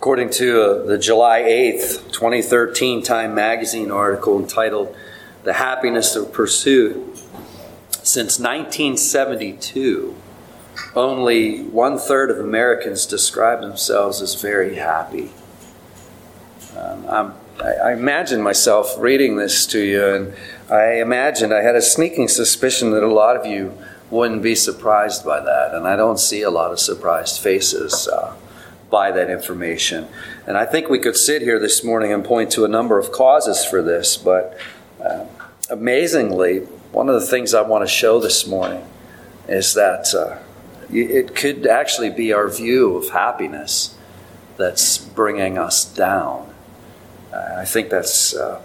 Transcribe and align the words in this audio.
According 0.00 0.30
to 0.30 0.62
uh, 0.62 0.86
the 0.86 0.96
July 0.96 1.42
8th, 1.42 2.10
2013 2.10 3.02
Time 3.02 3.34
magazine 3.34 3.90
article 3.90 4.38
entitled 4.38 4.96
The 5.42 5.52
Happiness 5.52 6.16
of 6.16 6.32
Pursuit, 6.32 7.18
since 8.02 8.38
1972, 8.38 10.16
only 10.96 11.64
one 11.64 11.98
third 11.98 12.30
of 12.30 12.38
Americans 12.38 13.04
describe 13.04 13.60
themselves 13.60 14.22
as 14.22 14.40
very 14.40 14.76
happy. 14.76 15.32
Um, 16.78 17.34
I, 17.62 17.90
I 17.90 17.92
imagine 17.92 18.40
myself 18.40 18.94
reading 18.96 19.36
this 19.36 19.66
to 19.66 19.80
you, 19.80 20.02
and 20.02 20.34
I 20.70 20.94
imagined 20.94 21.52
I 21.52 21.60
had 21.60 21.76
a 21.76 21.82
sneaking 21.82 22.28
suspicion 22.28 22.92
that 22.92 23.02
a 23.02 23.12
lot 23.12 23.36
of 23.36 23.44
you 23.44 23.76
wouldn't 24.10 24.42
be 24.42 24.54
surprised 24.54 25.26
by 25.26 25.40
that, 25.40 25.74
and 25.74 25.86
I 25.86 25.94
don't 25.94 26.18
see 26.18 26.40
a 26.40 26.50
lot 26.50 26.72
of 26.72 26.80
surprised 26.80 27.42
faces. 27.42 28.08
Uh, 28.08 28.34
by 28.90 29.12
that 29.12 29.30
information. 29.30 30.08
And 30.46 30.58
I 30.58 30.66
think 30.66 30.88
we 30.88 30.98
could 30.98 31.16
sit 31.16 31.42
here 31.42 31.58
this 31.58 31.84
morning 31.84 32.12
and 32.12 32.24
point 32.24 32.50
to 32.52 32.64
a 32.64 32.68
number 32.68 32.98
of 32.98 33.12
causes 33.12 33.64
for 33.64 33.82
this, 33.82 34.16
but 34.16 34.58
uh, 35.02 35.26
amazingly, 35.70 36.60
one 36.92 37.08
of 37.08 37.14
the 37.14 37.26
things 37.26 37.54
I 37.54 37.62
want 37.62 37.84
to 37.84 37.88
show 37.88 38.20
this 38.20 38.46
morning 38.46 38.84
is 39.48 39.74
that 39.74 40.12
uh, 40.14 40.38
it 40.92 41.36
could 41.36 41.66
actually 41.66 42.10
be 42.10 42.32
our 42.32 42.48
view 42.48 42.96
of 42.96 43.10
happiness 43.10 43.96
that's 44.56 44.98
bringing 44.98 45.56
us 45.56 45.84
down. 45.84 46.52
Uh, 47.32 47.56
I 47.58 47.64
think 47.64 47.90
that's. 47.90 48.34
Uh, 48.34 48.60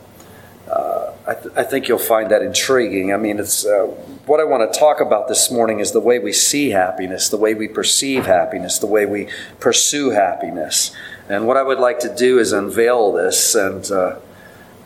uh, 0.70 1.14
I, 1.28 1.34
th- 1.34 1.56
I, 1.56 1.64
think 1.64 1.88
you'll 1.88 1.98
find 2.00 2.32
that 2.32 2.42
intriguing. 2.42 3.14
I 3.14 3.18
mean, 3.18 3.40
it's 3.40 3.66
uh, 3.66 3.86
what 4.26 4.40
I 4.40 4.44
want 4.44 4.72
to 4.72 4.80
talk 4.80 5.00
about 5.00 5.28
this 5.28 5.52
morning 5.52 5.80
is 5.80 5.92
the 5.92 6.00
way 6.00 6.18
we 6.18 6.34
see 6.34 6.72
happiness, 6.72 7.30
the 7.30 7.38
way 7.38 7.54
we 7.54 7.68
perceive 7.68 8.26
happiness, 8.26 8.80
the 8.80 8.88
way 8.88 9.06
we 9.06 9.28
pursue 9.60 10.10
happiness. 10.10 10.92
And 11.30 11.48
what 11.48 11.58
I 11.58 11.64
would 11.64 11.80
like 11.80 12.00
to 12.00 12.14
do 12.14 12.40
is 12.40 12.52
unveil 12.52 13.12
this 13.14 13.54
and 13.54 13.90
uh, 13.92 14.18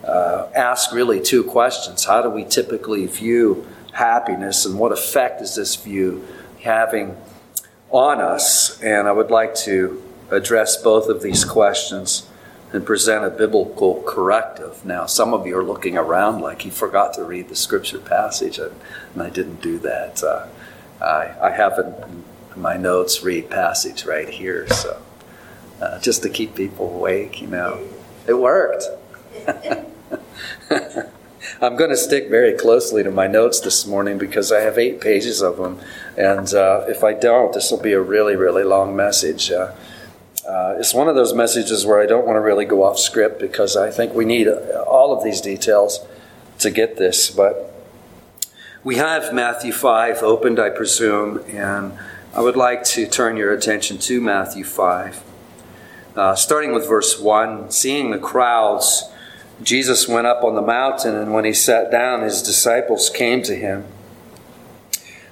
uh, 0.05 0.49
ask 0.53 0.91
really 0.91 1.21
two 1.21 1.44
questions. 1.44 2.05
How 2.05 2.21
do 2.21 2.30
we 2.30 2.43
typically 2.43 3.05
view 3.05 3.67
happiness, 3.93 4.66
and 4.66 4.77
what 4.77 4.91
effect 4.91 5.41
is 5.41 5.55
this 5.55 5.75
view 5.75 6.27
having 6.61 7.17
on 7.89 8.19
us? 8.19 8.81
And 8.81 9.08
I 9.08 9.14
would 9.14 9.31
like 9.31 9.55
to 9.55 10.03
address 10.30 10.81
both 10.81 11.08
of 11.08 11.21
these 11.21 11.43
questions 11.43 12.28
and 12.72 12.86
present 12.86 13.25
a 13.25 13.30
biblical 13.30 14.03
corrective. 14.06 14.86
Now, 14.86 15.06
some 15.06 15.34
of 15.34 15.48
you 15.48 15.58
are 15.58 15.64
looking 15.64 15.98
around 15.98 16.42
like 16.42 16.66
you 16.66 16.72
forgot 16.72 17.14
to 17.16 17.23
read 17.23 17.50
the 17.50 17.56
scripture 17.56 18.00
passage, 18.00 18.59
and, 18.59 18.76
I 19.20 19.30
didn't 19.30 19.61
do 19.61 19.80
that. 19.80 20.23
Uh, 20.23 20.48
I, 21.02 21.36
I 21.42 21.52
have 21.52 21.78
in 21.80 22.23
my 22.56 22.78
notes 22.78 23.23
read 23.23 23.50
passage 23.50 24.06
right 24.06 24.30
here, 24.30 24.67
so 24.67 25.02
uh, 25.81 26.00
just 26.00 26.23
to 26.23 26.30
keep 26.30 26.56
people 26.56 26.95
awake, 26.95 27.42
you 27.42 27.48
know. 27.48 27.86
It 28.28 28.34
worked. 28.34 28.86
I'm 31.61 31.76
going 31.76 31.89
to 31.89 31.98
stick 31.98 32.30
very 32.30 32.54
closely 32.54 33.04
to 33.04 33.11
my 33.11 33.28
notes 33.28 33.59
this 33.59 33.86
morning 33.86 34.17
because 34.17 34.52
I 34.52 34.61
have 34.61 34.78
eight 34.78 35.02
pages 35.02 35.42
of 35.42 35.58
them. 35.58 35.80
And 36.17 36.54
uh, 36.54 36.86
if 36.88 37.04
I 37.04 37.14
don't, 37.14 37.54
this 37.54 37.72
will 37.72 37.81
be 37.81 37.94
a 37.94 38.02
really, 38.02 38.36
really 38.36 38.64
long 38.64 38.95
message. 38.95 39.52
Uh, 40.48 40.59
uh, 40.70 40.76
it's 40.78 40.94
one 40.94 41.08
of 41.08 41.16
those 41.16 41.34
messages 41.34 41.86
where 41.86 42.00
I 42.00 42.06
don't 42.06 42.26
want 42.26 42.36
to 42.36 42.42
really 42.42 42.66
go 42.66 42.84
off 42.84 43.00
script 43.00 43.40
because 43.40 43.76
I 43.76 43.90
think 43.92 44.14
we 44.14 44.26
need 44.26 44.48
all 44.48 45.18
of 45.18 45.23
these 45.23 45.42
details 45.42 46.06
to 46.59 46.70
get 46.70 46.98
this. 46.98 47.30
But 47.30 47.73
we 48.84 48.98
have 48.98 49.34
Matthew 49.34 49.72
5 49.72 50.22
opened, 50.23 50.60
I 50.60 50.70
presume, 50.70 51.44
and 51.48 51.98
I 52.34 52.42
would 52.42 52.56
like 52.56 52.84
to 52.86 53.08
turn 53.08 53.38
your 53.38 53.54
attention 53.54 53.98
to 54.00 54.22
Matthew 54.22 54.64
5. 54.64 55.23
Uh, 56.16 56.36
starting 56.36 56.73
with 56.73 56.88
verse 56.88 57.20
1 57.20 57.72
Seeing 57.72 58.12
the 58.12 58.17
crowds, 58.17 59.04
Jesus 59.62 60.08
went 60.08 60.28
up 60.28 60.44
on 60.44 60.56
the 60.56 60.62
mountain, 60.62 61.16
and 61.16 61.34
when 61.34 61.45
he 61.45 61.54
sat 61.54 61.92
down, 61.92 62.22
his 62.22 62.42
disciples 62.42 63.10
came 63.10 63.42
to 63.44 63.56
him. 63.56 63.86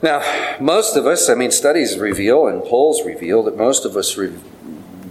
Now, 0.00 0.22
most 0.60 0.96
of 0.96 1.06
us, 1.06 1.28
I 1.28 1.34
mean, 1.34 1.50
studies 1.50 1.98
reveal 1.98 2.46
and 2.46 2.62
polls 2.62 3.04
reveal 3.04 3.42
that 3.44 3.56
most 3.56 3.84
of 3.84 3.96
us 3.96 4.16
re- 4.16 4.32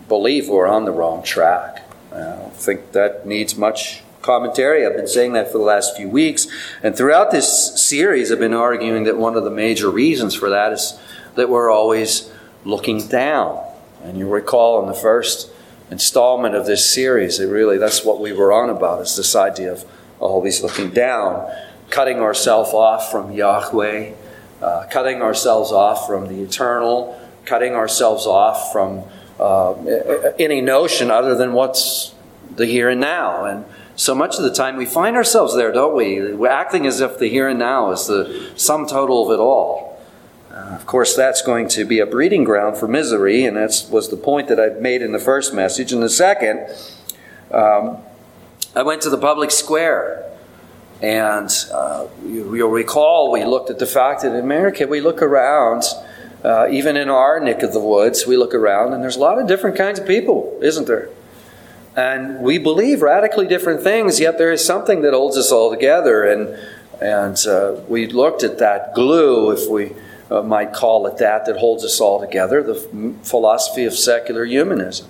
believe 0.08 0.48
we're 0.48 0.68
on 0.68 0.86
the 0.86 0.92
wrong 0.92 1.24
track. 1.24 1.84
I 2.14 2.20
don't 2.20 2.56
think 2.56 2.94
that 2.94 3.26
needs 3.28 3.58
much 3.58 4.02
commentary. 4.22 4.86
I've 4.86 4.96
been 4.96 5.08
saying 5.08 5.34
that 5.34 5.52
for 5.52 5.58
the 5.58 5.64
last 5.66 5.98
few 5.98 6.08
weeks. 6.08 6.48
And 6.82 6.96
throughout 6.96 7.32
this 7.32 7.86
series, 7.86 8.32
I've 8.32 8.40
been 8.40 8.54
arguing 8.54 9.04
that 9.04 9.18
one 9.18 9.36
of 9.36 9.44
the 9.44 9.52
major 9.52 9.90
reasons 9.90 10.36
for 10.36 10.50
that 10.50 10.72
is 10.72 10.98
that 11.36 11.50
we're 11.50 11.70
always 11.70 12.32
looking 12.64 13.08
down. 13.08 13.62
And 14.04 14.18
you 14.18 14.30
recall 14.30 14.82
in 14.82 14.88
the 14.88 14.94
first 14.94 15.50
installment 15.92 16.56
of 16.56 16.66
this 16.66 16.94
series, 16.94 17.40
that 17.40 17.48
really 17.50 17.78
that's 17.78 18.06
what 18.06 18.22
we 18.22 18.32
were 18.32 18.54
on 18.54 18.70
about, 18.70 19.02
is 19.02 19.18
this 19.18 19.36
idea 19.36 19.74
of 19.74 19.84
always 20.22 20.62
looking 20.64 20.92
down, 20.92 21.52
cutting 21.90 22.20
ourselves 22.20 22.72
off 22.72 23.12
from 23.12 23.34
Yahweh 23.34 24.14
uh, 24.62 24.86
cutting 24.90 25.22
ourselves 25.22 25.72
off 25.72 26.08
from 26.08 26.28
the 26.28 26.42
eternal, 26.42 27.20
cutting 27.46 27.74
ourselves 27.74 28.26
off 28.26 28.72
from 28.72 29.04
uh, 29.40 29.74
any 30.40 30.62
notion 30.62 31.12
other 31.12 31.36
than 31.36 31.54
what's 31.54 32.14
the 32.56 32.66
here 32.66 32.90
and 32.90 33.00
now. 33.00 33.46
And 33.46 33.66
so 33.96 34.14
much 34.16 34.38
of 34.38 34.44
the 34.44 34.54
time 34.54 34.78
we 34.78 34.86
find 34.86 35.16
ourselves 35.16 35.56
there, 35.56 35.72
don't 35.72 35.96
we? 35.96 36.34
We're 36.34 36.50
acting 36.50 36.86
as 36.86 37.00
if 37.02 37.18
the 37.18 37.30
here 37.30 37.48
and 37.48 37.60
now 37.60 37.92
is 37.92 38.08
the 38.08 38.52
sum 38.56 38.88
total 38.88 39.26
of 39.26 39.40
it 39.40 39.42
all. 39.42 40.00
Uh, 40.52 40.76
of 40.76 40.86
course, 40.86 41.16
that's 41.16 41.42
going 41.42 41.68
to 41.70 41.86
be 41.86 42.00
a 42.00 42.06
breeding 42.06 42.44
ground 42.44 42.78
for 42.78 42.88
misery, 42.88 43.46
and 43.46 43.58
that 43.58 43.86
was 43.92 44.10
the 44.10 44.18
point 44.18 44.48
that 44.48 44.60
I 44.60 44.70
made 44.80 45.02
in 45.04 45.12
the 45.12 45.20
first 45.20 45.54
message. 45.54 45.92
And 45.94 46.02
the 46.02 46.10
second, 46.10 46.68
um, 47.52 47.98
I 48.76 48.82
went 48.84 49.02
to 49.04 49.10
the 49.10 49.18
public 49.18 49.52
square 49.52 50.24
and 51.02 51.50
uh, 51.72 52.08
you, 52.26 52.44
will 52.44 52.70
recall 52.70 53.32
we 53.32 53.44
looked 53.46 53.70
at 53.70 53.80
the 53.80 53.86
fact 53.86 54.22
that 54.22 54.34
in 54.34 54.40
America 54.40 54.88
we 54.88 55.00
look 55.00 55.22
around, 55.22 55.84
uh, 56.44 56.68
even 56.70 56.98
in 56.98 57.10
our 57.10 57.40
neck 57.40 57.62
of 57.62 57.74
the 57.74 57.80
woods, 57.80 58.26
we 58.26 58.38
look 58.38 58.54
around 58.54 58.94
and 58.94 59.04
there's 59.04 59.16
a 59.16 59.20
lot 59.20 59.40
of 59.40 59.48
different 59.48 59.78
kinds 59.78 60.00
of 60.00 60.08
people, 60.08 60.58
isn't 60.62 60.88
there? 60.88 61.10
And 61.96 62.42
we 62.42 62.58
believe 62.58 63.02
radically 63.02 63.48
different 63.48 63.82
things, 63.82 64.20
yet 64.20 64.38
there 64.38 64.52
is 64.52 64.64
something 64.64 65.02
that 65.02 65.14
holds 65.14 65.36
us 65.36 65.52
all 65.52 65.72
together. 65.72 66.24
And, 66.24 66.58
and 67.02 67.48
uh, 67.48 67.82
we 67.88 68.08
looked 68.08 68.44
at 68.44 68.60
that 68.60 68.94
glue, 68.94 69.52
if 69.52 69.70
we 69.70 69.94
uh, 70.30 70.42
might 70.42 70.74
call 70.74 71.08
it 71.08 71.18
that, 71.18 71.46
that 71.46 71.58
holds 71.58 71.84
us 71.84 72.00
all 72.00 72.20
together 72.20 72.62
the 72.62 72.76
philosophy 73.24 73.86
of 73.86 73.94
secular 73.94 74.46
humanism, 74.46 75.08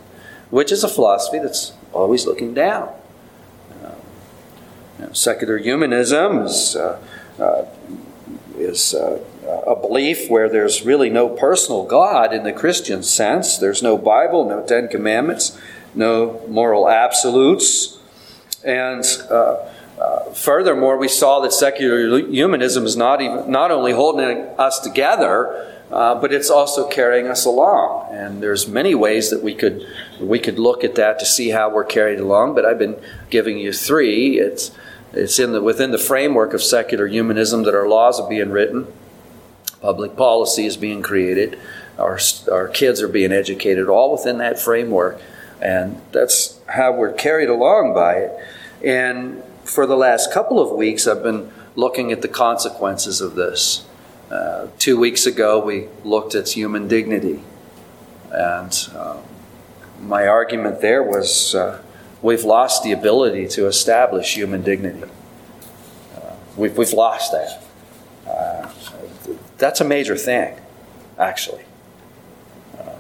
which 0.50 0.71
is 0.71 0.83
a 0.83 0.88
philosophy 0.88 1.39
that's 1.39 1.73
always 1.91 2.25
looking 2.25 2.53
down. 2.53 2.89
Secular 5.13 5.57
humanism 5.57 6.39
is, 6.39 6.75
uh, 6.75 6.99
uh, 7.39 7.65
is 8.57 8.94
uh, 8.94 9.19
a 9.65 9.75
belief 9.75 10.29
where 10.29 10.49
there's 10.49 10.83
really 10.83 11.09
no 11.09 11.29
personal 11.29 11.85
God 11.85 12.33
in 12.33 12.44
the 12.44 12.53
Christian 12.53 13.03
sense. 13.03 13.57
There's 13.57 13.83
no 13.83 13.97
Bible, 13.97 14.47
no 14.47 14.65
Ten 14.65 14.88
Commandments, 14.88 15.57
no 15.94 16.41
moral 16.47 16.89
absolutes. 16.89 17.99
And 18.63 19.03
uh, 19.29 19.57
uh, 19.99 20.31
furthermore, 20.33 20.97
we 20.97 21.07
saw 21.07 21.39
that 21.41 21.53
secular 21.53 22.19
humanism 22.19 22.85
is 22.85 22.97
not, 22.97 23.21
even, 23.21 23.49
not 23.49 23.71
only 23.71 23.94
holding 23.94 24.39
us 24.57 24.79
together, 24.79 25.73
uh, 25.91 26.15
but 26.15 26.33
it's 26.33 26.49
also 26.49 26.88
carrying 26.89 27.27
us 27.27 27.45
along. 27.45 28.09
And 28.11 28.44
there's 28.44 28.67
many 28.67 28.94
ways 28.94 29.29
that 29.29 29.41
we 29.41 29.55
could 29.55 29.88
we 30.19 30.39
could 30.39 30.59
look 30.59 30.83
at 30.83 30.95
that 30.95 31.19
to 31.19 31.25
see 31.25 31.49
how 31.49 31.69
we're 31.69 31.85
carried 31.85 32.19
along. 32.19 32.55
But 32.55 32.65
I've 32.65 32.79
been 32.79 32.99
giving 33.29 33.57
you 33.57 33.71
three. 33.71 34.39
It's 34.39 34.71
it's 35.13 35.39
in 35.39 35.54
the, 35.54 35.62
within 35.62 35.92
the 35.92 35.98
framework 35.98 36.54
of 36.54 36.62
secular 36.62 37.07
humanism 37.07 37.63
that 37.63 37.74
our 37.74 37.88
laws 37.88 38.19
are 38.19 38.30
being 38.30 38.50
written, 38.50 38.88
public 39.81 40.15
policy 40.15 40.65
is 40.65 40.77
being 40.77 41.01
created, 41.01 41.57
our 41.98 42.19
our 42.51 42.68
kids 42.68 43.01
are 43.01 43.07
being 43.07 43.31
educated, 43.31 43.89
all 43.89 44.12
within 44.12 44.38
that 44.38 44.59
framework, 44.59 45.19
and 45.62 46.01
that's 46.12 46.59
how 46.68 46.92
we're 46.92 47.13
carried 47.13 47.50
along 47.50 47.94
by 47.94 48.15
it. 48.15 48.48
And 48.83 49.44
for 49.63 49.86
the 49.86 49.98
last 49.98 50.31
couple 50.31 50.59
of 50.59 50.71
weeks, 50.71 51.07
I've 51.07 51.24
been 51.24 51.51
looking 51.75 52.12
at 52.12 52.21
the 52.21 52.27
consequences 52.27 53.21
of 53.21 53.36
this. 53.36 53.86
Uh, 54.30 54.68
two 54.77 55.00
weeks 55.00 55.25
ago, 55.25 55.63
we 55.63 55.88
looked 56.04 56.36
at 56.36 56.50
human 56.50 56.88
dignity. 56.88 57.42
And 58.31 58.89
uh, 58.94 59.18
my 60.01 60.27
argument 60.27 60.81
there 60.81 61.01
was 61.01 61.56
uh, 61.56 61.81
we've 62.21 62.43
lost 62.43 62.83
the 62.83 62.91
ability 62.91 63.47
to 63.49 63.67
establish 63.67 64.35
human 64.35 64.63
dignity. 64.63 65.09
Uh, 66.15 66.33
we've, 66.55 66.77
we've 66.77 66.93
lost 66.93 67.31
that. 67.31 67.63
Uh, 68.27 68.71
that's 69.57 69.81
a 69.81 69.85
major 69.85 70.15
thing, 70.15 70.59
actually. 71.17 71.63
Uh, 72.77 72.95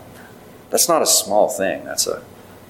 that's 0.69 0.87
not 0.87 1.01
a 1.01 1.05
small 1.05 1.49
thing. 1.49 1.83
That's 1.83 2.07
a 2.07 2.23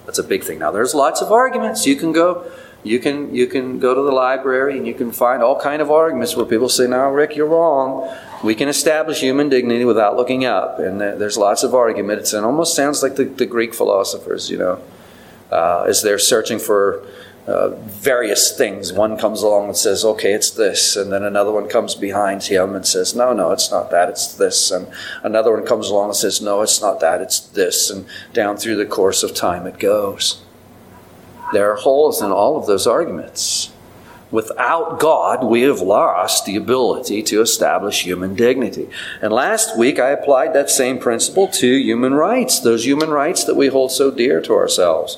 that's 0.05 0.19
a 0.19 0.23
big 0.23 0.43
thing. 0.45 0.59
Now, 0.59 0.71
there's 0.71 0.95
lots 0.95 1.21
of 1.21 1.33
arguments. 1.33 1.85
You 1.85 1.97
can 1.97 2.13
go 2.13 2.49
you 2.83 2.99
can 2.99 3.33
you 3.33 3.47
can 3.47 3.79
go 3.79 3.93
to 3.93 4.01
the 4.01 4.11
library 4.11 4.77
and 4.77 4.87
you 4.87 4.93
can 4.93 5.11
find 5.11 5.43
all 5.43 5.59
kind 5.59 5.81
of 5.81 5.91
arguments 5.91 6.35
where 6.35 6.45
people 6.45 6.69
say, 6.69 6.87
"No, 6.87 7.09
Rick, 7.09 7.35
you're 7.35 7.47
wrong. 7.47 8.09
We 8.43 8.55
can 8.55 8.69
establish 8.69 9.19
human 9.19 9.49
dignity 9.49 9.83
without 9.83 10.15
looking 10.15 10.45
up." 10.45 10.79
And 10.79 11.01
there's 11.01 11.37
lots 11.37 11.63
of 11.63 11.75
arguments. 11.75 12.33
And 12.33 12.43
it 12.43 12.47
almost 12.47 12.75
sounds 12.75 13.03
like 13.03 13.15
the, 13.15 13.25
the 13.25 13.45
Greek 13.45 13.73
philosophers, 13.73 14.49
you 14.49 14.57
know, 14.57 14.81
uh, 15.51 15.85
as 15.87 16.01
they're 16.01 16.19
searching 16.19 16.59
for 16.59 17.05
uh, 17.47 17.69
various 17.85 18.55
things. 18.57 18.91
One 18.91 19.17
comes 19.17 19.41
along 19.41 19.67
and 19.67 19.77
says, 19.77 20.03
"Okay, 20.03 20.33
it's 20.33 20.51
this," 20.51 20.97
and 20.97 21.11
then 21.11 21.23
another 21.23 21.51
one 21.51 21.69
comes 21.69 21.95
behind 21.95 22.43
him 22.43 22.75
and 22.75 22.85
says, 22.85 23.15
"No, 23.15 23.31
no, 23.31 23.51
it's 23.51 23.71
not 23.71 23.89
that. 23.91 24.09
It's 24.09 24.33
this." 24.33 24.69
And 24.69 24.87
another 25.23 25.53
one 25.53 25.65
comes 25.65 25.89
along 25.89 26.09
and 26.09 26.15
says, 26.17 26.41
"No, 26.41 26.61
it's 26.61 26.81
not 26.81 26.99
that. 26.99 27.21
It's 27.21 27.39
this." 27.39 27.89
And 27.89 28.05
down 28.33 28.57
through 28.57 28.75
the 28.75 28.85
course 28.85 29.23
of 29.23 29.33
time, 29.33 29.65
it 29.65 29.79
goes. 29.79 30.41
There 31.53 31.71
are 31.71 31.75
holes 31.75 32.21
in 32.21 32.31
all 32.31 32.57
of 32.57 32.65
those 32.65 32.85
arguments. 32.85 33.69
Without 34.29 34.99
God, 34.99 35.45
we 35.45 35.61
have 35.61 35.79
lost 35.79 36.45
the 36.45 36.57
ability 36.57 37.23
to 37.23 37.41
establish 37.41 38.03
human 38.03 38.35
dignity. 38.35 38.89
And 39.21 39.31
last 39.31 39.77
week, 39.77 39.99
I 39.99 40.09
applied 40.09 40.51
that 40.53 40.69
same 40.69 40.99
principle 40.99 41.47
to 41.47 41.77
human 41.77 42.13
rights, 42.13 42.59
those 42.59 42.85
human 42.85 43.09
rights 43.09 43.45
that 43.45 43.55
we 43.55 43.67
hold 43.67 43.93
so 43.93 44.11
dear 44.11 44.41
to 44.41 44.53
ourselves. 44.53 45.17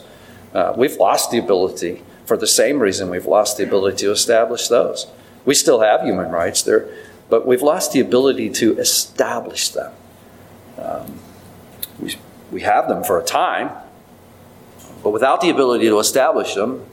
Uh, 0.54 0.74
we've 0.76 0.98
lost 0.98 1.32
the 1.32 1.38
ability, 1.38 2.02
for 2.26 2.38
the 2.38 2.48
same 2.48 2.80
reason 2.80 3.10
we've 3.10 3.26
lost 3.26 3.58
the 3.58 3.64
ability 3.64 3.98
to 3.98 4.12
establish 4.12 4.68
those. 4.68 5.08
We 5.46 5.54
still 5.54 5.82
have 5.82 6.02
human 6.02 6.32
rights 6.32 6.62
there, 6.64 6.90
but 7.30 7.46
we've 7.46 7.62
lost 7.62 7.92
the 7.92 8.00
ability 8.00 8.50
to 8.52 8.78
establish 8.78 9.70
them. 9.70 9.94
Um, 10.78 11.20
we, 12.00 12.16
we 12.52 12.62
have 12.62 12.88
them 12.88 13.04
for 13.04 13.20
a 13.20 13.24
time, 13.24 13.72
but 15.04 15.12
without 15.12 15.42
the 15.42 15.50
ability 15.50 15.86
to 15.86 16.00
establish 16.00 16.56
them, 16.56 16.86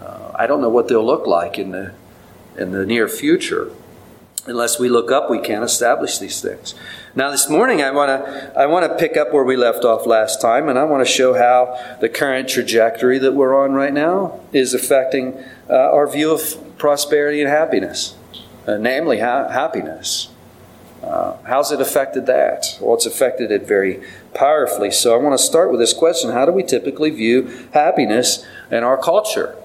uh, 0.00 0.32
I 0.34 0.46
don't 0.46 0.60
know 0.60 0.68
what 0.68 0.88
they'll 0.88 1.04
look 1.04 1.26
like 1.26 1.58
in 1.58 1.72
the, 1.72 1.92
in 2.56 2.72
the 2.72 2.86
near 2.86 3.08
future. 3.08 3.70
Unless 4.46 4.78
we 4.78 4.88
look 4.88 5.10
up, 5.10 5.30
we 5.30 5.40
can't 5.40 5.64
establish 5.64 6.18
these 6.18 6.40
things. 6.40 6.74
Now, 7.14 7.30
this 7.30 7.48
morning, 7.50 7.82
I 7.82 7.90
want 7.90 8.08
to 8.08 8.52
I 8.58 8.66
want 8.66 8.90
to 8.90 8.96
pick 8.96 9.16
up 9.16 9.32
where 9.32 9.44
we 9.44 9.56
left 9.56 9.84
off 9.84 10.06
last 10.06 10.40
time, 10.40 10.68
and 10.68 10.78
I 10.78 10.84
want 10.84 11.06
to 11.06 11.12
show 11.12 11.34
how 11.34 11.78
the 12.00 12.08
current 12.08 12.48
trajectory 12.48 13.18
that 13.18 13.32
we're 13.32 13.58
on 13.58 13.72
right 13.72 13.92
now 13.92 14.40
is 14.52 14.74
affecting 14.74 15.34
uh, 15.68 15.74
our 15.74 16.08
view 16.08 16.30
of 16.30 16.78
prosperity 16.78 17.40
and 17.40 17.50
happiness, 17.50 18.16
uh, 18.66 18.76
namely 18.76 19.20
ha- 19.20 19.48
happiness. 19.48 20.28
Uh, 21.02 21.36
how's 21.46 21.72
it 21.72 21.80
affected 21.80 22.26
that? 22.26 22.78
Well, 22.80 22.94
it's 22.94 23.06
affected 23.06 23.50
it 23.50 23.66
very 23.66 24.02
powerfully. 24.34 24.90
So 24.90 25.14
I 25.14 25.22
want 25.22 25.38
to 25.38 25.44
start 25.44 25.70
with 25.70 25.80
this 25.80 25.92
question 25.92 26.30
How 26.30 26.46
do 26.46 26.52
we 26.52 26.62
typically 26.62 27.10
view 27.10 27.68
happiness 27.72 28.46
in 28.70 28.84
our 28.84 28.96
culture? 28.96 29.56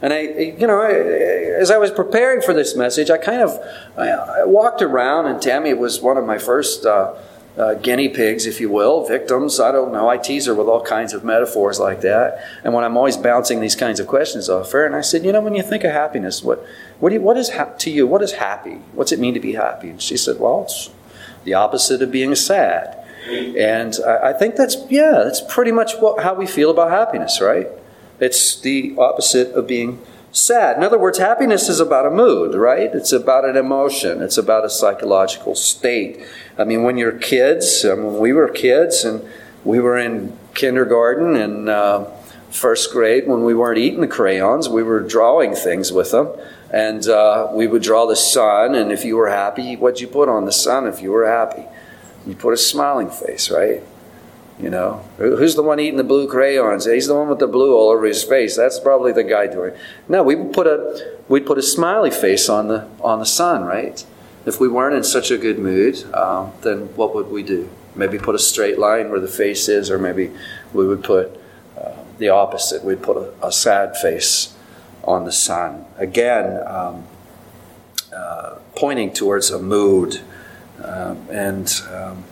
And 0.00 0.12
I, 0.12 0.20
you 0.20 0.66
know, 0.66 0.80
as 0.80 1.70
I 1.70 1.78
was 1.78 1.90
preparing 1.90 2.40
for 2.40 2.54
this 2.54 2.76
message, 2.76 3.10
I 3.10 3.18
kind 3.18 3.42
of 3.42 3.58
I 3.96 4.44
walked 4.44 4.80
around, 4.80 5.26
and 5.26 5.42
Tammy 5.42 5.74
was 5.74 6.00
one 6.00 6.16
of 6.16 6.24
my 6.24 6.38
first 6.38 6.86
uh, 6.86 7.14
uh, 7.56 7.74
guinea 7.74 8.08
pigs, 8.08 8.46
if 8.46 8.60
you 8.60 8.70
will, 8.70 9.04
victims. 9.04 9.58
I 9.58 9.72
don't 9.72 9.92
know. 9.92 10.08
I 10.08 10.16
tease 10.16 10.46
her 10.46 10.54
with 10.54 10.68
all 10.68 10.82
kinds 10.82 11.12
of 11.12 11.24
metaphors 11.24 11.80
like 11.80 12.02
that. 12.02 12.40
And 12.62 12.72
when 12.72 12.84
I'm 12.84 12.96
always 12.96 13.16
bouncing 13.16 13.60
these 13.60 13.74
kinds 13.74 13.98
of 13.98 14.06
questions 14.06 14.48
off 14.48 14.70
her, 14.70 14.86
and 14.86 14.94
I 14.94 15.00
said, 15.00 15.24
you 15.24 15.32
know, 15.32 15.40
when 15.40 15.56
you 15.56 15.64
think 15.64 15.82
of 15.82 15.90
happiness, 15.90 16.44
what 16.44 16.64
what, 17.00 17.12
you, 17.12 17.20
what 17.20 17.36
is 17.36 17.50
ha- 17.50 17.74
to 17.78 17.90
you? 17.90 18.06
What 18.06 18.22
is 18.22 18.34
happy? 18.34 18.76
What's 18.92 19.10
it 19.10 19.18
mean 19.18 19.34
to 19.34 19.40
be 19.40 19.54
happy? 19.54 19.90
And 19.90 20.00
she 20.00 20.16
said, 20.16 20.38
well, 20.38 20.62
it's 20.62 20.90
the 21.42 21.54
opposite 21.54 22.02
of 22.02 22.12
being 22.12 22.34
sad. 22.36 22.94
And 23.28 23.94
I, 24.06 24.30
I 24.30 24.32
think 24.32 24.54
that's 24.54 24.76
yeah, 24.88 25.22
that's 25.24 25.40
pretty 25.40 25.72
much 25.72 25.96
what, 25.96 26.22
how 26.22 26.34
we 26.34 26.46
feel 26.46 26.70
about 26.70 26.90
happiness, 26.90 27.40
right? 27.40 27.66
It's 28.20 28.60
the 28.60 28.94
opposite 28.98 29.52
of 29.52 29.66
being 29.66 30.00
sad. 30.32 30.76
In 30.76 30.84
other 30.84 30.98
words, 30.98 31.18
happiness 31.18 31.68
is 31.68 31.80
about 31.80 32.06
a 32.06 32.10
mood, 32.10 32.54
right? 32.54 32.90
It's 32.94 33.12
about 33.12 33.44
an 33.44 33.56
emotion. 33.56 34.22
It's 34.22 34.38
about 34.38 34.64
a 34.64 34.70
psychological 34.70 35.54
state. 35.54 36.20
I 36.58 36.64
mean, 36.64 36.82
when 36.82 36.98
you're 36.98 37.12
kids, 37.12 37.84
I 37.84 37.94
mean, 37.94 38.06
when 38.06 38.18
we 38.18 38.32
were 38.32 38.48
kids 38.48 39.04
and 39.04 39.26
we 39.64 39.80
were 39.80 39.96
in 39.96 40.36
kindergarten 40.54 41.36
and 41.36 41.68
uh, 41.68 42.04
first 42.50 42.92
grade, 42.92 43.26
when 43.26 43.44
we 43.44 43.54
weren't 43.54 43.78
eating 43.78 44.00
the 44.00 44.08
crayons, 44.08 44.68
we 44.68 44.82
were 44.82 45.00
drawing 45.00 45.54
things 45.54 45.92
with 45.92 46.10
them. 46.10 46.28
And 46.70 47.08
uh, 47.08 47.48
we 47.52 47.66
would 47.66 47.82
draw 47.82 48.04
the 48.06 48.16
sun, 48.16 48.74
and 48.74 48.92
if 48.92 49.02
you 49.02 49.16
were 49.16 49.30
happy, 49.30 49.74
what'd 49.76 50.00
you 50.02 50.06
put 50.06 50.28
on 50.28 50.44
the 50.44 50.52
sun 50.52 50.86
if 50.86 51.00
you 51.00 51.10
were 51.12 51.26
happy? 51.26 51.64
You 52.26 52.34
put 52.34 52.52
a 52.52 52.58
smiling 52.58 53.08
face, 53.08 53.50
right? 53.50 53.82
You 54.60 54.70
know, 54.70 55.04
who's 55.18 55.54
the 55.54 55.62
one 55.62 55.78
eating 55.78 55.98
the 55.98 56.04
blue 56.04 56.28
crayons? 56.28 56.84
He's 56.84 57.06
the 57.06 57.14
one 57.14 57.28
with 57.28 57.38
the 57.38 57.46
blue 57.46 57.76
all 57.76 57.90
over 57.90 58.06
his 58.06 58.24
face. 58.24 58.56
That's 58.56 58.80
probably 58.80 59.12
the 59.12 59.22
guy 59.22 59.46
doing. 59.46 59.70
It. 59.70 59.78
No, 60.08 60.24
we 60.24 60.34
put 60.34 60.66
a 60.66 61.16
we'd 61.28 61.46
put 61.46 61.58
a 61.58 61.62
smiley 61.62 62.10
face 62.10 62.48
on 62.48 62.66
the 62.66 62.88
on 63.00 63.20
the 63.20 63.26
sun, 63.26 63.64
right? 63.64 64.04
If 64.46 64.58
we 64.58 64.66
weren't 64.66 64.96
in 64.96 65.04
such 65.04 65.30
a 65.30 65.38
good 65.38 65.60
mood, 65.60 66.02
um, 66.12 66.52
then 66.62 66.86
what 66.96 67.14
would 67.14 67.28
we 67.28 67.44
do? 67.44 67.70
Maybe 67.94 68.18
put 68.18 68.34
a 68.34 68.38
straight 68.38 68.78
line 68.78 69.10
where 69.10 69.20
the 69.20 69.28
face 69.28 69.68
is, 69.68 69.90
or 69.90 69.98
maybe 69.98 70.32
we 70.72 70.86
would 70.88 71.04
put 71.04 71.40
uh, 71.76 71.92
the 72.18 72.30
opposite. 72.30 72.82
We'd 72.82 73.02
put 73.02 73.16
a, 73.16 73.46
a 73.46 73.52
sad 73.52 73.96
face 73.96 74.56
on 75.04 75.24
the 75.24 75.32
sun. 75.32 75.84
Again, 75.98 76.66
um, 76.66 77.04
uh, 78.12 78.56
pointing 78.74 79.12
towards 79.12 79.50
a 79.50 79.58
mood. 79.60 80.20
Um, 80.82 81.26
and 81.30 81.82
um, 81.90 82.24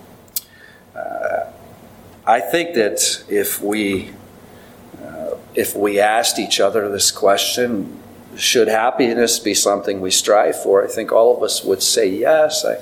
uh, 0.94 1.35
I 2.26 2.40
think 2.40 2.74
that 2.74 3.24
if 3.28 3.62
we 3.62 4.10
uh, 5.00 5.36
if 5.54 5.76
we 5.76 6.00
asked 6.00 6.40
each 6.40 6.58
other 6.58 6.88
this 6.88 7.12
question, 7.12 8.00
should 8.36 8.66
happiness 8.66 9.38
be 9.38 9.54
something 9.54 10.00
we 10.00 10.10
strive 10.10 10.60
for? 10.60 10.84
I 10.84 10.88
think 10.88 11.12
all 11.12 11.36
of 11.36 11.42
us 11.42 11.62
would 11.62 11.82
say 11.82 12.08
yes. 12.08 12.64
I, 12.64 12.78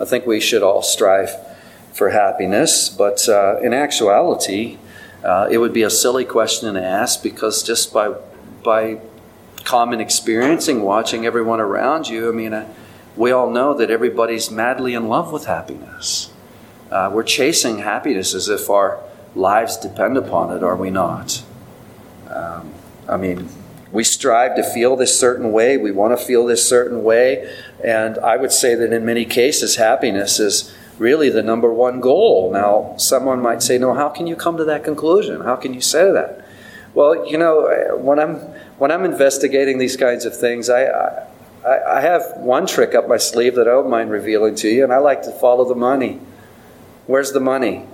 I 0.00 0.04
think 0.04 0.26
we 0.26 0.40
should 0.40 0.62
all 0.62 0.82
strive 0.82 1.30
for 1.92 2.10
happiness, 2.10 2.88
but 2.88 3.28
uh, 3.28 3.58
in 3.60 3.72
actuality, 3.72 4.78
uh, 5.24 5.48
it 5.50 5.58
would 5.58 5.72
be 5.72 5.82
a 5.82 5.90
silly 5.90 6.24
question 6.24 6.72
to 6.74 6.82
ask 6.82 7.22
because 7.22 7.62
just 7.62 7.92
by 7.92 8.14
by 8.62 9.00
common 9.64 10.00
experiencing, 10.00 10.82
watching 10.82 11.24
everyone 11.24 11.60
around 11.60 12.08
you. 12.08 12.28
I 12.28 12.32
mean, 12.32 12.52
uh, 12.52 12.68
we 13.16 13.30
all 13.30 13.50
know 13.50 13.74
that 13.74 13.90
everybody's 13.90 14.50
madly 14.50 14.94
in 14.94 15.08
love 15.08 15.32
with 15.32 15.46
happiness. 15.46 16.31
Uh, 16.92 17.08
we're 17.10 17.22
chasing 17.22 17.78
happiness 17.78 18.34
as 18.34 18.50
if 18.50 18.68
our 18.68 19.02
lives 19.34 19.78
depend 19.78 20.18
upon 20.18 20.54
it, 20.54 20.62
are 20.62 20.76
we 20.76 20.90
not? 20.90 21.42
Um, 22.28 22.74
I 23.08 23.16
mean, 23.16 23.48
we 23.90 24.04
strive 24.04 24.56
to 24.56 24.62
feel 24.62 24.94
this 24.94 25.18
certain 25.18 25.52
way, 25.52 25.78
we 25.78 25.90
want 25.90 26.18
to 26.18 26.22
feel 26.22 26.44
this 26.44 26.68
certain 26.68 27.02
way, 27.02 27.50
and 27.82 28.18
I 28.18 28.36
would 28.36 28.52
say 28.52 28.74
that 28.74 28.92
in 28.92 29.06
many 29.06 29.24
cases, 29.24 29.76
happiness 29.76 30.38
is 30.38 30.70
really 30.98 31.30
the 31.30 31.42
number 31.42 31.72
one 31.72 31.98
goal. 32.00 32.52
Now, 32.52 32.94
someone 32.98 33.40
might 33.40 33.62
say, 33.62 33.78
No, 33.78 33.94
how 33.94 34.10
can 34.10 34.26
you 34.26 34.36
come 34.36 34.58
to 34.58 34.64
that 34.64 34.84
conclusion? 34.84 35.40
How 35.40 35.56
can 35.56 35.72
you 35.72 35.80
say 35.80 36.12
that? 36.12 36.46
Well, 36.92 37.26
you 37.26 37.38
know, 37.38 37.96
when 37.96 38.18
I'm 38.18 38.34
when 38.76 38.90
I'm 38.90 39.06
investigating 39.06 39.78
these 39.78 39.96
kinds 39.96 40.26
of 40.26 40.38
things, 40.38 40.68
I, 40.68 40.84
I, 40.84 41.96
I 41.96 42.00
have 42.02 42.22
one 42.36 42.66
trick 42.66 42.94
up 42.94 43.08
my 43.08 43.16
sleeve 43.16 43.54
that 43.54 43.66
I 43.66 43.70
don't 43.70 43.88
mind 43.88 44.10
revealing 44.10 44.54
to 44.56 44.68
you, 44.68 44.84
and 44.84 44.92
I 44.92 44.98
like 44.98 45.22
to 45.22 45.32
follow 45.32 45.64
the 45.64 45.74
money. 45.74 46.20
Where's 47.06 47.32
the 47.32 47.40
money? 47.40 47.84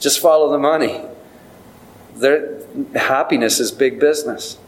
Just 0.00 0.20
follow 0.20 0.50
the 0.50 0.58
money. 0.58 1.02
Happiness 2.94 3.60
is 3.60 3.70
big 3.72 4.00
business. 4.00 4.58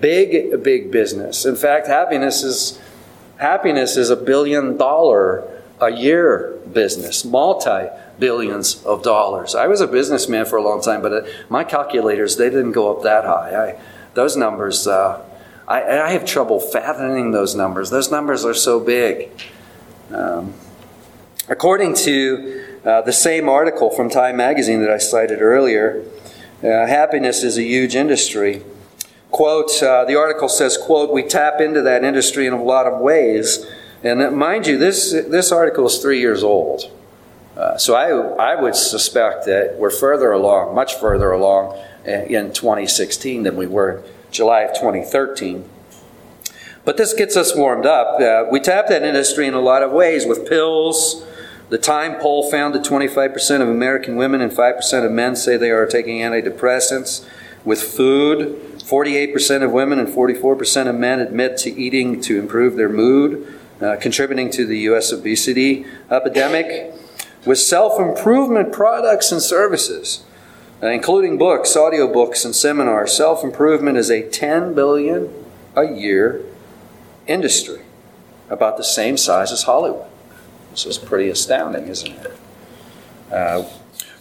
Big, 0.00 0.62
big 0.62 0.90
business. 0.90 1.44
In 1.44 1.56
fact, 1.56 1.86
happiness 1.86 2.42
is 2.42 2.80
happiness 3.38 3.96
is 3.96 4.10
a 4.10 4.16
billion 4.16 4.76
dollar 4.76 5.50
a 5.80 5.90
year 5.90 6.58
business, 6.72 7.24
multi 7.24 7.88
billions 8.18 8.82
of 8.84 9.02
dollars. 9.02 9.54
I 9.54 9.66
was 9.66 9.80
a 9.80 9.86
businessman 9.86 10.46
for 10.46 10.56
a 10.56 10.62
long 10.62 10.80
time, 10.80 11.02
but 11.02 11.12
uh, 11.12 11.26
my 11.48 11.64
calculators, 11.64 12.36
they 12.36 12.48
didn't 12.50 12.72
go 12.72 12.94
up 12.94 13.02
that 13.02 13.24
high. 13.24 13.70
I, 13.70 13.80
those 14.14 14.36
numbers, 14.36 14.86
uh, 14.86 15.24
I, 15.66 15.82
I, 15.82 16.10
have 16.10 16.24
trouble 16.24 16.60
fathoming 16.60 17.32
those 17.32 17.54
numbers. 17.54 17.90
Those 17.90 18.10
numbers 18.10 18.44
are 18.44 18.54
so 18.54 18.78
big. 18.78 19.30
Um, 20.12 20.54
according 21.48 21.94
to 21.94 22.64
uh, 22.84 23.02
the 23.02 23.12
same 23.12 23.48
article 23.48 23.90
from 23.90 24.10
Time 24.10 24.36
Magazine 24.36 24.80
that 24.80 24.90
I 24.90 24.98
cited 24.98 25.40
earlier, 25.40 26.04
uh, 26.62 26.86
happiness 26.86 27.42
is 27.42 27.58
a 27.58 27.62
huge 27.62 27.94
industry. 27.94 28.62
Quote, 29.30 29.82
uh, 29.82 30.04
the 30.04 30.16
article 30.16 30.48
says, 30.48 30.78
quote, 30.78 31.12
we 31.12 31.22
tap 31.22 31.60
into 31.60 31.82
that 31.82 32.04
industry 32.04 32.46
in 32.46 32.52
a 32.52 32.62
lot 32.62 32.86
of 32.86 33.00
ways. 33.00 33.66
And 34.02 34.36
mind 34.36 34.66
you, 34.66 34.78
this, 34.78 35.12
this 35.12 35.50
article 35.50 35.86
is 35.86 35.98
three 35.98 36.20
years 36.20 36.42
old. 36.42 36.90
Uh, 37.56 37.76
so 37.78 37.94
I, 37.94 38.52
I 38.52 38.60
would 38.60 38.74
suspect 38.74 39.46
that 39.46 39.76
we're 39.78 39.90
further 39.90 40.32
along, 40.32 40.74
much 40.74 40.94
further 40.94 41.30
along 41.30 41.78
in 42.04 42.52
2016 42.52 43.44
than 43.44 43.56
we 43.56 43.66
were 43.66 44.02
July 44.30 44.62
of 44.62 44.74
2013. 44.74 45.68
But 46.84 46.96
this 46.96 47.14
gets 47.14 47.36
us 47.36 47.56
warmed 47.56 47.86
up. 47.86 48.20
Uh, 48.20 48.44
we 48.50 48.60
tap 48.60 48.88
that 48.88 49.02
industry 49.02 49.46
in 49.46 49.54
a 49.54 49.60
lot 49.60 49.82
of 49.82 49.90
ways 49.92 50.26
with 50.26 50.46
pills. 50.46 51.24
The 51.70 51.78
Time 51.78 52.20
poll 52.20 52.50
found 52.50 52.74
that 52.74 52.84
25% 52.84 53.62
of 53.62 53.68
American 53.68 54.16
women 54.16 54.40
and 54.40 54.52
5% 54.52 55.04
of 55.04 55.10
men 55.10 55.34
say 55.34 55.56
they 55.56 55.70
are 55.70 55.86
taking 55.86 56.18
antidepressants. 56.18 57.26
With 57.64 57.80
food, 57.80 58.60
48% 58.78 59.62
of 59.62 59.72
women 59.72 59.98
and 59.98 60.08
44% 60.08 60.86
of 60.88 60.94
men 60.94 61.20
admit 61.20 61.56
to 61.58 61.70
eating 61.70 62.20
to 62.22 62.38
improve 62.38 62.76
their 62.76 62.90
mood, 62.90 63.58
uh, 63.80 63.96
contributing 63.98 64.50
to 64.50 64.66
the 64.66 64.80
U.S. 64.80 65.10
obesity 65.12 65.86
epidemic 66.10 66.92
with 67.46 67.58
self 67.58 67.98
improvement 67.98 68.72
products 68.72 69.32
and 69.32 69.40
services, 69.40 70.24
uh, 70.82 70.88
including 70.88 71.38
books, 71.38 71.74
audiobooks, 71.74 72.44
and 72.44 72.54
seminars. 72.54 73.16
Self 73.16 73.42
improvement 73.42 73.96
is 73.96 74.10
a 74.10 74.28
10 74.28 74.74
billion 74.74 75.32
a 75.74 75.84
year 75.84 76.44
industry, 77.26 77.80
about 78.50 78.76
the 78.76 78.84
same 78.84 79.16
size 79.16 79.50
as 79.50 79.62
Hollywood. 79.62 80.10
This 80.74 80.86
is 80.86 80.98
pretty 80.98 81.28
astounding, 81.28 81.86
isn't 81.86 82.10
it? 82.10 82.36
Uh, 83.30 83.64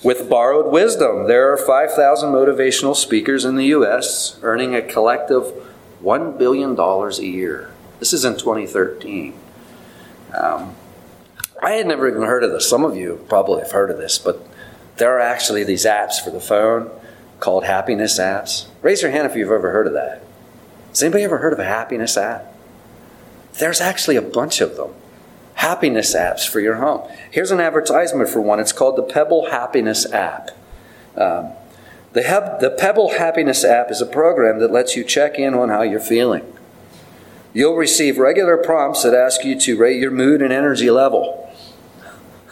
with 0.03 0.29
borrowed 0.29 0.71
wisdom, 0.71 1.25
there 1.27 1.51
are 1.51 1.57
5,000 1.57 2.31
motivational 2.31 2.95
speakers 2.95 3.43
in 3.43 3.55
the 3.55 3.65
U.S. 3.65 4.37
earning 4.43 4.75
a 4.75 4.81
collective 4.83 5.51
$1 6.03 6.37
billion 6.37 6.79
a 6.79 7.21
year. 7.23 7.71
This 7.97 8.13
is 8.13 8.23
in 8.23 8.33
2013. 8.33 9.33
Um, 10.37 10.75
I 11.63 11.71
had 11.71 11.87
never 11.87 12.07
even 12.07 12.21
heard 12.21 12.43
of 12.43 12.51
this. 12.51 12.69
Some 12.69 12.85
of 12.85 12.95
you 12.95 13.25
probably 13.27 13.61
have 13.61 13.71
heard 13.71 13.89
of 13.89 13.97
this, 13.97 14.19
but 14.19 14.47
there 14.97 15.17
are 15.17 15.21
actually 15.21 15.63
these 15.63 15.85
apps 15.85 16.23
for 16.23 16.29
the 16.29 16.39
phone 16.39 16.91
called 17.39 17.63
happiness 17.63 18.19
apps. 18.19 18.67
Raise 18.83 19.01
your 19.01 19.09
hand 19.09 19.25
if 19.25 19.35
you've 19.35 19.49
ever 19.49 19.71
heard 19.71 19.87
of 19.87 19.93
that. 19.93 20.21
Has 20.89 21.01
anybody 21.01 21.23
ever 21.23 21.39
heard 21.39 21.53
of 21.53 21.57
a 21.57 21.65
happiness 21.65 22.15
app? 22.15 22.53
There's 23.53 23.81
actually 23.81 24.17
a 24.17 24.21
bunch 24.21 24.61
of 24.61 24.77
them. 24.77 24.93
Happiness 25.63 26.13
apps 26.13 26.45
for 26.45 26.59
your 26.59 26.75
home. 26.75 27.09
Here's 27.31 27.49
an 27.49 27.61
advertisement 27.61 28.27
for 28.27 28.41
one. 28.41 28.59
It's 28.59 28.73
called 28.73 28.97
the 28.97 29.01
Pebble 29.01 29.49
Happiness 29.49 30.05
app. 30.11 30.51
Um, 31.15 31.53
the, 32.11 32.23
Heb- 32.23 32.59
the 32.59 32.69
Pebble 32.69 33.11
Happiness 33.17 33.63
app 33.63 33.89
is 33.89 34.01
a 34.01 34.05
program 34.05 34.59
that 34.59 34.73
lets 34.73 34.97
you 34.97 35.05
check 35.05 35.39
in 35.39 35.53
on 35.53 35.69
how 35.69 35.81
you're 35.81 36.01
feeling. 36.01 36.45
You'll 37.53 37.77
receive 37.77 38.17
regular 38.17 38.57
prompts 38.57 39.03
that 39.03 39.13
ask 39.13 39.45
you 39.45 39.57
to 39.61 39.77
rate 39.77 40.01
your 40.01 40.11
mood 40.11 40.41
and 40.41 40.51
energy 40.51 40.91
level. 40.91 41.49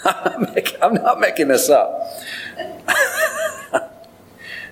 I'm 0.05 0.93
not 0.93 1.19
making 1.19 1.49
this 1.49 1.69
up. 1.69 2.07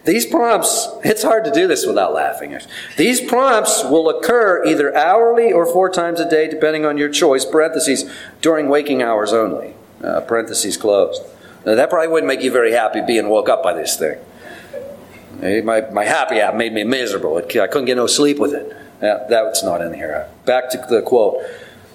These 0.05 0.25
prompts, 0.25 0.87
it's 1.03 1.23
hard 1.23 1.43
to 1.45 1.51
do 1.51 1.67
this 1.67 1.85
without 1.85 2.13
laughing. 2.13 2.57
These 2.97 3.21
prompts 3.21 3.83
will 3.83 4.09
occur 4.09 4.63
either 4.65 4.95
hourly 4.95 5.51
or 5.51 5.65
four 5.65 5.89
times 5.89 6.19
a 6.19 6.29
day, 6.29 6.49
depending 6.49 6.85
on 6.85 6.97
your 6.97 7.09
choice, 7.09 7.45
parentheses, 7.45 8.09
during 8.41 8.69
waking 8.69 9.03
hours 9.03 9.33
only, 9.33 9.75
uh, 10.03 10.21
parentheses 10.21 10.77
closed. 10.77 11.21
Now, 11.65 11.75
that 11.75 11.89
probably 11.89 12.07
wouldn't 12.07 12.27
make 12.27 12.41
you 12.41 12.51
very 12.51 12.71
happy 12.71 13.01
being 13.01 13.27
woke 13.27 13.49
up 13.49 13.61
by 13.61 13.73
this 13.73 13.97
thing. 13.97 14.17
My, 15.65 15.81
my 15.91 16.05
happy 16.05 16.39
app 16.39 16.55
made 16.55 16.73
me 16.73 16.83
miserable. 16.83 17.37
I 17.37 17.41
couldn't 17.41 17.85
get 17.85 17.95
no 17.95 18.07
sleep 18.07 18.39
with 18.39 18.53
it. 18.53 18.75
Yeah, 19.01 19.25
that's 19.29 19.63
not 19.63 19.81
in 19.81 19.93
here. 19.93 20.27
Back 20.45 20.69
to 20.71 20.85
the 20.89 21.01
quote. 21.01 21.41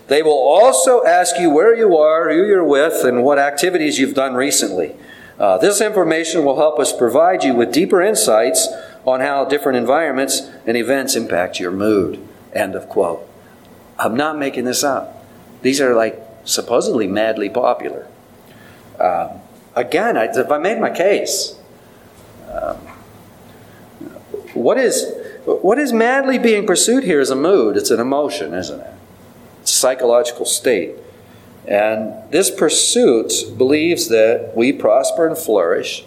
They 0.08 0.22
will 0.22 0.32
also 0.32 1.04
ask 1.04 1.38
you 1.38 1.50
where 1.50 1.74
you 1.74 1.96
are, 1.96 2.30
who 2.30 2.44
you're 2.44 2.64
with, 2.64 3.04
and 3.04 3.22
what 3.22 3.38
activities 3.38 3.98
you've 3.98 4.14
done 4.14 4.34
recently. 4.34 4.94
Uh, 5.38 5.58
this 5.58 5.80
information 5.80 6.44
will 6.44 6.56
help 6.56 6.78
us 6.78 6.92
provide 6.92 7.42
you 7.42 7.54
with 7.54 7.72
deeper 7.72 8.00
insights 8.00 8.68
on 9.04 9.20
how 9.20 9.44
different 9.44 9.76
environments 9.76 10.48
and 10.66 10.76
events 10.76 11.16
impact 11.16 11.58
your 11.58 11.70
mood. 11.70 12.26
End 12.52 12.74
of 12.74 12.88
quote. 12.88 13.28
I'm 13.98 14.16
not 14.16 14.38
making 14.38 14.64
this 14.64 14.84
up. 14.84 15.24
These 15.62 15.80
are 15.80 15.94
like 15.94 16.20
supposedly 16.44 17.06
madly 17.06 17.48
popular. 17.48 18.06
Um, 19.00 19.40
again, 19.74 20.16
I, 20.16 20.26
if 20.26 20.50
I 20.50 20.58
made 20.58 20.80
my 20.80 20.90
case, 20.90 21.58
um, 22.50 22.76
what 24.54 24.78
is 24.78 25.12
what 25.44 25.78
is 25.78 25.92
madly 25.92 26.38
being 26.38 26.66
pursued 26.66 27.04
here 27.04 27.20
is 27.20 27.30
a 27.30 27.36
mood. 27.36 27.76
It's 27.76 27.90
an 27.90 28.00
emotion, 28.00 28.54
isn't 28.54 28.80
it? 28.80 28.94
It's 29.62 29.72
a 29.72 29.76
psychological 29.76 30.46
state. 30.46 30.94
And 31.66 32.30
this 32.30 32.50
pursuit 32.50 33.32
believes 33.56 34.08
that 34.08 34.52
we 34.54 34.72
prosper 34.72 35.26
and 35.26 35.36
flourish 35.36 36.04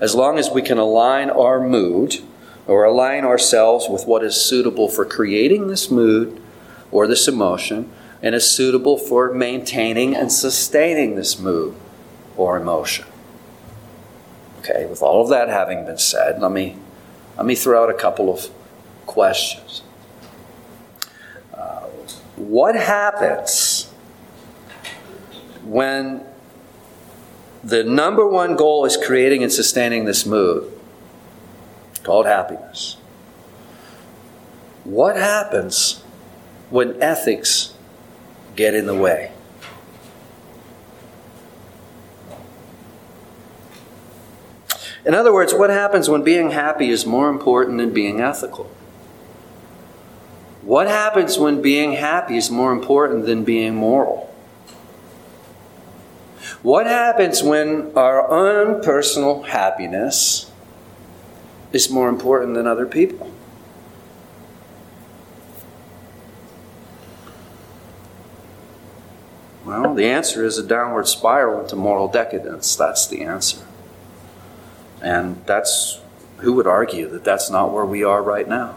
as 0.00 0.14
long 0.14 0.38
as 0.38 0.50
we 0.50 0.62
can 0.62 0.78
align 0.78 1.30
our 1.30 1.60
mood 1.60 2.20
or 2.66 2.84
align 2.84 3.24
ourselves 3.24 3.86
with 3.88 4.06
what 4.06 4.24
is 4.24 4.36
suitable 4.36 4.88
for 4.88 5.04
creating 5.04 5.68
this 5.68 5.90
mood 5.90 6.40
or 6.90 7.06
this 7.06 7.28
emotion 7.28 7.90
and 8.22 8.34
is 8.34 8.54
suitable 8.54 8.98
for 8.98 9.32
maintaining 9.32 10.14
and 10.14 10.30
sustaining 10.32 11.14
this 11.14 11.38
mood 11.38 11.74
or 12.36 12.56
emotion. 12.56 13.06
Okay, 14.60 14.86
with 14.86 15.02
all 15.02 15.22
of 15.22 15.30
that 15.30 15.48
having 15.48 15.86
been 15.86 15.98
said, 15.98 16.40
let 16.40 16.52
me, 16.52 16.76
let 17.36 17.46
me 17.46 17.54
throw 17.54 17.82
out 17.82 17.90
a 17.90 17.94
couple 17.94 18.32
of 18.32 18.48
questions. 19.06 19.82
Uh, 21.54 21.80
what 22.36 22.74
happens 22.74 23.69
when 25.70 26.20
the 27.62 27.84
number 27.84 28.26
one 28.26 28.56
goal 28.56 28.84
is 28.84 28.96
creating 28.96 29.40
and 29.44 29.52
sustaining 29.52 30.04
this 30.04 30.26
mood 30.26 30.68
called 32.02 32.26
happiness? 32.26 32.96
What 34.82 35.14
happens 35.14 36.02
when 36.70 37.00
ethics 37.00 37.74
get 38.56 38.74
in 38.74 38.86
the 38.86 38.96
way? 38.96 39.30
In 45.04 45.14
other 45.14 45.32
words, 45.32 45.54
what 45.54 45.70
happens 45.70 46.10
when 46.10 46.24
being 46.24 46.50
happy 46.50 46.90
is 46.90 47.06
more 47.06 47.30
important 47.30 47.78
than 47.78 47.92
being 47.92 48.20
ethical? 48.20 48.64
What 50.62 50.88
happens 50.88 51.38
when 51.38 51.62
being 51.62 51.92
happy 51.92 52.36
is 52.36 52.50
more 52.50 52.72
important 52.72 53.26
than 53.26 53.44
being 53.44 53.76
moral? 53.76 54.29
What 56.62 56.86
happens 56.86 57.42
when 57.42 57.92
our 57.96 58.30
own 58.30 58.82
personal 58.82 59.42
happiness 59.42 60.50
is 61.72 61.88
more 61.88 62.08
important 62.08 62.54
than 62.54 62.66
other 62.66 62.84
people? 62.86 63.30
Well, 69.64 69.94
the 69.94 70.06
answer 70.06 70.44
is 70.44 70.58
a 70.58 70.66
downward 70.66 71.06
spiral 71.06 71.60
into 71.62 71.76
moral 71.76 72.08
decadence. 72.08 72.76
That's 72.76 73.06
the 73.06 73.22
answer. 73.22 73.64
And 75.00 75.42
that's 75.46 76.00
who 76.38 76.54
would 76.54 76.66
argue 76.66 77.08
that 77.08 77.24
that's 77.24 77.50
not 77.50 77.72
where 77.72 77.86
we 77.86 78.02
are 78.02 78.22
right 78.22 78.48
now? 78.48 78.76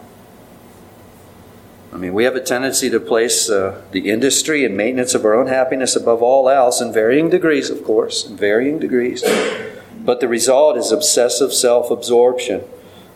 I 1.94 1.98
mean, 1.98 2.16
we 2.16 2.24
have 2.24 2.36
a 2.36 2.42
tendency 2.42 2.90
to 2.90 3.00
place 3.00 3.52
uh, 3.52 3.80
the 3.92 4.10
industry 4.10 4.66
and 4.66 4.76
maintenance 4.76 5.14
of 5.14 5.24
our 5.26 5.36
own 5.36 5.46
happiness 5.46 5.96
above 5.96 6.24
all 6.24 6.50
else 6.50 6.82
in 6.82 6.92
varying 6.92 7.30
degrees, 7.30 7.70
of 7.70 7.84
course, 7.84 8.26
in 8.26 8.36
varying 8.36 8.80
degrees. 8.80 9.24
But 10.00 10.20
the 10.20 10.28
result 10.28 10.76
is 10.76 10.92
obsessive 10.92 11.54
self 11.54 11.92
absorption. 11.92 12.64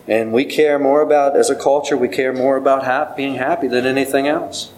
And 0.06 0.32
we 0.32 0.44
care 0.44 0.78
more 0.78 1.02
about, 1.02 1.36
as 1.36 1.50
a 1.50 1.56
culture, 1.56 1.96
we 1.96 2.08
care 2.08 2.32
more 2.32 2.56
about 2.56 3.16
being 3.16 3.34
happy 3.34 3.66
than 3.66 3.84
anything 3.84 4.28
else. 4.28 4.72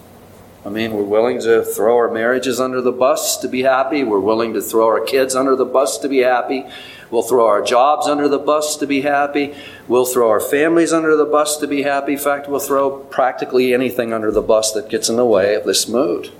I 0.65 0.69
mean, 0.69 0.93
we're 0.93 1.03
willing 1.03 1.39
to 1.41 1.63
throw 1.63 1.95
our 1.97 2.11
marriages 2.11 2.59
under 2.59 2.81
the 2.81 2.91
bus 2.91 3.37
to 3.37 3.47
be 3.47 3.61
happy. 3.61 4.03
We're 4.03 4.19
willing 4.19 4.53
to 4.55 4.61
throw 4.61 4.87
our 4.87 4.99
kids 4.99 5.35
under 5.35 5.55
the 5.55 5.65
bus 5.65 5.99
to 5.99 6.09
be 6.09 6.19
happy. 6.19 6.65
We'll 7.11 7.23
throw 7.23 7.45
our 7.45 7.61
jobs 7.61 8.07
under 8.07 8.29
the 8.29 8.39
bus 8.39 8.77
to 8.77 8.87
be 8.87 9.01
happy. 9.01 9.53
We'll 9.87 10.05
throw 10.05 10.29
our 10.29 10.39
families 10.39 10.93
under 10.93 11.17
the 11.17 11.25
bus 11.25 11.57
to 11.57 11.67
be 11.67 11.83
happy. 11.83 12.13
In 12.13 12.19
fact, 12.19 12.47
we'll 12.47 12.61
throw 12.61 12.99
practically 12.99 13.73
anything 13.73 14.13
under 14.13 14.31
the 14.31 14.41
bus 14.41 14.71
that 14.71 14.89
gets 14.89 15.09
in 15.09 15.17
the 15.17 15.25
way 15.25 15.55
of 15.55 15.65
this 15.65 15.89
mood. 15.89 16.31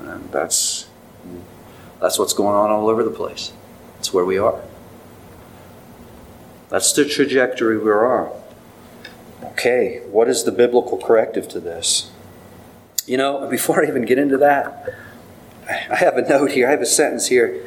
And 0.00 0.30
that's, 0.32 0.88
that's 2.00 2.18
what's 2.18 2.32
going 2.32 2.56
on 2.56 2.70
all 2.70 2.88
over 2.88 3.04
the 3.04 3.10
place. 3.10 3.52
It's 4.00 4.12
where 4.12 4.24
we 4.24 4.36
are. 4.36 4.60
That's 6.68 6.92
the 6.92 7.04
trajectory 7.04 7.78
we're 7.78 8.04
on. 8.04 8.32
Okay, 9.44 10.00
what 10.10 10.28
is 10.28 10.42
the 10.42 10.52
biblical 10.52 10.98
corrective 10.98 11.48
to 11.50 11.60
this? 11.60 12.10
You 13.06 13.16
know, 13.16 13.48
before 13.48 13.84
I 13.84 13.88
even 13.88 14.04
get 14.06 14.18
into 14.18 14.38
that, 14.38 14.92
I 15.68 15.96
have 15.96 16.16
a 16.16 16.28
note 16.28 16.50
here, 16.50 16.66
I 16.66 16.72
have 16.72 16.80
a 16.80 16.86
sentence 16.86 17.28
here. 17.28 17.62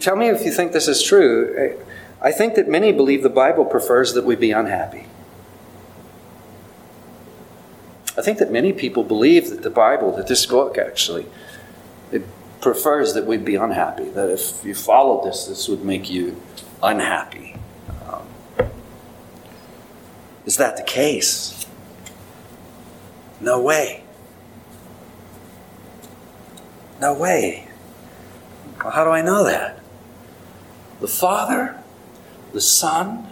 Tell 0.00 0.16
me 0.16 0.28
if 0.28 0.44
you 0.44 0.52
think 0.52 0.72
this 0.72 0.88
is 0.88 1.02
true. 1.02 1.76
I 2.22 2.32
think 2.32 2.54
that 2.54 2.68
many 2.68 2.92
believe 2.92 3.22
the 3.22 3.28
Bible 3.28 3.64
prefers 3.64 4.14
that 4.14 4.24
we 4.24 4.36
be 4.36 4.52
unhappy. 4.52 5.06
I 8.18 8.22
think 8.22 8.38
that 8.38 8.50
many 8.50 8.72
people 8.72 9.04
believe 9.04 9.48
that 9.50 9.62
the 9.62 9.70
Bible, 9.70 10.14
that 10.16 10.26
this 10.26 10.44
book 10.44 10.76
actually, 10.76 11.26
it 12.12 12.22
prefers 12.60 13.14
that 13.14 13.24
we 13.24 13.38
be 13.38 13.54
unhappy. 13.54 14.10
That 14.10 14.28
if 14.28 14.64
you 14.64 14.74
followed 14.74 15.24
this, 15.24 15.46
this 15.46 15.68
would 15.68 15.84
make 15.84 16.10
you 16.10 16.40
unhappy. 16.82 17.56
Um, 18.06 18.26
is 20.44 20.56
that 20.56 20.76
the 20.76 20.82
case? 20.82 21.66
No 23.40 23.60
way. 23.60 24.04
No 27.00 27.14
way. 27.14 27.69
Well, 28.82 28.92
how 28.92 29.04
do 29.04 29.10
I 29.10 29.22
know 29.22 29.44
that? 29.44 29.78
The 31.00 31.08
Father, 31.08 31.78
the 32.52 32.60
Son, 32.60 33.28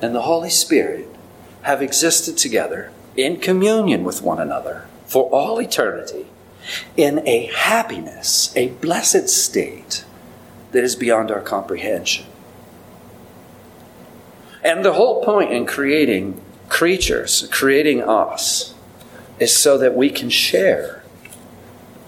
and 0.00 0.14
the 0.14 0.22
Holy 0.22 0.50
Spirit 0.50 1.08
have 1.62 1.80
existed 1.80 2.36
together 2.36 2.92
in 3.16 3.36
communion 3.38 4.02
with 4.02 4.22
one 4.22 4.40
another 4.40 4.86
for 5.06 5.24
all 5.30 5.60
eternity 5.60 6.26
in 6.96 7.26
a 7.26 7.46
happiness, 7.54 8.52
a 8.56 8.68
blessed 8.68 9.28
state 9.28 10.04
that 10.72 10.82
is 10.82 10.96
beyond 10.96 11.30
our 11.30 11.40
comprehension. 11.40 12.26
And 14.64 14.84
the 14.84 14.94
whole 14.94 15.24
point 15.24 15.52
in 15.52 15.66
creating 15.66 16.40
creatures, 16.68 17.48
creating 17.50 18.02
us, 18.02 18.74
is 19.38 19.56
so 19.56 19.76
that 19.78 19.96
we 19.96 20.08
can 20.08 20.30
share 20.30 21.02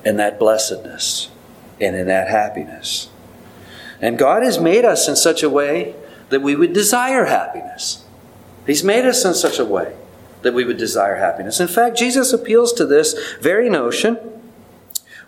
in 0.05 0.17
that 0.17 0.39
blessedness 0.39 1.31
and 1.81 1.97
in 1.97 2.07
that 2.07 2.29
happiness. 2.29 3.09
And 4.01 4.19
God 4.19 4.43
has 4.43 4.59
made 4.59 4.85
us 4.85 5.09
in 5.09 5.17
such 5.17 5.43
a 5.43 5.51
way 5.51 5.95
that 6.31 6.43
we 6.43 6.57
would 6.57 6.73
desire 6.73 7.27
happiness. 7.27 8.05
He's 8.67 8.85
made 8.85 9.05
us 9.05 9.25
in 9.25 9.35
such 9.35 9.59
a 9.59 9.65
way 9.65 9.95
that 10.43 10.55
we 10.55 10.65
would 10.65 10.77
desire 10.77 11.17
happiness. 11.17 11.61
In 11.61 11.69
fact, 11.69 11.97
Jesus 11.97 12.33
appeals 12.33 12.73
to 12.75 12.87
this 12.87 13.15
very 13.41 13.71
notion 13.71 14.19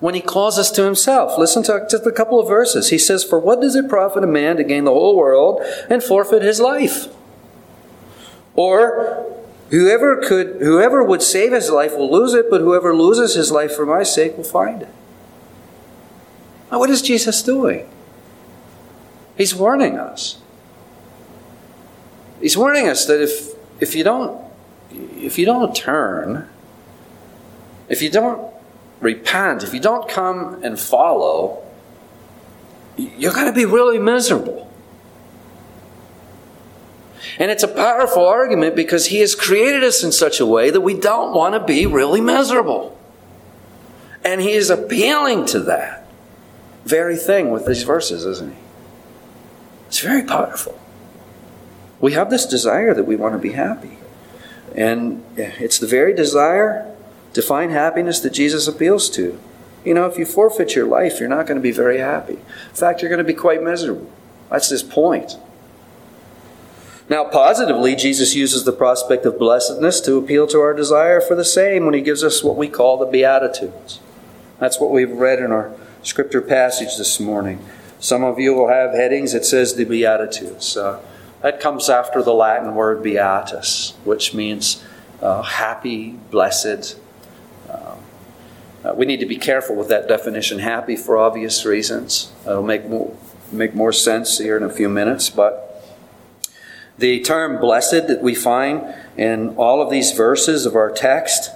when 0.00 0.14
he 0.14 0.20
calls 0.20 0.58
us 0.58 0.70
to 0.72 0.84
himself. 0.84 1.38
Listen 1.38 1.62
to 1.64 1.86
just 1.90 2.06
a 2.06 2.12
couple 2.12 2.38
of 2.38 2.48
verses. 2.48 2.90
He 2.90 2.98
says, 2.98 3.24
For 3.24 3.38
what 3.38 3.60
does 3.60 3.74
it 3.74 3.88
profit 3.88 4.24
a 4.24 4.26
man 4.26 4.56
to 4.56 4.64
gain 4.64 4.84
the 4.84 4.92
whole 4.92 5.16
world 5.16 5.62
and 5.88 6.02
forfeit 6.02 6.42
his 6.42 6.60
life? 6.60 7.06
Or 8.54 9.26
whoever 9.70 10.20
could 10.20 10.60
whoever 10.60 11.02
would 11.02 11.22
save 11.22 11.52
his 11.52 11.70
life 11.70 11.96
will 11.96 12.10
lose 12.10 12.34
it, 12.34 12.46
but 12.50 12.60
whoever 12.60 12.94
loses 12.94 13.34
his 13.34 13.50
life 13.50 13.74
for 13.74 13.86
my 13.86 14.02
sake 14.02 14.36
will 14.36 14.44
find 14.44 14.82
it. 14.82 14.88
Now 16.70 16.78
what 16.78 16.90
is 16.90 17.02
Jesus 17.02 17.42
doing? 17.42 17.88
He's 19.36 19.54
warning 19.54 19.98
us. 19.98 20.40
He's 22.40 22.56
warning 22.56 22.88
us 22.88 23.06
that 23.06 23.22
if 23.22 23.54
if 23.80 23.94
you 23.94 24.04
don't 24.04 24.40
if 24.90 25.38
you 25.38 25.46
don't 25.46 25.74
turn, 25.74 26.48
if 27.88 28.02
you 28.02 28.10
don't 28.10 28.52
repent, 29.00 29.62
if 29.62 29.74
you 29.74 29.80
don't 29.80 30.08
come 30.08 30.62
and 30.62 30.78
follow, 30.78 31.62
you're 32.96 33.32
going 33.32 33.46
to 33.46 33.52
be 33.52 33.66
really 33.66 33.98
miserable. 33.98 34.72
And 37.38 37.50
it's 37.50 37.62
a 37.62 37.68
powerful 37.68 38.24
argument 38.24 38.76
because 38.76 39.06
He 39.06 39.18
has 39.18 39.34
created 39.34 39.84
us 39.84 40.02
in 40.02 40.12
such 40.12 40.40
a 40.40 40.46
way 40.46 40.70
that 40.70 40.80
we 40.80 40.94
don't 40.94 41.34
want 41.34 41.54
to 41.54 41.60
be 41.60 41.84
really 41.84 42.20
miserable. 42.20 42.98
And 44.24 44.40
He 44.40 44.52
is 44.52 44.70
appealing 44.70 45.46
to 45.46 45.60
that 45.60 46.05
very 46.86 47.16
thing 47.16 47.50
with 47.50 47.66
these 47.66 47.82
verses, 47.82 48.24
isn't 48.24 48.54
He? 48.54 48.60
It's 49.88 50.00
very 50.00 50.22
powerful. 50.22 50.80
We 52.00 52.12
have 52.12 52.30
this 52.30 52.46
desire 52.46 52.94
that 52.94 53.04
we 53.04 53.16
want 53.16 53.34
to 53.34 53.38
be 53.38 53.52
happy. 53.52 53.98
And 54.74 55.24
it's 55.36 55.78
the 55.78 55.86
very 55.86 56.14
desire 56.14 56.94
to 57.32 57.42
find 57.42 57.72
happiness 57.72 58.20
that 58.20 58.30
Jesus 58.30 58.68
appeals 58.68 59.10
to. 59.10 59.38
You 59.84 59.94
know, 59.94 60.06
if 60.06 60.18
you 60.18 60.26
forfeit 60.26 60.74
your 60.74 60.86
life, 60.86 61.18
you're 61.18 61.28
not 61.28 61.46
going 61.46 61.56
to 61.56 61.62
be 61.62 61.70
very 61.70 61.98
happy. 61.98 62.34
In 62.34 62.74
fact, 62.74 63.00
you're 63.00 63.08
going 63.08 63.18
to 63.18 63.24
be 63.24 63.34
quite 63.34 63.62
miserable. 63.62 64.10
That's 64.50 64.68
his 64.68 64.82
point. 64.82 65.38
Now, 67.08 67.24
positively, 67.24 67.94
Jesus 67.94 68.34
uses 68.34 68.64
the 68.64 68.72
prospect 68.72 69.24
of 69.24 69.38
blessedness 69.38 70.00
to 70.02 70.16
appeal 70.18 70.46
to 70.48 70.58
our 70.60 70.74
desire 70.74 71.20
for 71.20 71.34
the 71.34 71.44
same 71.44 71.84
when 71.84 71.94
he 71.94 72.00
gives 72.00 72.24
us 72.24 72.44
what 72.44 72.56
we 72.56 72.68
call 72.68 72.96
the 72.98 73.06
Beatitudes. 73.06 74.00
That's 74.58 74.80
what 74.80 74.90
we've 74.90 75.12
read 75.12 75.38
in 75.38 75.52
our 75.52 75.72
scripture 76.06 76.40
passage 76.40 76.96
this 76.96 77.18
morning. 77.18 77.58
Some 77.98 78.22
of 78.22 78.38
you 78.38 78.54
will 78.54 78.68
have 78.68 78.92
headings 78.92 79.32
that 79.32 79.44
says 79.44 79.74
the 79.74 79.84
Beatitudes. 79.84 80.76
Uh, 80.76 81.00
that 81.42 81.58
comes 81.58 81.90
after 81.90 82.22
the 82.22 82.32
Latin 82.32 82.76
word 82.76 83.02
beatus, 83.02 83.94
which 84.04 84.32
means 84.32 84.84
uh, 85.20 85.42
happy, 85.42 86.10
blessed. 86.30 86.96
Um, 87.68 87.98
uh, 88.84 88.94
we 88.94 89.04
need 89.04 89.18
to 89.18 89.26
be 89.26 89.36
careful 89.36 89.74
with 89.74 89.88
that 89.88 90.06
definition, 90.06 90.60
happy, 90.60 90.94
for 90.94 91.18
obvious 91.18 91.64
reasons. 91.64 92.32
It'll 92.44 92.62
make 92.62 92.88
more, 92.88 93.16
make 93.50 93.74
more 93.74 93.92
sense 93.92 94.38
here 94.38 94.56
in 94.56 94.62
a 94.62 94.70
few 94.70 94.88
minutes, 94.88 95.28
but 95.28 95.84
the 96.98 97.20
term 97.20 97.60
blessed 97.60 98.06
that 98.06 98.22
we 98.22 98.36
find 98.36 98.94
in 99.16 99.56
all 99.56 99.82
of 99.82 99.90
these 99.90 100.12
verses 100.12 100.66
of 100.66 100.76
our 100.76 100.90
text 100.90 101.50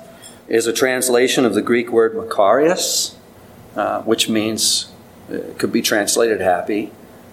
is 0.49 0.67
a 0.67 0.73
translation 0.73 1.45
of 1.45 1.55
the 1.55 1.63
Greek 1.63 1.93
word 1.93 2.15
makarios, 2.15 3.15
uh, 3.77 4.03
which 4.03 4.29
means, 4.29 4.91
it 5.29 5.51
uh, 5.51 5.59
could 5.59 5.73
be 5.73 5.83
translated 5.83 6.41
happy. 6.41 6.93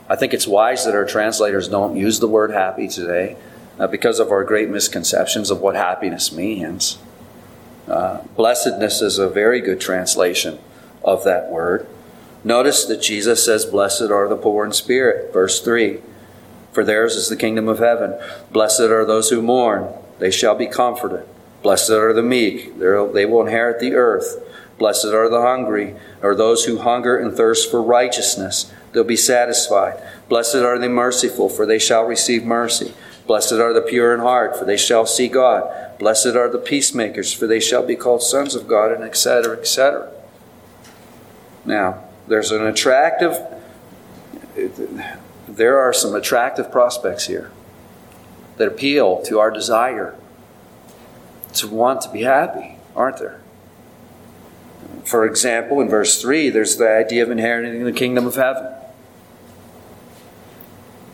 I 0.10 0.16
think 0.16 0.34
it's 0.34 0.48
wise 0.48 0.86
that 0.86 0.96
our 0.96 1.06
translators 1.06 1.68
don't 1.68 1.96
use 1.96 2.20
the 2.20 2.28
word 2.28 2.52
happy 2.52 2.88
today 2.88 3.36
uh, 3.80 3.88
because 3.88 4.20
of 4.20 4.32
our 4.32 4.44
great 4.44 4.70
misconceptions 4.70 5.52
of 5.52 5.60
what 5.62 5.76
happiness 5.76 6.32
means. 6.32 6.98
Uh, 7.88 8.22
blessedness 8.36 9.02
is 9.02 9.18
a 9.18 9.30
very 9.30 9.62
good 9.62 9.80
translation 9.80 10.60
of 11.04 11.24
that 11.24 11.50
word. 11.50 11.88
Notice 12.44 12.86
that 12.86 13.02
Jesus 13.02 13.44
says, 13.44 13.66
Blessed 13.66 14.10
are 14.12 14.28
the 14.28 14.36
poor 14.36 14.66
in 14.66 14.72
spirit, 14.74 15.34
verse 15.34 15.62
3. 15.62 16.00
For 16.72 16.84
theirs 16.84 17.16
is 17.16 17.30
the 17.30 17.36
kingdom 17.36 17.68
of 17.68 17.80
heaven. 17.80 18.20
Blessed 18.52 18.82
are 18.82 19.06
those 19.06 19.30
who 19.30 19.42
mourn, 19.42 19.94
they 20.20 20.32
shall 20.32 20.56
be 20.56 20.68
comforted. 20.68 21.28
Blessed 21.64 21.92
are 21.92 22.14
the 22.14 22.22
meek, 22.22 22.78
they 22.78 23.26
will 23.26 23.42
inherit 23.42 23.80
the 23.80 23.96
earth. 23.96 24.44
Blessed 24.78 25.06
are 25.06 25.30
the 25.30 25.42
hungry, 25.42 25.96
or 26.22 26.36
those 26.36 26.66
who 26.66 26.80
hunger 26.80 27.18
and 27.18 27.36
thirst 27.36 27.72
for 27.72 27.82
righteousness 27.82 28.72
they'll 28.92 29.04
be 29.04 29.16
satisfied. 29.16 30.02
Blessed 30.30 30.56
are 30.56 30.78
the 30.80 30.90
merciful, 30.90 31.50
for 31.50 31.66
they 31.66 31.80
shall 31.80 32.04
receive 32.04 32.44
mercy. 32.44 32.94
Blessed 33.26 33.54
are 33.54 33.74
the 33.74 33.82
pure 33.82 34.14
in 34.14 34.20
heart, 34.20 34.58
for 34.58 34.66
they 34.66 34.78
shall 34.78 35.06
see 35.06 35.28
God. 35.28 35.98
Blessed 36.00 36.36
are 36.36 36.50
the 36.50 36.58
peacemakers, 36.58 37.34
for 37.34 37.48
they 37.48 37.60
shall 37.60 37.86
be 37.86 37.96
called 37.96 38.22
sons 38.22 38.56
of 38.56 38.68
God, 38.68 38.92
and 38.92 39.04
etc., 39.04 39.58
etc. 39.58 40.12
Now, 41.66 42.04
there's 42.28 42.52
an 42.52 42.66
attractive, 42.66 43.38
there 45.48 45.80
are 45.80 45.94
some 45.94 46.16
attractive 46.16 46.72
prospects 46.72 47.28
here 47.28 47.52
that 48.58 48.68
appeal 48.68 49.22
to 49.24 49.40
our 49.40 49.52
desire 49.52 50.16
to 51.54 51.68
want 51.68 52.02
to 52.02 52.10
be 52.10 52.22
happy, 52.22 52.78
aren't 52.96 53.18
there? 53.18 53.42
For 55.08 55.26
example, 55.26 55.80
in 55.80 55.88
verse 55.88 56.22
3, 56.22 56.50
there's 56.50 56.76
the 56.76 56.90
idea 56.90 57.24
of 57.24 57.32
inheriting 57.32 57.86
the 57.86 57.94
kingdom 57.94 58.28
of 58.28 58.36
heaven. 58.36 58.68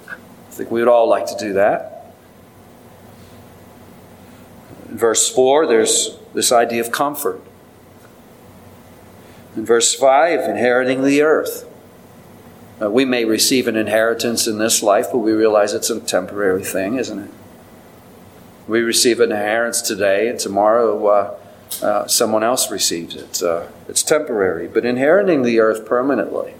I 0.09 0.15
think 0.49 0.71
we 0.71 0.79
would 0.79 0.87
all 0.87 1.07
like 1.07 1.27
to 1.27 1.37
do 1.37 1.53
that. 1.53 2.15
In 4.89 4.97
verse 4.97 5.29
4, 5.29 5.67
there's 5.67 6.17
this 6.33 6.51
idea 6.51 6.81
of 6.81 6.91
comfort. 6.91 7.39
In 9.55 9.63
verse 9.63 9.93
5, 9.93 10.39
inheriting 10.39 11.03
the 11.03 11.21
earth. 11.21 11.69
Uh, 12.81 12.89
we 12.89 13.05
may 13.05 13.25
receive 13.25 13.67
an 13.67 13.75
inheritance 13.75 14.47
in 14.47 14.57
this 14.57 14.81
life, 14.81 15.09
but 15.11 15.19
we 15.19 15.33
realize 15.33 15.75
it's 15.75 15.91
a 15.91 15.99
temporary 15.99 16.63
thing, 16.63 16.95
isn't 16.95 17.19
it? 17.19 17.31
We 18.67 18.81
receive 18.81 19.19
an 19.19 19.31
inheritance 19.31 19.83
today, 19.83 20.29
and 20.29 20.39
tomorrow 20.39 21.05
uh, 21.05 21.37
uh, 21.81 22.07
someone 22.07 22.43
else 22.43 22.69
receives 22.69 23.15
it. 23.15 23.41
Uh, 23.41 23.67
it's 23.87 24.03
temporary, 24.03 24.67
but 24.67 24.85
inheriting 24.85 25.43
the 25.43 25.59
earth 25.59 25.85
permanently, 25.85 26.53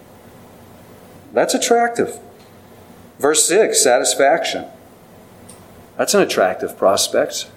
that's 1.34 1.54
attractive. 1.54 2.20
Verse 3.20 3.48
6 3.48 3.82
satisfaction. 3.82 4.66
That's 5.98 6.14
an 6.14 6.22
attractive 6.22 6.78
prospect. 6.78 7.50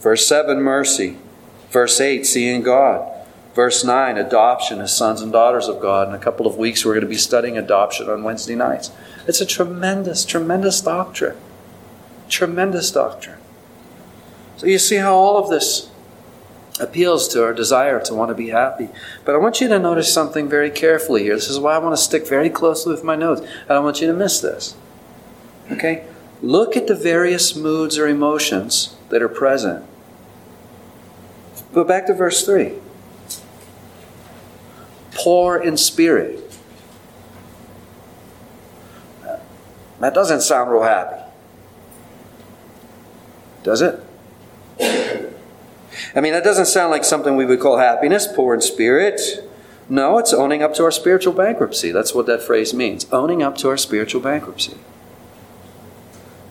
Verse 0.00 0.26
7 0.26 0.60
mercy. 0.60 1.18
Verse 1.70 2.00
8 2.00 2.24
seeing 2.24 2.62
God. 2.62 3.12
Verse 3.54 3.82
9, 3.82 4.18
adoption 4.18 4.80
as 4.82 4.94
sons 4.94 5.22
and 5.22 5.32
daughters 5.32 5.66
of 5.66 5.80
God. 5.80 6.08
In 6.08 6.14
a 6.14 6.18
couple 6.18 6.46
of 6.46 6.58
weeks, 6.58 6.84
we're 6.84 6.92
going 6.92 7.00
to 7.00 7.08
be 7.08 7.16
studying 7.16 7.56
adoption 7.56 8.08
on 8.10 8.22
Wednesday 8.22 8.54
nights. 8.54 8.90
It's 9.26 9.40
a 9.40 9.46
tremendous, 9.46 10.26
tremendous 10.26 10.80
doctrine. 10.82 11.38
Tremendous 12.28 12.90
doctrine. 12.90 13.38
So 14.56 14.66
you 14.66 14.78
see 14.78 14.96
how 14.96 15.14
all 15.14 15.36
of 15.36 15.50
this 15.50 15.90
appeals 16.80 17.28
to 17.28 17.42
our 17.42 17.54
desire 17.54 18.00
to 18.00 18.14
want 18.14 18.30
to 18.30 18.34
be 18.34 18.48
happy. 18.48 18.88
But 19.24 19.34
I 19.34 19.38
want 19.38 19.60
you 19.60 19.68
to 19.68 19.78
notice 19.78 20.12
something 20.12 20.48
very 20.48 20.70
carefully 20.70 21.22
here. 21.22 21.34
This 21.34 21.48
is 21.48 21.58
why 21.58 21.74
I 21.74 21.78
want 21.78 21.96
to 21.96 22.02
stick 22.02 22.26
very 22.26 22.50
closely 22.50 22.92
with 22.92 23.04
my 23.04 23.16
notes. 23.16 23.42
I 23.64 23.74
don't 23.74 23.84
want 23.84 24.00
you 24.00 24.06
to 24.06 24.12
miss 24.12 24.40
this. 24.40 24.76
Okay? 25.70 26.06
Look 26.42 26.76
at 26.76 26.86
the 26.86 26.94
various 26.94 27.56
moods 27.56 27.98
or 27.98 28.06
emotions 28.06 28.96
that 29.08 29.22
are 29.22 29.28
present. 29.28 29.84
Go 31.72 31.84
back 31.84 32.06
to 32.06 32.14
verse 32.14 32.44
3. 32.44 32.74
Poor 35.12 35.56
in 35.56 35.76
spirit. 35.76 36.42
That 40.00 40.12
doesn't 40.14 40.42
sound 40.42 40.70
real 40.70 40.82
happy. 40.82 41.22
Does 43.62 43.80
it? 43.80 44.05
I 44.80 46.20
mean, 46.20 46.32
that 46.32 46.44
doesn't 46.44 46.66
sound 46.66 46.90
like 46.90 47.04
something 47.04 47.36
we 47.36 47.46
would 47.46 47.60
call 47.60 47.78
happiness, 47.78 48.26
poor 48.26 48.54
in 48.54 48.60
spirit. 48.60 49.48
No, 49.88 50.18
it's 50.18 50.32
owning 50.32 50.62
up 50.62 50.74
to 50.74 50.84
our 50.84 50.90
spiritual 50.90 51.32
bankruptcy. 51.32 51.92
That's 51.92 52.14
what 52.14 52.26
that 52.26 52.42
phrase 52.42 52.74
means 52.74 53.06
owning 53.12 53.42
up 53.42 53.56
to 53.58 53.68
our 53.68 53.76
spiritual 53.76 54.20
bankruptcy. 54.20 54.76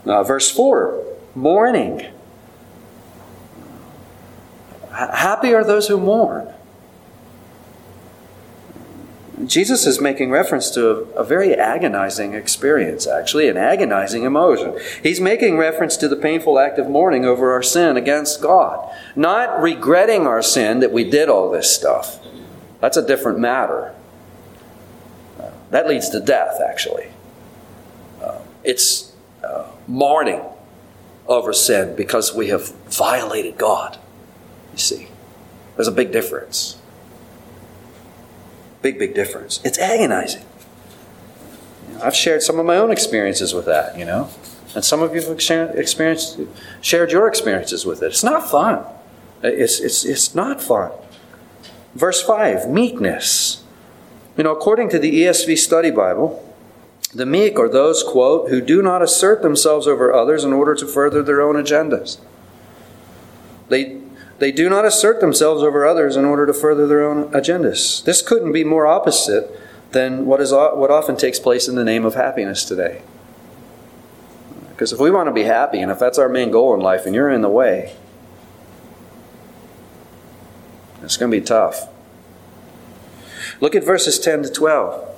Now, 0.05 0.23
verse 0.23 0.49
4 0.51 1.03
mourning. 1.33 2.05
Happy 4.91 5.53
are 5.53 5.63
those 5.63 5.89
who 5.89 5.99
mourn. 5.99 6.54
Jesus 9.45 9.85
is 9.85 9.99
making 9.99 10.31
reference 10.31 10.69
to 10.71 10.89
a, 11.15 11.23
very 11.23 11.53
agonizing 11.53 12.33
experience, 12.33 13.05
actually, 13.05 13.49
an 13.49 13.57
agonizing 13.57 14.23
emotion. 14.23 14.79
He's 15.03 15.19
making 15.19 15.57
reference 15.57 15.97
to 15.97 16.07
the 16.07 16.15
painful 16.15 16.57
act 16.57 16.79
of 16.79 16.89
mourning 16.89 17.25
over 17.25 17.51
our 17.51 17.63
sin 17.63 17.97
against 17.97 18.41
God, 18.41 18.89
not 19.15 19.61
regretting 19.61 20.25
our 20.25 20.41
sin 20.41 20.79
that 20.79 20.93
we 20.93 21.09
did 21.09 21.27
all 21.27 21.51
this 21.51 21.75
stuff. 21.75 22.19
That's 22.79 22.97
a 22.97 23.05
different 23.05 23.39
matter. 23.39 23.93
That 25.71 25.87
leads 25.87 26.09
to 26.11 26.19
death, 26.19 26.61
actually. 26.65 27.07
Uh, 28.21 28.39
it's 28.63 29.11
uh, 29.43 29.65
mourning 29.87 30.41
over 31.27 31.51
sin 31.51 31.95
because 31.95 32.33
we 32.33 32.47
have 32.47 32.69
violated 32.85 33.57
God. 33.57 33.97
You 34.71 34.77
see, 34.77 35.07
there's 35.75 35.87
a 35.87 35.91
big 35.91 36.11
difference. 36.11 36.77
Big, 38.85 38.99
big 38.99 39.15
difference. 39.15 39.59
It's 39.63 39.79
agonizing. 39.79 40.43
I've 42.03 42.13
shared 42.13 42.43
some 42.43 42.59
of 42.59 42.67
my 42.67 42.77
own 42.77 42.91
experiences 42.91 43.51
with 43.51 43.65
that, 43.65 43.97
you 43.97 44.05
know, 44.05 44.29
and 44.75 44.85
some 44.85 45.01
of 45.01 45.15
you 45.15 45.21
have 45.23 45.31
experienced, 45.31 46.39
shared 46.81 47.11
your 47.11 47.27
experiences 47.27 47.83
with 47.83 48.03
it. 48.03 48.05
It's 48.05 48.23
not 48.23 48.47
fun. 48.47 48.85
It's, 49.41 49.79
it's, 49.79 50.05
it's 50.05 50.35
not 50.35 50.61
fun. 50.61 50.91
Verse 51.95 52.21
5 52.21 52.69
meekness. 52.69 53.63
You 54.37 54.43
know, 54.43 54.51
according 54.51 54.89
to 54.89 54.99
the 54.99 55.11
ESV 55.21 55.57
Study 55.57 55.89
Bible, 55.89 56.47
the 57.11 57.25
meek 57.25 57.57
are 57.57 57.67
those, 57.67 58.03
quote, 58.03 58.51
who 58.51 58.61
do 58.61 58.83
not 58.83 59.01
assert 59.01 59.41
themselves 59.41 59.87
over 59.87 60.13
others 60.13 60.43
in 60.43 60.53
order 60.53 60.75
to 60.75 60.85
further 60.85 61.23
their 61.23 61.41
own 61.41 61.55
agendas. 61.55 62.19
They, 63.69 63.99
they 64.39 64.51
do 64.51 64.69
not 64.69 64.85
assert 64.85 65.21
themselves 65.21 65.63
over 65.63 65.85
others 65.85 66.15
in 66.15 66.25
order 66.25 66.45
to 66.45 66.53
further 66.53 66.87
their 66.87 67.03
own 67.03 67.31
agendas. 67.31 68.03
This 68.03 68.21
couldn't 68.21 68.51
be 68.51 68.63
more 68.63 68.85
opposite 68.85 69.49
than 69.91 70.25
what, 70.25 70.41
is, 70.41 70.51
what 70.51 70.91
often 70.91 71.15
takes 71.15 71.39
place 71.39 71.67
in 71.67 71.75
the 71.75 71.85
name 71.85 72.05
of 72.05 72.15
happiness 72.15 72.65
today. 72.65 73.01
Because 74.69 74.91
if 74.91 74.99
we 74.99 75.09
want 75.09 75.27
to 75.27 75.33
be 75.33 75.43
happy, 75.43 75.79
and 75.79 75.89
if 75.89 75.99
that's 75.99 76.17
our 76.17 76.27
main 76.27 76.51
goal 76.51 76.73
in 76.73 76.81
life, 76.81 77.05
and 77.05 77.15
you're 77.15 77.29
in 77.29 77.41
the 77.41 77.49
way, 77.49 77.95
it's 81.01 81.15
going 81.15 81.31
to 81.31 81.39
be 81.39 81.45
tough. 81.45 81.87
Look 83.61 83.73
at 83.73 83.85
verses 83.85 84.19
10 84.19 84.43
to 84.43 84.49
12. 84.51 85.15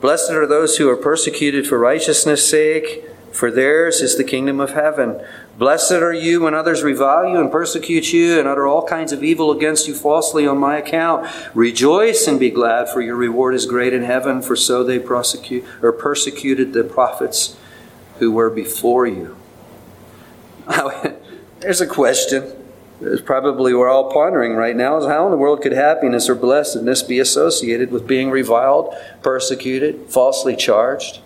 Blessed 0.00 0.30
are 0.30 0.46
those 0.46 0.78
who 0.78 0.88
are 0.88 0.96
persecuted 0.96 1.66
for 1.66 1.78
righteousness' 1.78 2.48
sake, 2.48 3.04
for 3.30 3.50
theirs 3.50 4.00
is 4.00 4.16
the 4.16 4.24
kingdom 4.24 4.58
of 4.58 4.70
heaven. 4.70 5.22
Blessed 5.58 5.90
are 5.90 6.12
you 6.12 6.42
when 6.42 6.54
others 6.54 6.84
revile 6.84 7.28
you 7.28 7.40
and 7.40 7.50
persecute 7.50 8.12
you 8.12 8.38
and 8.38 8.46
utter 8.46 8.68
all 8.68 8.86
kinds 8.86 9.10
of 9.10 9.24
evil 9.24 9.50
against 9.50 9.88
you 9.88 9.94
falsely 9.94 10.46
on 10.46 10.56
my 10.56 10.76
account. 10.76 11.28
Rejoice 11.52 12.28
and 12.28 12.38
be 12.38 12.48
glad, 12.48 12.88
for 12.88 13.00
your 13.00 13.16
reward 13.16 13.56
is 13.56 13.66
great 13.66 13.92
in 13.92 14.04
heaven, 14.04 14.40
for 14.40 14.54
so 14.54 14.84
they 14.84 15.00
prosecute 15.00 15.64
or 15.82 15.90
persecuted 15.90 16.74
the 16.74 16.84
prophets 16.84 17.56
who 18.20 18.30
were 18.30 18.50
before 18.50 19.04
you. 19.08 19.36
There's 21.58 21.80
a 21.80 21.88
question 21.88 22.54
is 23.00 23.20
probably 23.20 23.74
we're 23.74 23.88
all 23.88 24.12
pondering 24.12 24.54
right 24.54 24.76
now 24.76 24.98
is 24.98 25.06
how 25.06 25.24
in 25.24 25.32
the 25.32 25.36
world 25.36 25.62
could 25.62 25.72
happiness 25.72 26.28
or 26.28 26.36
blessedness 26.36 27.02
be 27.02 27.18
associated 27.18 27.90
with 27.90 28.06
being 28.06 28.30
reviled, 28.30 28.94
persecuted, 29.22 30.06
falsely 30.08 30.54
charged? 30.54 31.18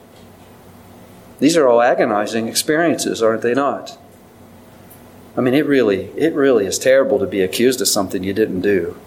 These 1.38 1.56
are 1.58 1.68
all 1.68 1.82
agonizing 1.82 2.48
experiences, 2.48 3.22
aren't 3.22 3.42
they 3.42 3.52
not? 3.52 3.98
I 5.36 5.40
mean, 5.40 5.54
it 5.54 5.66
really, 5.66 6.10
it 6.16 6.34
really 6.34 6.66
is 6.66 6.78
terrible 6.78 7.18
to 7.18 7.26
be 7.26 7.40
accused 7.40 7.80
of 7.80 7.88
something 7.88 8.22
you 8.22 8.34
didn't 8.34 8.60
do. 8.60 8.98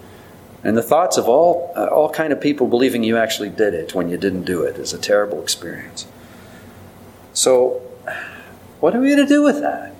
And 0.64 0.76
the 0.76 0.82
thoughts 0.82 1.16
of 1.16 1.28
all, 1.28 1.72
uh, 1.76 1.86
all 1.86 2.10
kind 2.10 2.32
of 2.32 2.40
people 2.40 2.66
believing 2.66 3.04
you 3.04 3.16
actually 3.16 3.50
did 3.50 3.74
it 3.74 3.94
when 3.94 4.08
you 4.08 4.16
didn't 4.16 4.42
do 4.42 4.62
it 4.62 4.76
is 4.76 4.92
a 4.92 4.98
terrible 4.98 5.40
experience. 5.40 6.06
So, 7.32 7.82
what 8.80 8.96
are 8.96 9.00
we 9.00 9.14
to 9.14 9.26
do 9.26 9.42
with 9.42 9.60
that? 9.60 9.94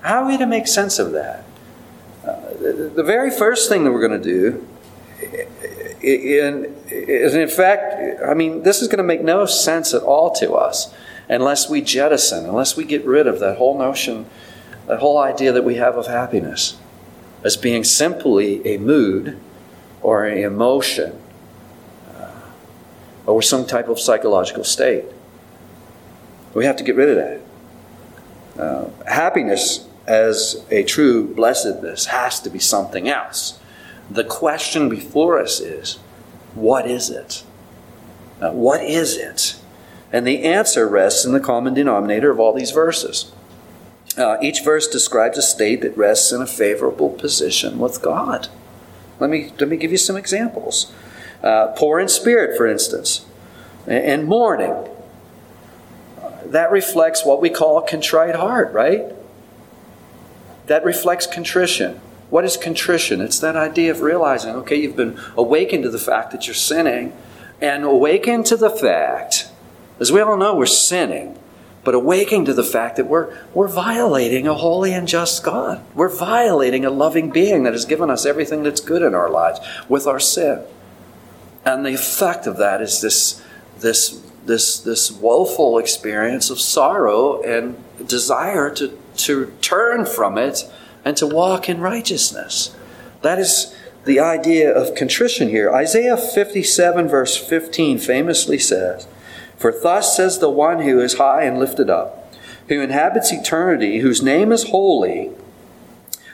How 0.00 0.22
are 0.22 0.26
we 0.28 0.36
to 0.36 0.46
make 0.46 0.66
sense 0.66 0.98
of 0.98 1.12
that? 1.12 1.44
the 2.58 3.04
very 3.04 3.30
first 3.30 3.68
thing 3.68 3.84
that 3.84 3.92
we're 3.92 4.06
going 4.06 4.20
to 4.20 4.24
do 4.28 4.66
is, 6.02 7.34
in 7.34 7.48
fact, 7.48 8.22
I 8.22 8.34
mean, 8.34 8.62
this 8.62 8.82
is 8.82 8.88
going 8.88 8.98
to 8.98 9.04
make 9.04 9.22
no 9.22 9.46
sense 9.46 9.94
at 9.94 10.02
all 10.02 10.30
to 10.34 10.54
us 10.54 10.92
unless 11.28 11.68
we 11.68 11.80
jettison, 11.80 12.46
unless 12.46 12.76
we 12.76 12.84
get 12.84 13.04
rid 13.04 13.26
of 13.26 13.40
that 13.40 13.58
whole 13.58 13.78
notion, 13.78 14.26
that 14.88 14.98
whole 15.00 15.18
idea 15.18 15.52
that 15.52 15.64
we 15.64 15.76
have 15.76 15.96
of 15.96 16.06
happiness 16.06 16.78
as 17.44 17.56
being 17.56 17.84
simply 17.84 18.66
a 18.66 18.78
mood 18.78 19.38
or 20.02 20.24
an 20.24 20.38
emotion 20.38 21.20
uh, 22.16 22.30
or 23.26 23.42
some 23.42 23.66
type 23.66 23.88
of 23.88 24.00
psychological 24.00 24.64
state. 24.64 25.04
We 26.54 26.64
have 26.64 26.76
to 26.76 26.82
get 26.82 26.96
rid 26.96 27.10
of 27.10 27.16
that. 27.16 28.62
Uh, 28.62 28.90
happiness 29.06 29.86
as 30.06 30.64
a 30.70 30.82
true 30.82 31.32
blessedness 31.34 32.06
has 32.06 32.40
to 32.40 32.50
be 32.50 32.58
something 32.58 33.08
else. 33.08 33.60
The 34.10 34.24
question 34.24 34.88
before 34.88 35.38
us 35.38 35.60
is 35.60 35.96
what 36.54 36.90
is 36.90 37.10
it? 37.10 37.44
Uh, 38.40 38.52
what 38.52 38.82
is 38.82 39.16
it? 39.16 39.60
And 40.10 40.26
the 40.26 40.44
answer 40.44 40.88
rests 40.88 41.26
in 41.26 41.32
the 41.32 41.40
common 41.40 41.74
denominator 41.74 42.30
of 42.30 42.40
all 42.40 42.54
these 42.54 42.70
verses. 42.70 43.30
Uh, 44.18 44.36
each 44.42 44.64
verse 44.64 44.88
describes 44.88 45.38
a 45.38 45.42
state 45.42 45.80
that 45.82 45.96
rests 45.96 46.32
in 46.32 46.42
a 46.42 46.46
favorable 46.46 47.10
position 47.10 47.78
with 47.78 48.02
God. 48.02 48.48
Let 49.20 49.30
me, 49.30 49.52
let 49.58 49.68
me 49.68 49.76
give 49.76 49.92
you 49.92 49.98
some 49.98 50.16
examples. 50.16 50.92
Uh, 51.42 51.68
poor 51.68 52.00
in 52.00 52.08
spirit, 52.08 52.56
for 52.56 52.66
instance, 52.66 53.24
and 53.86 54.24
mourning. 54.24 54.88
That 56.44 56.72
reflects 56.72 57.24
what 57.24 57.40
we 57.40 57.50
call 57.50 57.78
a 57.78 57.88
contrite 57.88 58.34
heart, 58.34 58.72
right? 58.72 59.12
that 60.68 60.84
reflects 60.84 61.26
contrition. 61.26 62.00
What 62.30 62.44
is 62.44 62.56
contrition? 62.56 63.20
It's 63.20 63.40
that 63.40 63.56
idea 63.56 63.90
of 63.90 64.02
realizing, 64.02 64.54
okay, 64.56 64.76
you've 64.76 64.96
been 64.96 65.18
awakened 65.36 65.82
to 65.84 65.90
the 65.90 65.98
fact 65.98 66.30
that 66.30 66.46
you're 66.46 66.54
sinning, 66.54 67.14
and 67.60 67.84
awakened 67.84 68.46
to 68.46 68.56
the 68.56 68.70
fact, 68.70 69.48
as 69.98 70.12
we 70.12 70.20
all 70.20 70.36
know, 70.36 70.54
we're 70.54 70.66
sinning, 70.66 71.38
but 71.84 71.94
awakening 71.94 72.44
to 72.46 72.54
the 72.54 72.64
fact 72.64 72.96
that 72.96 73.06
we're, 73.06 73.36
we're 73.54 73.68
violating 73.68 74.46
a 74.46 74.54
holy 74.54 74.92
and 74.92 75.08
just 75.08 75.42
God. 75.42 75.82
We're 75.94 76.14
violating 76.14 76.84
a 76.84 76.90
loving 76.90 77.30
being 77.30 77.62
that 77.62 77.72
has 77.72 77.84
given 77.84 78.10
us 78.10 78.26
everything 78.26 78.62
that's 78.62 78.80
good 78.80 79.02
in 79.02 79.14
our 79.14 79.30
lives 79.30 79.60
with 79.88 80.06
our 80.06 80.20
sin. 80.20 80.62
And 81.64 81.84
the 81.84 81.94
effect 81.94 82.46
of 82.46 82.56
that 82.58 82.82
is 82.82 83.00
this, 83.00 83.42
this, 83.78 84.22
this, 84.44 84.80
this 84.80 85.10
woeful 85.10 85.78
experience 85.78 86.50
of 86.50 86.60
sorrow 86.60 87.42
and 87.42 87.82
desire 88.06 88.70
to 88.74 88.98
to 89.18 89.52
turn 89.60 90.06
from 90.06 90.38
it 90.38 90.70
and 91.04 91.16
to 91.16 91.26
walk 91.26 91.68
in 91.68 91.80
righteousness. 91.80 92.74
That 93.22 93.38
is 93.38 93.74
the 94.04 94.20
idea 94.20 94.72
of 94.72 94.94
contrition 94.94 95.48
here. 95.48 95.72
Isaiah 95.72 96.16
57, 96.16 97.08
verse 97.08 97.36
15, 97.36 97.98
famously 97.98 98.58
says, 98.58 99.06
For 99.58 99.72
thus 99.72 100.16
says 100.16 100.38
the 100.38 100.50
one 100.50 100.82
who 100.82 101.00
is 101.00 101.18
high 101.18 101.42
and 101.42 101.58
lifted 101.58 101.90
up, 101.90 102.32
who 102.68 102.80
inhabits 102.80 103.32
eternity, 103.32 103.98
whose 103.98 104.22
name 104.22 104.52
is 104.52 104.70
holy 104.70 105.32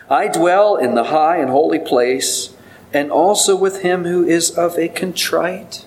I 0.09 0.29
dwell 0.29 0.77
in 0.77 0.95
the 0.95 1.05
high 1.05 1.39
and 1.39 1.51
holy 1.51 1.79
place 1.79 2.55
and 2.93 3.11
also 3.11 3.57
with 3.57 3.83
him 3.83 4.05
who 4.05 4.25
is 4.25 4.51
of 4.51 4.79
a 4.79 4.89
contrite 4.89 5.85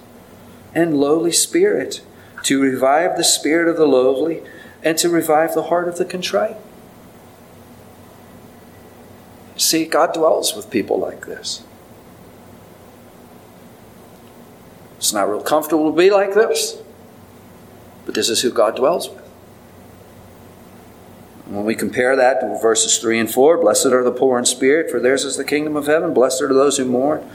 and 0.74 1.00
lowly 1.00 1.32
spirit, 1.32 2.02
to 2.44 2.62
revive 2.62 3.16
the 3.16 3.24
spirit 3.24 3.68
of 3.68 3.78
the 3.78 3.88
lowly 3.88 4.44
and 4.84 4.98
to 4.98 5.10
revive 5.10 5.54
the 5.54 5.64
heart 5.64 5.88
of 5.88 5.98
the 5.98 6.06
contrite. 6.06 6.58
See, 9.56 9.86
God 9.86 10.14
dwells 10.14 10.56
with 10.56 10.70
people 10.70 11.00
like 11.00 11.26
this. 11.26 11.64
It's 14.98 15.14
not 15.14 15.30
real 15.30 15.42
comfortable 15.42 15.92
to 15.92 15.98
be 15.98 16.10
like 16.10 16.34
this, 16.34 16.82
but 18.08 18.16
this 18.16 18.30
is 18.30 18.42
who 18.42 18.50
God 18.50 18.78
dwells 18.78 19.10
with. 19.10 19.22
When 21.46 21.66
we 21.66 21.76
compare 21.76 22.16
that 22.16 22.40
to 22.40 22.58
verses 22.62 22.98
3 23.00 23.20
and 23.20 23.30
4, 23.30 23.58
blessed 23.58 23.88
are 23.88 24.04
the 24.04 24.14
poor 24.14 24.40
in 24.40 24.46
spirit, 24.46 24.90
for 24.90 25.02
theirs 25.02 25.26
is 25.26 25.36
the 25.36 25.44
kingdom 25.44 25.76
of 25.76 25.88
heaven. 25.88 26.14
Blessed 26.14 26.42
are 26.42 26.54
those 26.54 26.78
who 26.78 26.86
mourn, 26.86 27.30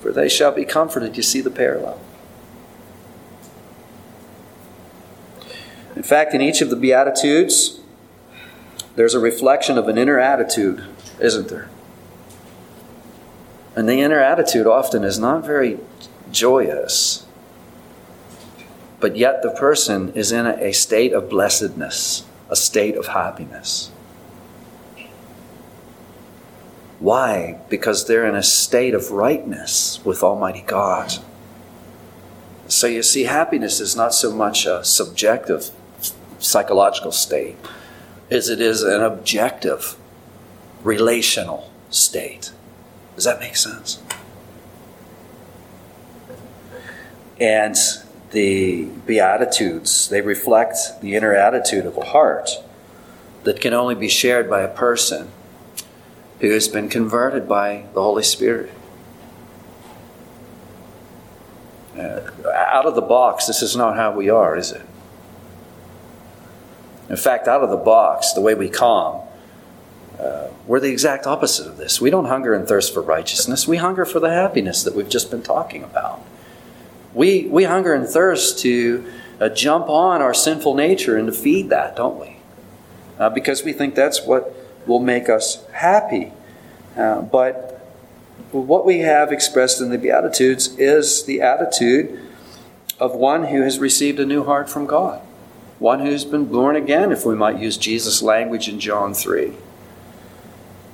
for 0.00 0.12
they 0.12 0.28
shall 0.28 0.52
be 0.52 0.66
comforted. 0.66 1.16
You 1.16 1.22
see 1.22 1.40
the 1.40 1.50
parallel. 1.50 1.98
In 5.96 6.02
fact, 6.02 6.34
in 6.34 6.42
each 6.42 6.60
of 6.60 6.68
the 6.68 6.76
Beatitudes, 6.76 7.80
there's 8.96 9.14
a 9.14 9.20
reflection 9.20 9.78
of 9.78 9.88
an 9.88 9.96
inner 9.96 10.18
attitude, 10.18 10.84
isn't 11.20 11.48
there? 11.48 11.70
And 13.74 13.88
the 13.88 14.02
inner 14.02 14.20
attitude 14.20 14.66
often 14.66 15.04
is 15.04 15.18
not 15.18 15.46
very 15.46 15.78
joyous, 16.30 17.24
but 19.00 19.16
yet 19.16 19.42
the 19.42 19.50
person 19.50 20.12
is 20.14 20.32
in 20.32 20.46
a 20.46 20.72
state 20.72 21.12
of 21.12 21.28
blessedness 21.28 22.24
a 22.50 22.56
state 22.56 22.96
of 22.96 23.08
happiness. 23.08 23.90
Why? 26.98 27.60
Because 27.68 28.06
they're 28.06 28.26
in 28.26 28.34
a 28.34 28.42
state 28.42 28.94
of 28.94 29.10
rightness 29.10 30.00
with 30.04 30.22
Almighty 30.22 30.64
God. 30.66 31.14
So 32.66 32.86
you 32.86 33.02
see, 33.02 33.24
happiness 33.24 33.80
is 33.80 33.94
not 33.94 34.14
so 34.14 34.32
much 34.32 34.66
a 34.66 34.84
subjective 34.84 35.70
psychological 36.38 37.12
state 37.12 37.56
as 38.30 38.48
it 38.48 38.60
is 38.60 38.82
an 38.82 39.02
objective 39.02 39.96
relational 40.82 41.70
state. 41.90 42.52
Does 43.14 43.24
that 43.24 43.40
make 43.40 43.56
sense? 43.56 44.02
And 47.40 47.76
the 48.30 48.84
Beatitudes, 49.06 50.08
they 50.08 50.20
reflect 50.20 51.00
the 51.00 51.14
inner 51.14 51.34
attitude 51.34 51.86
of 51.86 51.96
a 51.96 52.04
heart 52.04 52.50
that 53.44 53.60
can 53.60 53.72
only 53.72 53.94
be 53.94 54.08
shared 54.08 54.50
by 54.50 54.60
a 54.60 54.68
person 54.68 55.30
who 56.40 56.50
has 56.50 56.68
been 56.68 56.88
converted 56.88 57.48
by 57.48 57.86
the 57.94 58.02
Holy 58.02 58.22
Spirit. 58.22 58.72
Uh, 61.98 62.20
out 62.54 62.86
of 62.86 62.94
the 62.94 63.00
box, 63.00 63.46
this 63.46 63.62
is 63.62 63.74
not 63.74 63.96
how 63.96 64.14
we 64.14 64.28
are, 64.28 64.56
is 64.56 64.70
it? 64.70 64.86
In 67.08 67.16
fact, 67.16 67.48
out 67.48 67.62
of 67.62 67.70
the 67.70 67.76
box, 67.76 68.32
the 68.34 68.40
way 68.40 68.54
we 68.54 68.68
come, 68.68 69.22
uh, 70.20 70.48
we're 70.66 70.80
the 70.80 70.90
exact 70.90 71.26
opposite 71.26 71.66
of 71.66 71.76
this. 71.76 72.00
We 72.00 72.10
don't 72.10 72.26
hunger 72.26 72.54
and 72.54 72.68
thirst 72.68 72.92
for 72.92 73.00
righteousness. 73.00 73.66
We 73.66 73.78
hunger 73.78 74.04
for 74.04 74.20
the 74.20 74.30
happiness 74.30 74.82
that 74.82 74.94
we've 74.94 75.08
just 75.08 75.30
been 75.30 75.42
talking 75.42 75.82
about. 75.82 76.22
We, 77.14 77.46
we 77.46 77.64
hunger 77.64 77.94
and 77.94 78.06
thirst 78.06 78.58
to 78.60 79.10
uh, 79.40 79.48
jump 79.48 79.88
on 79.88 80.20
our 80.20 80.34
sinful 80.34 80.74
nature 80.74 81.16
and 81.16 81.26
to 81.26 81.32
feed 81.32 81.70
that, 81.70 81.96
don't 81.96 82.20
we? 82.20 82.36
Uh, 83.18 83.30
because 83.30 83.64
we 83.64 83.72
think 83.72 83.94
that's 83.94 84.22
what 84.24 84.54
will 84.86 85.00
make 85.00 85.28
us 85.28 85.66
happy. 85.72 86.32
Uh, 86.96 87.22
but 87.22 87.68
what 88.52 88.86
we 88.86 89.00
have 89.00 89.32
expressed 89.32 89.80
in 89.80 89.90
the 89.90 89.98
Beatitudes 89.98 90.68
is 90.78 91.24
the 91.24 91.40
attitude 91.40 92.20
of 92.98 93.14
one 93.14 93.46
who 93.46 93.62
has 93.62 93.78
received 93.78 94.18
a 94.18 94.26
new 94.26 94.44
heart 94.44 94.68
from 94.68 94.86
God, 94.86 95.20
one 95.78 96.00
who's 96.00 96.24
been 96.24 96.46
born 96.46 96.76
again, 96.76 97.12
if 97.12 97.24
we 97.24 97.34
might 97.34 97.58
use 97.58 97.76
Jesus' 97.76 98.22
language 98.22 98.68
in 98.68 98.80
John 98.80 99.14
3. 99.14 99.52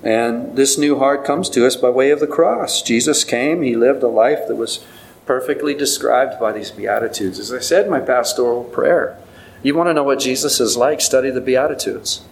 And 0.03 0.55
this 0.55 0.77
new 0.77 0.99
heart 0.99 1.25
comes 1.25 1.49
to 1.51 1.67
us 1.67 1.77
by 1.77 1.89
way 1.89 2.11
of 2.11 2.21
the 2.21 2.27
cross. 2.27 2.83
Jesus 2.83 3.25
came, 3.25 3.63
he 3.63 3.75
lived 3.75 4.03
a 4.03 4.09
life 4.09 4.47
that 4.49 4.57
was 4.57 4.85
perfectly 5.27 5.75
described 5.75 6.39
by 6.39 6.53
these 6.53 6.71
Beatitudes. 6.71 7.39
As 7.39 7.53
I 7.53 7.61
said 7.61 7.89
my 7.89 8.01
pastoral 8.01 8.65
prayer, 8.65 9.19
you 9.63 9.75
want 9.75 9.89
to 9.89 9.95
know 9.95 10.05
what 10.05 10.21
Jesus 10.21 10.61
is 10.61 10.77
like, 10.77 11.01
study 11.01 11.31
the 11.31 11.41
Beatitudes. 11.41 12.23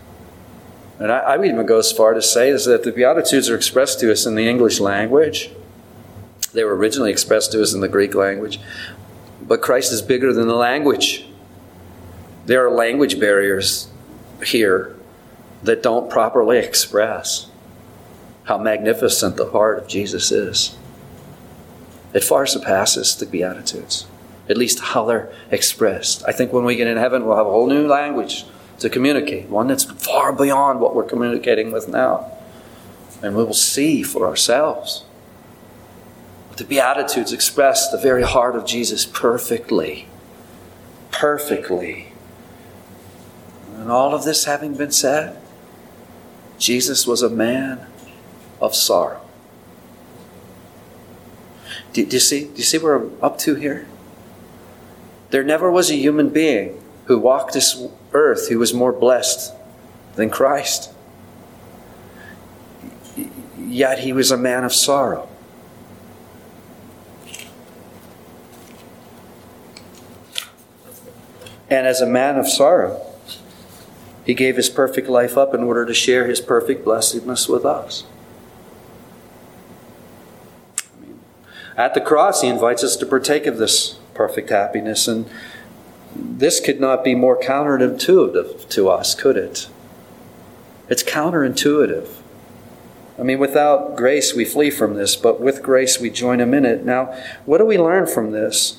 And 0.98 1.11
I, 1.11 1.18
I 1.18 1.37
would 1.37 1.48
even 1.48 1.66
go 1.66 1.78
as 1.78 1.90
far 1.90 2.14
to 2.14 2.22
say 2.22 2.50
is 2.50 2.66
that 2.66 2.85
the 2.85 2.92
Beatitudes 2.92 3.48
are 3.48 3.57
expressed 3.57 4.00
to 4.00 4.12
us 4.12 4.26
in 4.26 4.35
the 4.35 4.48
English 4.48 4.81
language. 4.81 5.50
They 6.52 6.64
were 6.64 6.76
originally 6.76 7.11
expressed 7.11 7.52
to 7.52 7.62
us 7.62 7.72
in 7.72 7.81
the 7.81 7.88
Greek 7.88 8.14
language. 8.14 8.61
But 9.40 9.62
Christ 9.62 9.92
is 9.92 10.02
bigger 10.02 10.33
than 10.33 10.46
the 10.46 10.55
language. 10.55 11.26
There 12.44 12.66
are 12.66 12.70
language 12.70 13.18
barriers 13.18 13.88
here 14.44 14.94
that 15.62 15.83
don't 15.83 16.11
properly 16.11 16.59
express 16.59 17.48
how 18.44 18.59
magnificent 18.59 19.37
the 19.37 19.50
heart 19.50 19.78
of 19.78 19.88
Jesus 19.88 20.31
is. 20.31 20.76
It 22.12 22.25
far 22.25 22.46
surpasses 22.46 23.16
the 23.16 23.27
Beatitudes, 23.27 24.07
at 24.48 24.57
least 24.57 24.81
how 24.81 25.05
they're 25.05 25.33
expressed. 25.51 26.22
I 26.27 26.33
think 26.33 26.53
when 26.53 26.64
we 26.64 26.77
get 26.77 26.87
in 26.87 26.96
heaven, 26.96 27.25
we'll 27.25 27.37
have 27.37 27.46
a 27.46 27.51
whole 27.51 27.66
new 27.66 27.87
language 27.87 28.44
to 28.81 28.90
communicate, 28.90 29.48
one 29.48 29.68
that's 29.68 29.85
far 29.85 30.33
beyond 30.33 30.81
what 30.81 30.94
we're 30.94 31.05
communicating 31.05 31.72
with 31.72 31.88
now. 31.88 32.31
And 33.22 33.37
we 33.37 33.44
will 33.44 33.55
see 33.55 34.03
for 34.03 34.27
ourselves. 34.27 35.05
But 36.48 36.59
the 36.59 36.64
Beatitudes 36.64 37.33
express 37.33 37.90
the 37.90 37.96
very 37.96 38.25
heart 38.25 38.57
of 38.57 38.66
Jesus 38.66 39.07
perfectly. 39.07 40.07
Perfectly. 41.11 42.12
And 43.77 43.90
all 43.90 44.14
of 44.14 44.25
this 44.25 44.44
having 44.44 44.75
been 44.75 44.92
said, 44.92 45.40
Jesus 46.59 47.07
was 47.07 47.22
a 47.22 47.31
man 47.31 47.87
of 48.61 48.75
sorrow. 48.75 49.21
Do, 51.92 52.07
do, 52.07 52.16
you 52.16 52.20
see? 52.20 52.44
Do 52.44 52.57
you 52.57 52.62
see 52.62 52.78
where 52.78 52.94
I'm 52.94 53.16
up 53.22 53.38
to 53.38 53.55
here? 53.55 53.87
There 55.31 55.44
never 55.44 55.70
was 55.70 55.90
a 55.90 55.96
human 55.96 56.28
being 56.28 56.83
who 57.07 57.18
walked 57.18 57.55
this 57.55 57.83
earth 58.12 58.48
who 58.48 58.59
was 58.59 58.72
more 58.72 58.92
blessed 58.92 59.55
than 60.14 60.31
Christ. 60.31 60.92
Yet 63.59 64.00
he 64.00 64.12
was 64.12 64.31
a 64.31 64.37
man 64.37 64.64
of 64.64 64.72
sorrow. 64.72 65.28
And 71.70 71.87
as 71.87 72.02
a 72.02 72.07
man 72.07 72.38
of 72.38 72.46
sorrow, 72.46 73.00
he 74.26 74.35
gave 74.35 74.57
his 74.57 74.68
perfect 74.68 75.09
life 75.09 75.38
up 75.38 75.55
in 75.55 75.62
order 75.62 75.87
to 75.87 75.94
share 75.94 76.26
his 76.26 76.40
perfect 76.40 76.85
blessedness 76.85 77.48
with 77.48 77.64
us. 77.64 78.05
At 81.76 81.94
the 81.94 82.00
cross, 82.00 82.42
he 82.42 82.48
invites 82.48 82.85
us 82.85 82.96
to 82.96 83.06
partake 83.06 83.46
of 83.46 83.58
this 83.58 83.98
perfect 84.14 84.50
happiness, 84.50 85.08
and 85.08 85.28
this 86.14 86.61
could 86.61 86.80
not 86.80 87.02
be 87.02 87.14
more 87.14 87.40
counterintuitive 87.40 88.68
to 88.70 88.88
us, 88.88 89.14
could 89.14 89.37
it? 89.37 89.68
It's 90.88 91.02
counterintuitive. 91.02 92.08
I 93.18 93.22
mean, 93.22 93.38
without 93.38 93.96
grace, 93.96 94.35
we 94.35 94.44
flee 94.44 94.70
from 94.70 94.94
this, 94.94 95.16
but 95.16 95.40
with 95.40 95.62
grace, 95.62 96.00
we 96.00 96.11
join 96.11 96.40
him 96.40 96.52
in 96.52 96.64
it. 96.64 96.85
Now, 96.85 97.14
what 97.46 97.58
do 97.58 97.64
we 97.64 97.78
learn 97.78 98.06
from 98.06 98.32
this? 98.32 98.78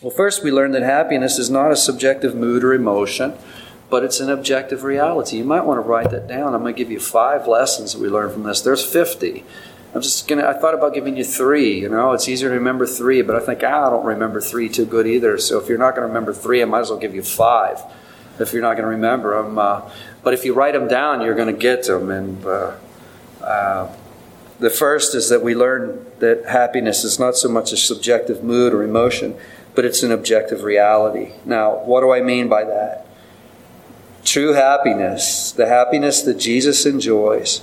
Well, 0.00 0.10
first, 0.10 0.42
we 0.42 0.50
learn 0.50 0.72
that 0.72 0.82
happiness 0.82 1.38
is 1.38 1.50
not 1.50 1.70
a 1.70 1.76
subjective 1.76 2.34
mood 2.34 2.64
or 2.64 2.72
emotion, 2.72 3.34
but 3.90 4.04
it's 4.04 4.20
an 4.20 4.30
objective 4.30 4.82
reality. 4.82 5.38
You 5.38 5.44
might 5.44 5.66
want 5.66 5.82
to 5.82 5.86
write 5.88 6.10
that 6.10 6.26
down. 6.26 6.54
I'm 6.54 6.62
going 6.62 6.74
to 6.74 6.78
give 6.78 6.90
you 6.90 7.00
five 7.00 7.46
lessons 7.46 7.92
that 7.92 8.00
we 8.00 8.08
learn 8.08 8.30
from 8.30 8.44
this. 8.44 8.60
There's 8.60 8.84
50. 8.84 9.44
I'm 9.92 10.02
just 10.02 10.28
gonna. 10.28 10.46
I 10.46 10.52
thought 10.52 10.74
about 10.74 10.94
giving 10.94 11.16
you 11.16 11.24
three. 11.24 11.80
You 11.80 11.88
know, 11.88 12.12
it's 12.12 12.28
easier 12.28 12.48
to 12.48 12.54
remember 12.54 12.86
three, 12.86 13.22
but 13.22 13.34
I 13.34 13.40
think 13.40 13.62
ah, 13.64 13.88
I 13.88 13.90
don't 13.90 14.04
remember 14.04 14.40
three 14.40 14.68
too 14.68 14.86
good 14.86 15.06
either. 15.06 15.36
So 15.38 15.58
if 15.58 15.68
you're 15.68 15.78
not 15.78 15.96
going 15.96 16.02
to 16.02 16.06
remember 16.06 16.32
three, 16.32 16.62
I 16.62 16.64
might 16.64 16.80
as 16.80 16.90
well 16.90 16.98
give 16.98 17.14
you 17.14 17.22
five. 17.22 17.80
If 18.38 18.52
you're 18.52 18.62
not 18.62 18.74
going 18.74 18.84
to 18.84 18.90
remember 18.90 19.42
them, 19.42 19.58
uh, 19.58 19.90
but 20.22 20.32
if 20.32 20.44
you 20.44 20.54
write 20.54 20.74
them 20.74 20.86
down, 20.86 21.22
you're 21.22 21.34
going 21.34 21.52
to 21.52 21.60
get 21.60 21.86
them. 21.86 22.10
And 22.10 22.44
uh, 22.46 22.76
uh, 23.42 23.94
the 24.60 24.70
first 24.70 25.14
is 25.14 25.28
that 25.28 25.42
we 25.42 25.54
learn 25.54 26.06
that 26.20 26.46
happiness 26.46 27.02
is 27.02 27.18
not 27.18 27.34
so 27.34 27.48
much 27.48 27.72
a 27.72 27.76
subjective 27.76 28.44
mood 28.44 28.72
or 28.72 28.84
emotion, 28.84 29.36
but 29.74 29.84
it's 29.84 30.02
an 30.04 30.12
objective 30.12 30.62
reality. 30.62 31.32
Now, 31.44 31.84
what 31.84 32.00
do 32.00 32.12
I 32.12 32.20
mean 32.20 32.48
by 32.48 32.64
that? 32.64 33.06
True 34.24 34.52
happiness, 34.52 35.50
the 35.50 35.66
happiness 35.66 36.22
that 36.22 36.38
Jesus 36.38 36.86
enjoys 36.86 37.62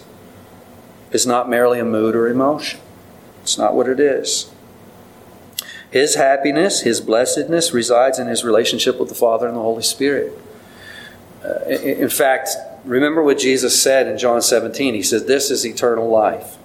is 1.18 1.26
not 1.26 1.50
merely 1.50 1.80
a 1.80 1.86
mood 1.86 2.16
or 2.16 2.28
emotion. 2.28 2.80
It's 3.42 3.58
not 3.58 3.74
what 3.74 3.90
it 3.90 4.00
is. 4.00 4.52
His 5.90 6.14
happiness, 6.14 6.82
his 6.82 7.02
blessedness 7.02 7.74
resides 7.74 8.20
in 8.20 8.28
his 8.28 8.44
relationship 8.44 9.00
with 9.00 9.10
the 9.10 9.16
Father 9.16 9.48
and 9.48 9.58
the 9.58 9.62
Holy 9.62 9.82
Spirit. 9.82 10.38
Uh, 11.44 11.68
in 11.70 12.10
fact, 12.10 12.50
remember 12.86 13.24
what 13.24 13.40
Jesus 13.40 13.82
said 13.82 14.08
in 14.08 14.20
John 14.20 14.44
17. 14.44 14.94
He 14.94 15.02
said, 15.02 15.26
This 15.26 15.50
is 15.50 15.66
eternal 15.66 16.08
life. 16.08 16.58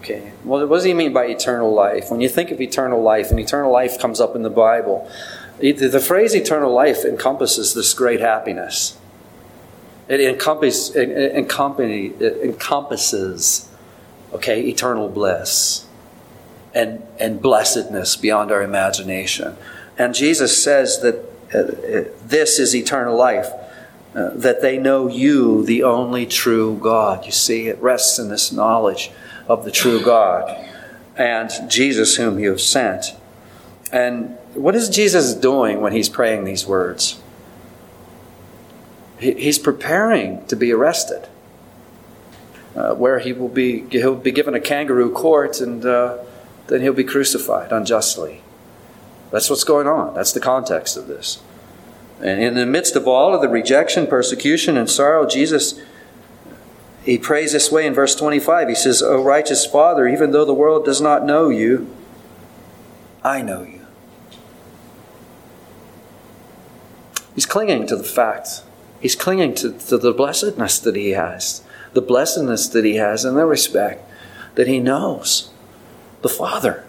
Okay, 0.00 0.32
well, 0.44 0.66
what 0.66 0.76
does 0.76 0.84
he 0.84 0.92
mean 0.92 1.14
by 1.14 1.24
eternal 1.24 1.72
life? 1.72 2.10
When 2.10 2.20
you 2.20 2.28
think 2.28 2.50
of 2.50 2.60
eternal 2.60 3.00
life, 3.00 3.30
and 3.30 3.40
eternal 3.40 3.72
life 3.72 3.98
comes 3.98 4.20
up 4.20 4.36
in 4.36 4.42
the 4.42 4.50
Bible, 4.50 5.08
the 5.58 6.04
phrase 6.04 6.34
eternal 6.34 6.72
life 6.72 7.04
encompasses 7.04 7.72
this 7.72 7.94
great 7.94 8.20
happiness. 8.20 8.98
It, 10.08 10.20
encompasses, 10.20 10.94
okay, 14.32 14.62
eternal 14.62 15.08
bliss 15.08 15.86
and, 16.74 17.02
and 17.18 17.40
blessedness 17.40 18.16
beyond 18.16 18.50
our 18.50 18.62
imagination. 18.62 19.56
And 19.96 20.14
Jesus 20.14 20.62
says 20.62 21.00
that 21.00 21.24
uh, 21.54 21.58
uh 21.58 22.04
this 22.24 22.58
is 22.58 22.74
eternal 22.74 23.16
life. 23.16 23.48
Uh, 24.14 24.28
that 24.34 24.60
they 24.60 24.76
know 24.76 25.08
you, 25.08 25.64
the 25.64 25.82
only 25.82 26.26
true 26.26 26.78
God. 26.82 27.24
You 27.24 27.32
see, 27.32 27.68
it 27.68 27.80
rests 27.80 28.18
in 28.18 28.28
this 28.28 28.52
knowledge 28.52 29.10
of 29.48 29.64
the 29.64 29.70
true 29.70 30.04
God 30.04 30.68
and 31.16 31.50
Jesus, 31.68 32.16
whom 32.16 32.38
you 32.38 32.50
have 32.50 32.60
sent. 32.60 33.14
And 33.90 34.36
what 34.52 34.74
is 34.74 34.90
Jesus 34.90 35.32
doing 35.32 35.80
when 35.80 35.92
he's 35.94 36.10
praying 36.10 36.44
these 36.44 36.66
words? 36.66 37.21
He's 39.22 39.58
preparing 39.58 40.44
to 40.46 40.56
be 40.56 40.72
arrested, 40.72 41.28
uh, 42.74 42.94
where 42.94 43.20
he 43.20 43.32
will 43.32 43.48
be, 43.48 43.86
he'll 43.90 44.16
be 44.16 44.32
given 44.32 44.54
a 44.54 44.60
kangaroo 44.60 45.12
court 45.12 45.60
and 45.60 45.84
uh, 45.84 46.18
then 46.66 46.80
he'll 46.80 46.92
be 46.92 47.04
crucified 47.04 47.72
unjustly. 47.72 48.42
That's 49.30 49.48
what's 49.48 49.64
going 49.64 49.86
on. 49.86 50.14
That's 50.14 50.32
the 50.32 50.40
context 50.40 50.96
of 50.96 51.06
this. 51.06 51.40
And 52.20 52.42
in 52.42 52.54
the 52.54 52.66
midst 52.66 52.96
of 52.96 53.08
all 53.08 53.34
of 53.34 53.40
the 53.40 53.48
rejection, 53.48 54.06
persecution, 54.06 54.76
and 54.76 54.90
sorrow, 54.90 55.26
Jesus 55.26 55.80
he 57.04 57.18
prays 57.18 57.52
this 57.52 57.70
way 57.70 57.86
in 57.86 57.94
verse 57.94 58.14
25. 58.14 58.68
He 58.68 58.74
says, 58.74 59.02
O 59.02 59.22
righteous 59.22 59.66
Father, 59.66 60.06
even 60.06 60.30
though 60.30 60.44
the 60.44 60.54
world 60.54 60.84
does 60.84 61.00
not 61.00 61.24
know 61.24 61.48
you, 61.48 61.92
I 63.24 63.42
know 63.42 63.62
you. 63.62 63.80
He's 67.34 67.46
clinging 67.46 67.86
to 67.88 67.96
the 67.96 68.04
fact. 68.04 68.62
He's 69.02 69.16
clinging 69.16 69.56
to, 69.56 69.72
to 69.72 69.98
the 69.98 70.12
blessedness 70.12 70.78
that 70.78 70.94
he 70.94 71.10
has, 71.10 71.64
the 71.92 72.00
blessedness 72.00 72.68
that 72.68 72.84
he 72.84 72.96
has 72.96 73.24
in 73.24 73.34
the 73.34 73.44
respect 73.44 74.08
that 74.54 74.68
he 74.68 74.78
knows 74.78 75.50
the 76.22 76.28
Father. 76.28 76.84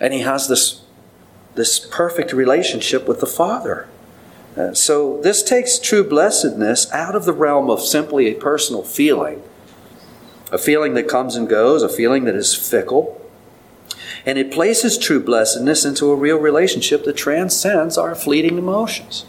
And 0.00 0.12
he 0.12 0.22
has 0.22 0.48
this, 0.48 0.82
this 1.54 1.78
perfect 1.78 2.32
relationship 2.32 3.06
with 3.06 3.20
the 3.20 3.26
Father. 3.26 3.86
Uh, 4.56 4.74
so 4.74 5.20
this 5.22 5.44
takes 5.44 5.78
true 5.78 6.02
blessedness 6.02 6.90
out 6.90 7.14
of 7.14 7.24
the 7.24 7.32
realm 7.32 7.70
of 7.70 7.80
simply 7.80 8.26
a 8.26 8.34
personal 8.34 8.82
feeling, 8.82 9.44
a 10.50 10.58
feeling 10.58 10.94
that 10.94 11.06
comes 11.06 11.36
and 11.36 11.48
goes, 11.48 11.84
a 11.84 11.88
feeling 11.88 12.24
that 12.24 12.34
is 12.34 12.52
fickle. 12.52 13.16
And 14.26 14.38
it 14.38 14.50
places 14.50 14.98
true 14.98 15.22
blessedness 15.22 15.84
into 15.84 16.10
a 16.10 16.16
real 16.16 16.38
relationship 16.38 17.04
that 17.04 17.16
transcends 17.16 17.96
our 17.96 18.16
fleeting 18.16 18.58
emotions. 18.58 19.24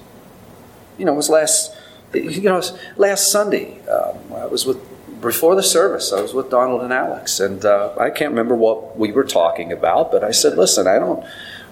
You 0.97 1.05
know, 1.05 1.13
it 1.13 1.17
was 1.17 1.29
last, 1.29 1.75
you 2.13 2.41
know, 2.41 2.61
last 2.97 3.31
Sunday. 3.31 3.79
Um, 3.87 4.17
I 4.33 4.45
was 4.45 4.65
with 4.65 4.79
before 5.21 5.55
the 5.55 5.63
service. 5.63 6.11
I 6.11 6.21
was 6.21 6.33
with 6.33 6.49
Donald 6.49 6.81
and 6.81 6.91
Alex, 6.91 7.39
and 7.39 7.63
uh, 7.63 7.93
I 7.99 8.09
can't 8.09 8.31
remember 8.31 8.55
what 8.55 8.97
we 8.97 9.11
were 9.11 9.23
talking 9.23 9.71
about, 9.71 10.11
but 10.11 10.23
I 10.23 10.31
said, 10.31 10.57
"Listen, 10.57 10.87
I 10.87 10.99
don't." 10.99 11.25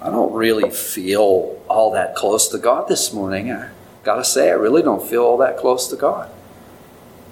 I 0.04 0.10
don't 0.10 0.34
really 0.34 0.72
feel 0.72 1.62
all 1.70 1.92
that 1.92 2.16
close 2.16 2.48
to 2.50 2.58
God 2.58 2.88
this 2.88 3.14
morning. 3.14 3.52
I 3.52 3.70
gotta 4.04 4.24
say, 4.26 4.50
I 4.50 4.54
really 4.54 4.82
don't 4.82 5.08
feel 5.08 5.24
all 5.24 5.38
that 5.38 5.58
close 5.58 5.88
to 5.90 5.96
God. 5.96 6.28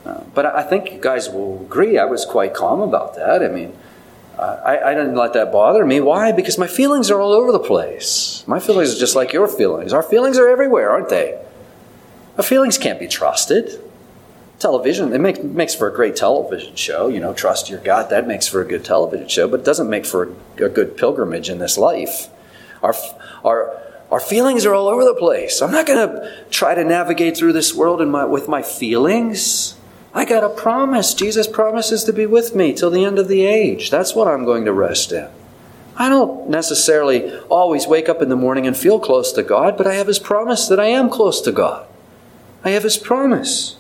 Uh, 0.06 0.22
but 0.36 0.46
I 0.46 0.62
think 0.62 0.92
you 0.92 1.00
guys 1.00 1.30
will 1.30 1.62
agree, 1.62 1.98
I 1.98 2.06
was 2.06 2.26
quite 2.26 2.54
calm 2.54 2.82
about 2.82 3.16
that. 3.16 3.44
I 3.44 3.48
mean, 3.48 3.74
I, 4.38 4.80
I, 4.86 4.94
didn't 4.94 5.16
let 5.16 5.34
that 5.34 5.52
bother 5.52 5.86
me. 5.86 6.00
Why? 6.00 6.32
Because 6.32 6.58
my 6.58 6.68
feelings 6.68 7.12
are 7.12 7.20
all 7.20 7.34
over 7.34 7.52
the 7.52 7.60
place. 7.60 8.44
My 8.48 8.60
feelings 8.60 8.96
are 8.96 9.00
just 9.00 9.16
like 9.16 9.34
your 9.34 9.48
feelings. 9.50 9.92
Our 9.92 10.04
feelings 10.04 10.38
are 10.38 10.48
everywhere, 10.48 10.92
aren't 10.92 11.10
they? 11.10 11.38
Our 12.40 12.44
feelings 12.44 12.78
can't 12.78 13.02
be 13.02 13.10
trusted. 13.10 13.82
Television, 14.60 15.12
it 15.12 15.20
make, 15.20 15.44
makes 15.44 15.76
for 15.76 15.90
a 15.90 15.94
great 15.94 16.16
television 16.16 16.74
show. 16.78 17.10
You 17.10 17.20
know, 17.20 17.34
trust 17.34 17.70
your 17.70 17.82
gut, 17.82 18.10
that 18.12 18.28
makes 18.28 18.48
for 18.48 18.62
a 18.62 18.66
good 18.66 18.86
television 18.86 19.28
show, 19.28 19.50
but 19.50 19.60
it 19.60 19.66
doesn't 19.66 19.90
make 19.90 20.06
for 20.06 20.32
a, 20.58 20.64
a 20.64 20.70
good 20.70 20.96
pilgrimage 20.96 21.50
in 21.50 21.60
this 21.60 21.78
life. 21.78 22.30
Our, 22.82 22.96
our, 23.44 23.82
our 24.10 24.22
feelings 24.22 24.66
are 24.66 24.74
all 24.74 24.88
over 24.88 25.04
the 25.04 25.16
place. 25.16 25.62
I'm 25.62 25.72
not 25.72 25.86
going 25.86 26.08
to 26.08 26.46
try 26.50 26.76
to 26.76 26.86
navigate 26.86 27.36
through 27.36 27.52
this 27.52 27.76
world 27.76 28.08
my, 28.08 28.24
with 28.24 28.48
my 28.48 28.62
feelings. 28.62 29.76
I 30.14 30.24
got 30.24 30.42
a 30.42 30.50
promise. 30.50 31.14
Jesus 31.14 31.46
promises 31.46 32.06
to 32.06 32.14
be 32.14 32.26
with 32.26 32.56
me 32.56 32.72
till 32.72 32.90
the 32.90 33.04
end 33.04 33.20
of 33.20 33.28
the 33.28 33.42
age. 33.42 33.90
That's 33.90 34.16
what 34.16 34.30
I'm 34.30 34.46
going 34.46 34.64
to 34.64 34.72
rest 34.72 35.12
in. 35.12 35.28
I 35.98 36.08
don't 36.08 36.50
necessarily 36.50 37.38
always 37.50 37.86
wake 37.86 38.08
up 38.08 38.22
in 38.22 38.30
the 38.30 38.38
morning 38.38 38.66
and 38.66 38.78
feel 38.78 38.98
close 38.98 39.34
to 39.34 39.44
God, 39.44 39.76
but 39.76 39.88
I 39.88 39.96
have 39.96 40.08
His 40.08 40.20
promise 40.20 40.70
that 40.70 40.80
I 40.80 40.86
am 40.86 41.10
close 41.10 41.42
to 41.42 41.52
God. 41.52 41.86
I 42.64 42.72
have 42.72 42.84
His 42.84 42.98
promise. 42.98 43.78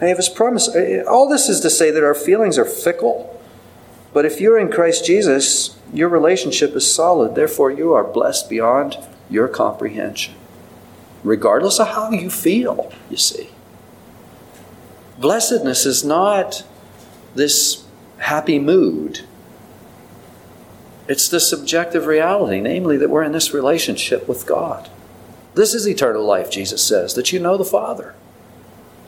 I 0.00 0.06
have 0.06 0.16
His 0.16 0.28
promise. 0.28 0.68
Uh, 0.68 1.04
uh, 1.04 1.10
all 1.10 1.28
this 1.28 1.48
is 1.48 1.60
to 1.60 1.70
say 1.70 1.90
that 1.90 2.04
our 2.04 2.14
feelings 2.14 2.58
are 2.58 2.64
fickle. 2.64 3.40
But 4.12 4.24
if 4.24 4.40
you're 4.40 4.58
in 4.58 4.70
Christ 4.70 5.04
Jesus, 5.04 5.78
your 5.92 6.08
relationship 6.08 6.74
is 6.74 6.92
solid. 6.92 7.34
Therefore, 7.34 7.70
you 7.70 7.92
are 7.92 8.04
blessed 8.04 8.48
beyond 8.48 8.98
your 9.28 9.46
comprehension, 9.46 10.34
regardless 11.22 11.78
of 11.78 11.88
how 11.88 12.10
you 12.10 12.30
feel, 12.30 12.92
you 13.08 13.16
see. 13.16 13.50
Blessedness 15.18 15.86
is 15.86 16.02
not 16.02 16.64
this 17.34 17.84
happy 18.18 18.58
mood. 18.58 19.20
It's 21.06 21.28
the 21.28 21.40
subjective 21.40 22.06
reality, 22.06 22.60
namely 22.60 22.96
that 22.96 23.10
we're 23.10 23.22
in 23.22 23.32
this 23.32 23.52
relationship 23.54 24.28
with 24.28 24.46
God. 24.46 24.88
This 25.60 25.74
is 25.74 25.86
eternal 25.86 26.24
life, 26.24 26.50
Jesus 26.50 26.82
says, 26.82 27.12
that 27.12 27.34
you 27.34 27.38
know 27.38 27.58
the 27.58 27.66
Father 27.66 28.14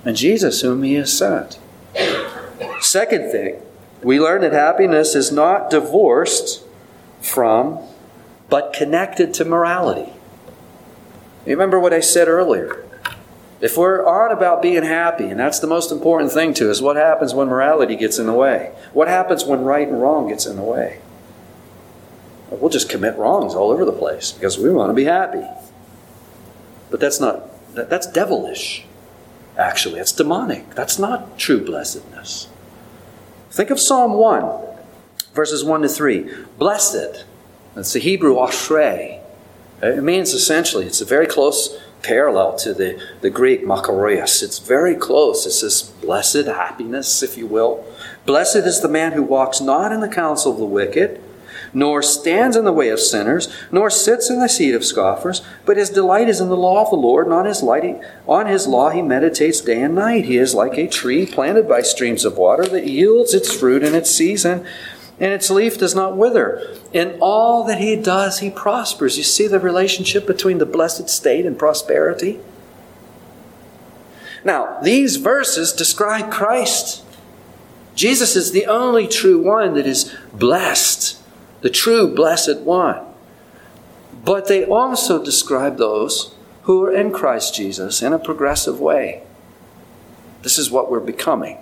and 0.05 0.15
Jesus, 0.15 0.61
whom 0.61 0.83
He 0.83 0.93
has 0.97 1.17
sent. 1.17 1.59
Second 2.79 3.33
thing, 3.33 3.63
we 4.03 4.21
learn 4.21 4.43
that 4.43 4.53
happiness 4.53 5.15
is 5.15 5.33
not 5.33 5.71
divorced 5.71 6.63
from, 7.23 7.79
but 8.51 8.75
connected 8.75 9.33
to 9.33 9.47
morality. 9.47 10.13
Remember 11.47 11.81
what 11.81 11.95
I 11.95 12.01
said 12.01 12.29
earlier. 12.29 12.85
If 13.63 13.79
we're 13.79 14.07
on 14.07 14.31
about 14.31 14.61
being 14.61 14.83
happy, 14.83 15.29
and 15.29 15.41
that's 15.41 15.59
the 15.59 15.67
most 15.67 15.91
important 15.91 16.33
thing 16.33 16.53
to 16.53 16.71
us, 16.71 16.83
what 16.83 16.97
happens 16.97 17.33
when 17.33 17.49
morality 17.49 17.97
gets 17.97 18.19
in 18.19 18.27
the 18.27 18.35
way? 18.35 18.75
What 18.93 19.09
happens 19.09 19.47
when 19.47 19.63
right 19.65 19.89
and 19.89 20.03
wrong 20.03 20.29
gets 20.29 20.45
in 20.45 20.57
the 20.57 20.63
way? 20.63 21.01
We'll 22.51 22.69
just 22.69 22.91
commit 22.91 23.17
wrongs 23.17 23.55
all 23.55 23.71
over 23.71 23.87
the 23.87 23.91
place 23.91 24.33
because 24.33 24.59
we 24.59 24.69
want 24.69 24.91
to 24.91 24.95
be 24.95 25.05
happy. 25.05 25.47
But 26.93 27.01
that's 27.01 27.19
not, 27.19 27.49
that's 27.75 28.07
devilish, 28.07 28.85
actually. 29.57 29.99
It's 29.99 30.13
demonic. 30.13 30.75
That's 30.75 30.99
not 30.99 31.39
true 31.39 31.65
blessedness. 31.65 32.49
Think 33.51 33.71
of 33.71 33.81
Psalm 33.81 34.13
1, 34.13 34.63
verses 35.33 35.65
1 35.65 35.83
to 35.83 35.89
3. 35.89 36.31
Blessed, 36.59 37.25
that's 37.75 37.95
the 37.95 37.99
Hebrew 37.99 38.35
ashrei. 38.35 39.23
It 39.83 40.05
means 40.05 40.35
essentially, 40.35 40.85
it's 40.85 41.01
a 41.01 41.07
very 41.07 41.27
close 41.27 41.79
parallel 42.03 42.57
to 42.59 42.75
the, 42.75 43.03
the 43.23 43.31
Greek 43.31 43.65
makarios. 43.65 44.43
It's 44.43 44.59
very 44.59 44.95
close. 44.95 45.47
It's 45.47 45.63
this 45.63 45.81
blessed 45.83 46.45
happiness, 46.45 47.23
if 47.23 47.39
you 47.39 47.47
will. 47.47 47.87
Blessed 48.27 48.57
is 48.57 48.83
the 48.83 48.89
man 48.89 49.13
who 49.13 49.23
walks 49.23 49.63
not 49.63 49.93
in 49.93 50.01
the 50.01 50.09
counsel 50.09 50.53
of 50.53 50.59
the 50.59 50.67
wicked 50.67 51.23
nor 51.75 52.03
stands 52.03 52.57
in 52.57 52.65
the 52.65 52.73
way 52.73 52.89
of 52.89 53.01
sinners, 53.01 53.49
nor 53.71 53.91
sits 53.91 54.29
in 54.29 54.41
the 54.41 54.49
seat 54.49 54.75
of 54.75 54.85
scoffers, 54.85 55.43
but 55.65 55.77
his 55.77 55.91
delight 55.91 56.29
is 56.29 56.41
in 56.41 56.49
the 56.49 56.57
law 56.57 56.83
of 56.83 56.91
the 56.91 56.97
Lord, 56.97 57.27
and 57.27 57.35
on 57.35 57.47
his, 57.47 57.63
light, 57.63 58.01
on 58.27 58.47
his 58.47 58.67
law 58.67 58.91
he 58.91 59.03
meditates 59.03 59.61
day 59.61 59.83
and 59.83 59.95
night. 59.95 60.27
He 60.27 60.37
is 60.37 60.55
like 60.55 60.77
a 60.77 60.89
tree 60.89 61.27
planted 61.27 61.69
by 61.69 61.83
streams 61.83 62.25
of 62.25 62.37
water 62.37 62.67
that 62.67 62.87
yields 62.87 63.35
its 63.35 63.55
fruit 63.55 63.83
in 63.83 63.95
its 63.95 64.11
season, 64.11 64.67
and 65.19 65.33
its 65.33 65.51
leaf 65.51 65.79
does 65.79 65.95
not 65.95 66.17
wither. 66.17 66.77
In 66.93 67.17
all 67.21 67.65
that 67.65 67.79
he 67.79 67.97
does, 67.97 68.41
he 68.41 68.51
prospers. 68.51 69.17
You 69.17 69.25
see 69.25 69.47
the 69.47 69.61
relationship 69.61 70.27
between 70.27 70.59
the 70.59 70.67
blessed 70.67 71.09
state 71.09 71.47
and 71.47 71.59
prosperity? 71.59 72.41
Now, 74.45 74.81
these 74.83 75.17
verses 75.17 75.73
describe 75.73 76.33
Christ. 76.33 77.05
Jesus 77.95 78.35
is 78.35 78.53
the 78.53 78.67
only 78.67 79.07
true 79.07 79.41
one 79.41 79.75
that 79.75 79.87
is 79.87 80.13
blessed 80.33 81.22
the 81.63 81.71
true 81.71 82.13
blessed 82.15 82.61
one. 82.61 83.05
But 84.25 84.47
they 84.47 84.65
also 84.65 85.23
describe 85.23 85.79
those 85.79 86.35
who 86.63 86.85
are 86.85 86.93
in 86.93 87.11
Christ 87.13 87.55
Jesus 87.55 88.03
in 88.03 88.13
a 88.13 88.19
progressive 88.19 88.81
way. 88.81 89.23
This 90.43 90.59
is 90.59 90.71
what 90.71 90.91
we're 90.91 91.01
becoming. 91.01 91.59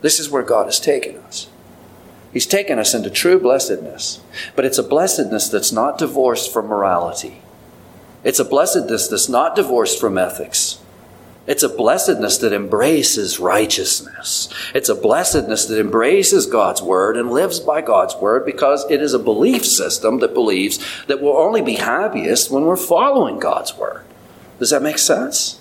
This 0.00 0.18
is 0.18 0.30
where 0.30 0.42
God 0.42 0.64
has 0.64 0.80
taken 0.80 1.16
us. 1.18 1.48
He's 2.32 2.46
taken 2.46 2.78
us 2.78 2.94
into 2.94 3.10
true 3.10 3.38
blessedness, 3.40 4.20
but 4.54 4.64
it's 4.64 4.78
a 4.78 4.84
blessedness 4.84 5.48
that's 5.48 5.72
not 5.72 5.98
divorced 5.98 6.52
from 6.52 6.66
morality. 6.66 7.42
It's 8.22 8.38
a 8.38 8.44
blessedness 8.44 9.08
that's 9.08 9.28
not 9.28 9.56
divorced 9.56 10.00
from 10.00 10.16
ethics. 10.16 10.79
It's 11.50 11.64
a 11.64 11.68
blessedness 11.68 12.38
that 12.38 12.52
embraces 12.52 13.40
righteousness. 13.40 14.48
It's 14.72 14.88
a 14.88 14.94
blessedness 14.94 15.66
that 15.66 15.80
embraces 15.80 16.46
God's 16.46 16.80
word 16.80 17.16
and 17.16 17.28
lives 17.28 17.58
by 17.58 17.80
God's 17.80 18.14
word 18.14 18.46
because 18.46 18.88
it 18.88 19.02
is 19.02 19.14
a 19.14 19.18
belief 19.18 19.66
system 19.66 20.20
that 20.20 20.32
believes 20.32 20.78
that 21.08 21.20
we'll 21.20 21.36
only 21.36 21.60
be 21.60 21.74
happiest 21.74 22.52
when 22.52 22.66
we're 22.66 22.76
following 22.76 23.40
God's 23.40 23.76
word. 23.76 24.04
Does 24.60 24.70
that 24.70 24.80
make 24.80 24.98
sense? 24.98 25.60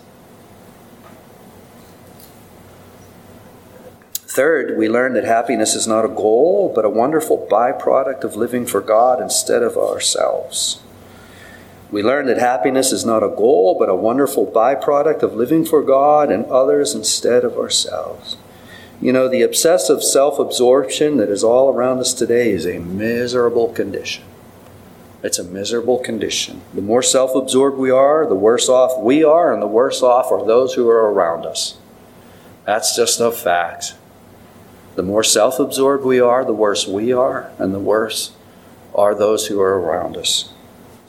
Third, 4.13 4.77
we 4.77 4.87
learn 4.87 5.13
that 5.13 5.23
happiness 5.23 5.73
is 5.73 5.87
not 5.87 6.05
a 6.05 6.07
goal, 6.07 6.71
but 6.75 6.85
a 6.85 6.89
wonderful 6.89 7.47
byproduct 7.49 8.23
of 8.23 8.35
living 8.35 8.67
for 8.67 8.79
God 8.79 9.19
instead 9.19 9.63
of 9.63 9.75
ourselves. 9.75 10.83
We 11.91 12.03
learn 12.03 12.27
that 12.27 12.37
happiness 12.37 12.91
is 12.91 13.03
not 13.03 13.23
a 13.23 13.29
goal, 13.29 13.75
but 13.79 13.89
a 13.89 13.95
wonderful 13.95 14.45
byproduct 14.45 15.23
of 15.23 15.33
living 15.33 15.65
for 15.65 15.81
God 15.81 16.31
and 16.31 16.45
others 16.45 16.93
instead 16.93 17.43
of 17.43 17.57
ourselves. 17.57 18.37
You 19.01 19.13
know, 19.13 19.27
the 19.27 19.41
obsessive 19.41 20.03
self 20.03 20.39
absorption 20.39 21.17
that 21.17 21.29
is 21.29 21.43
all 21.43 21.73
around 21.73 21.99
us 21.99 22.13
today 22.13 22.51
is 22.51 22.65
a 22.65 22.79
miserable 22.79 23.69
condition. 23.69 24.23
It's 25.23 25.39
a 25.39 25.43
miserable 25.43 25.97
condition. 25.97 26.61
The 26.73 26.81
more 26.81 27.01
self 27.01 27.33
absorbed 27.33 27.77
we 27.77 27.89
are, 27.89 28.27
the 28.27 28.35
worse 28.35 28.69
off 28.69 29.01
we 29.01 29.23
are, 29.23 29.51
and 29.51 29.61
the 29.61 29.67
worse 29.67 30.03
off 30.03 30.31
are 30.31 30.45
those 30.45 30.75
who 30.75 30.87
are 30.89 31.11
around 31.11 31.45
us. 31.45 31.77
That's 32.65 32.95
just 32.95 33.19
a 33.19 33.31
fact. 33.31 33.95
The 34.95 35.03
more 35.03 35.23
self 35.23 35.59
absorbed 35.59 36.05
we 36.05 36.19
are, 36.19 36.45
the 36.45 36.53
worse 36.53 36.87
we 36.87 37.11
are, 37.11 37.51
and 37.57 37.73
the 37.73 37.79
worse 37.79 38.33
are 38.93 39.15
those 39.15 39.47
who 39.47 39.59
are 39.59 39.79
around 39.79 40.17
us. 40.17 40.53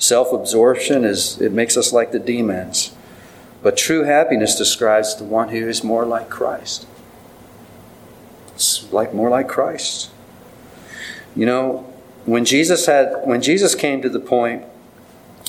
Self 0.01 0.33
absorption 0.33 1.05
is, 1.05 1.39
it 1.43 1.53
makes 1.53 1.77
us 1.77 1.93
like 1.93 2.11
the 2.11 2.19
demons. 2.19 2.97
But 3.63 3.77
true 3.77 4.05
happiness 4.05 4.57
describes 4.57 5.15
the 5.15 5.25
one 5.25 5.51
who 5.51 5.69
is 5.69 5.85
more 5.85 6.07
like 6.07 6.31
Christ. 6.31 6.87
It's 8.55 8.91
like 8.91 9.13
more 9.13 9.29
like 9.29 9.47
Christ. 9.47 10.11
You 11.37 11.45
know, 11.45 11.93
when 12.25 12.47
Jesus 12.47 12.87
had 12.87 13.13
when 13.25 13.43
Jesus 13.43 13.75
came 13.75 14.01
to 14.01 14.09
the 14.09 14.21
point 14.21 14.65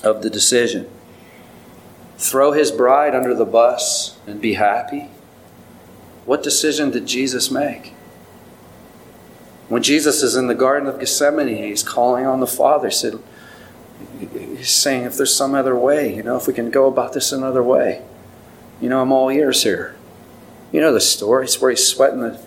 of 0.03 0.21
the 0.21 0.29
decision, 0.29 0.89
throw 2.17 2.51
his 2.51 2.71
bride 2.71 3.15
under 3.15 3.33
the 3.33 3.45
bus 3.45 4.17
and 4.27 4.41
be 4.41 4.55
happy, 4.55 5.09
what 6.25 6.43
decision 6.43 6.91
did 6.91 7.05
Jesus 7.05 7.49
make? 7.49 7.93
When 9.69 9.81
Jesus 9.81 10.21
is 10.21 10.35
in 10.35 10.47
the 10.47 10.55
Garden 10.55 10.89
of 10.89 10.99
Gethsemane, 10.99 11.47
he's 11.47 11.83
calling 11.83 12.25
on 12.25 12.41
the 12.41 12.47
Father, 12.47 12.89
he 12.89 12.93
said, 12.93 13.17
he's 14.61 14.75
saying, 14.75 15.05
if 15.05 15.17
there's 15.17 15.35
some 15.35 15.55
other 15.55 15.75
way, 15.75 16.15
you 16.15 16.21
know, 16.21 16.37
if 16.37 16.45
we 16.45 16.53
can 16.53 16.69
go 16.69 16.87
about 16.87 17.13
this 17.13 17.31
another 17.31 17.63
way, 17.63 18.03
you 18.79 18.87
know, 18.89 19.01
I'm 19.01 19.11
all 19.11 19.29
ears 19.29 19.63
here. 19.63 19.95
You 20.71 20.79
know 20.79 20.93
the 20.93 21.01
story. 21.01 21.45
It's 21.45 21.59
where 21.59 21.71
he's 21.71 21.85
sweating 21.87 22.19
the 22.19 22.39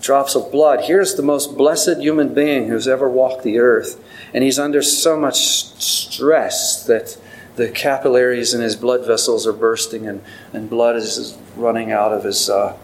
drops 0.00 0.34
of 0.34 0.50
blood. 0.50 0.84
Here's 0.84 1.14
the 1.14 1.22
most 1.22 1.56
blessed 1.56 1.98
human 1.98 2.34
being 2.34 2.66
who's 2.66 2.88
ever 2.88 3.08
walked 3.08 3.44
the 3.44 3.60
earth, 3.60 4.02
and 4.34 4.42
he's 4.42 4.58
under 4.58 4.82
so 4.82 5.16
much 5.16 5.36
stress 5.36 6.84
that 6.86 7.16
the 7.54 7.68
capillaries 7.68 8.52
in 8.52 8.60
his 8.60 8.74
blood 8.74 9.06
vessels 9.06 9.46
are 9.46 9.52
bursting, 9.52 10.08
and, 10.08 10.22
and 10.52 10.68
blood 10.68 10.96
is 10.96 11.38
running 11.54 11.92
out 11.92 12.12
of 12.12 12.24
his 12.24 12.50
uh, 12.50 12.76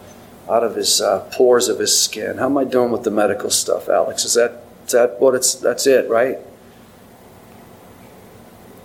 out 0.49 0.63
of 0.63 0.75
his 0.77 1.01
uh, 1.01 1.29
pores 1.33 1.67
of 1.67 1.79
his 1.79 1.97
skin. 1.97 2.37
How 2.37 2.45
am 2.45 2.57
I 2.57 2.63
doing 2.63 2.91
with 2.91 3.03
the 3.03 3.11
medical 3.11 3.49
stuff, 3.49 3.89
Alex? 3.89 4.23
Is 4.23 4.35
that 4.35 4.63
is 4.85 4.93
that 4.93 5.19
what 5.19 5.35
it's? 5.35 5.55
That's 5.55 5.85
it, 5.85 6.09
right? 6.09 6.39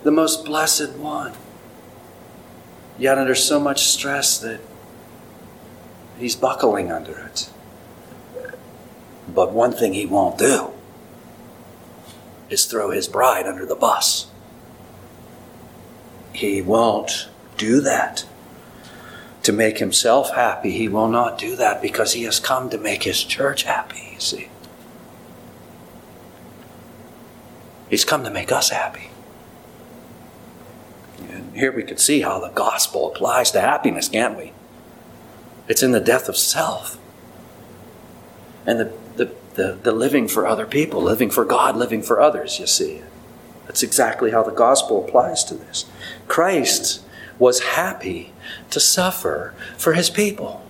The 0.03 0.11
most 0.11 0.45
blessed 0.45 0.91
one. 0.91 1.33
Yet 2.97 3.17
under 3.17 3.35
so 3.35 3.59
much 3.59 3.85
stress 3.85 4.37
that 4.39 4.59
he's 6.19 6.35
buckling 6.35 6.91
under 6.91 7.17
it. 7.19 7.49
But 9.27 9.51
one 9.51 9.71
thing 9.71 9.93
he 9.93 10.05
won't 10.05 10.37
do 10.37 10.71
is 12.49 12.65
throw 12.65 12.91
his 12.91 13.07
bride 13.07 13.47
under 13.47 13.65
the 13.65 13.75
bus. 13.75 14.27
He 16.33 16.61
won't 16.61 17.29
do 17.57 17.81
that 17.81 18.25
to 19.43 19.51
make 19.51 19.79
himself 19.79 20.31
happy. 20.35 20.71
He 20.71 20.87
will 20.87 21.07
not 21.07 21.37
do 21.37 21.55
that 21.55 21.81
because 21.81 22.13
he 22.13 22.23
has 22.23 22.39
come 22.39 22.69
to 22.69 22.77
make 22.77 23.03
his 23.03 23.23
church 23.23 23.63
happy, 23.63 24.11
you 24.13 24.19
see. 24.19 24.49
He's 27.89 28.05
come 28.05 28.23
to 28.23 28.29
make 28.29 28.51
us 28.51 28.69
happy. 28.69 29.09
Here 31.53 31.71
we 31.71 31.83
can 31.83 31.97
see 31.97 32.21
how 32.21 32.39
the 32.39 32.49
gospel 32.49 33.11
applies 33.11 33.51
to 33.51 33.61
happiness, 33.61 34.09
can't 34.09 34.37
we? 34.37 34.53
It's 35.67 35.83
in 35.83 35.91
the 35.91 35.99
death 35.99 36.27
of 36.27 36.37
self. 36.37 36.97
And 38.65 38.79
the, 38.79 38.93
the, 39.15 39.35
the, 39.55 39.77
the 39.81 39.91
living 39.91 40.27
for 40.27 40.47
other 40.47 40.65
people, 40.65 41.01
living 41.01 41.29
for 41.29 41.45
God, 41.45 41.75
living 41.75 42.01
for 42.01 42.19
others, 42.19 42.59
you 42.59 42.67
see. 42.67 43.01
That's 43.67 43.83
exactly 43.83 44.31
how 44.31 44.43
the 44.43 44.51
gospel 44.51 45.05
applies 45.05 45.43
to 45.45 45.55
this. 45.55 45.85
Christ 46.27 47.01
was 47.39 47.61
happy 47.61 48.33
to 48.69 48.79
suffer 48.79 49.53
for 49.77 49.93
his 49.93 50.09
people. 50.09 50.65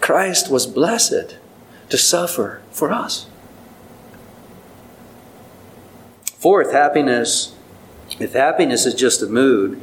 Christ 0.00 0.50
was 0.50 0.66
blessed 0.66 1.36
to 1.88 1.98
suffer 1.98 2.62
for 2.70 2.92
us. 2.92 3.26
Fourth, 6.24 6.72
happiness 6.72 7.54
if 8.20 8.34
happiness 8.34 8.86
is 8.86 8.94
just 8.94 9.22
a 9.22 9.26
mood, 9.26 9.82